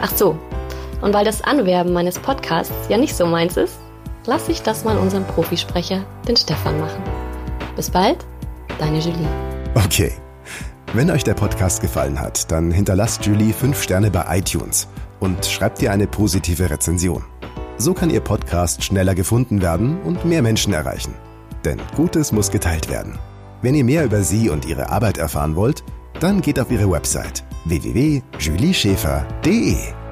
Ach 0.00 0.10
so, 0.10 0.38
und 1.02 1.12
weil 1.12 1.26
das 1.26 1.42
Anwerben 1.42 1.92
meines 1.92 2.18
Podcasts 2.18 2.88
ja 2.88 2.96
nicht 2.96 3.14
so 3.14 3.26
meins 3.26 3.58
ist, 3.58 3.76
lasse 4.24 4.52
ich 4.52 4.62
das 4.62 4.84
mal 4.84 4.96
unserem 4.96 5.26
Profisprecher, 5.26 6.06
den 6.26 6.38
Stefan, 6.38 6.80
machen. 6.80 7.02
Bis 7.76 7.90
bald, 7.90 8.24
deine 8.78 9.00
Julie. 9.00 9.28
Okay. 9.74 10.14
Wenn 10.94 11.10
euch 11.10 11.24
der 11.24 11.34
Podcast 11.34 11.82
gefallen 11.82 12.18
hat, 12.20 12.52
dann 12.52 12.70
hinterlasst 12.70 13.26
Julie 13.26 13.52
5 13.52 13.82
Sterne 13.82 14.12
bei 14.12 14.38
iTunes 14.38 14.86
und 15.18 15.44
schreibt 15.44 15.82
ihr 15.82 15.90
eine 15.90 16.06
positive 16.06 16.70
Rezension. 16.70 17.24
So 17.78 17.94
kann 17.94 18.10
ihr 18.10 18.20
Podcast 18.20 18.84
schneller 18.84 19.16
gefunden 19.16 19.60
werden 19.60 20.00
und 20.02 20.24
mehr 20.24 20.40
Menschen 20.40 20.72
erreichen. 20.72 21.12
Denn 21.64 21.82
Gutes 21.96 22.30
muss 22.30 22.52
geteilt 22.52 22.88
werden. 22.88 23.18
Wenn 23.60 23.74
ihr 23.74 23.82
mehr 23.82 24.04
über 24.04 24.22
sie 24.22 24.50
und 24.50 24.66
ihre 24.66 24.90
Arbeit 24.90 25.18
erfahren 25.18 25.56
wollt, 25.56 25.82
dann 26.20 26.40
geht 26.40 26.60
auf 26.60 26.70
ihre 26.70 26.88
Website 26.88 27.42
www.julieschäfer.de. 27.64 30.03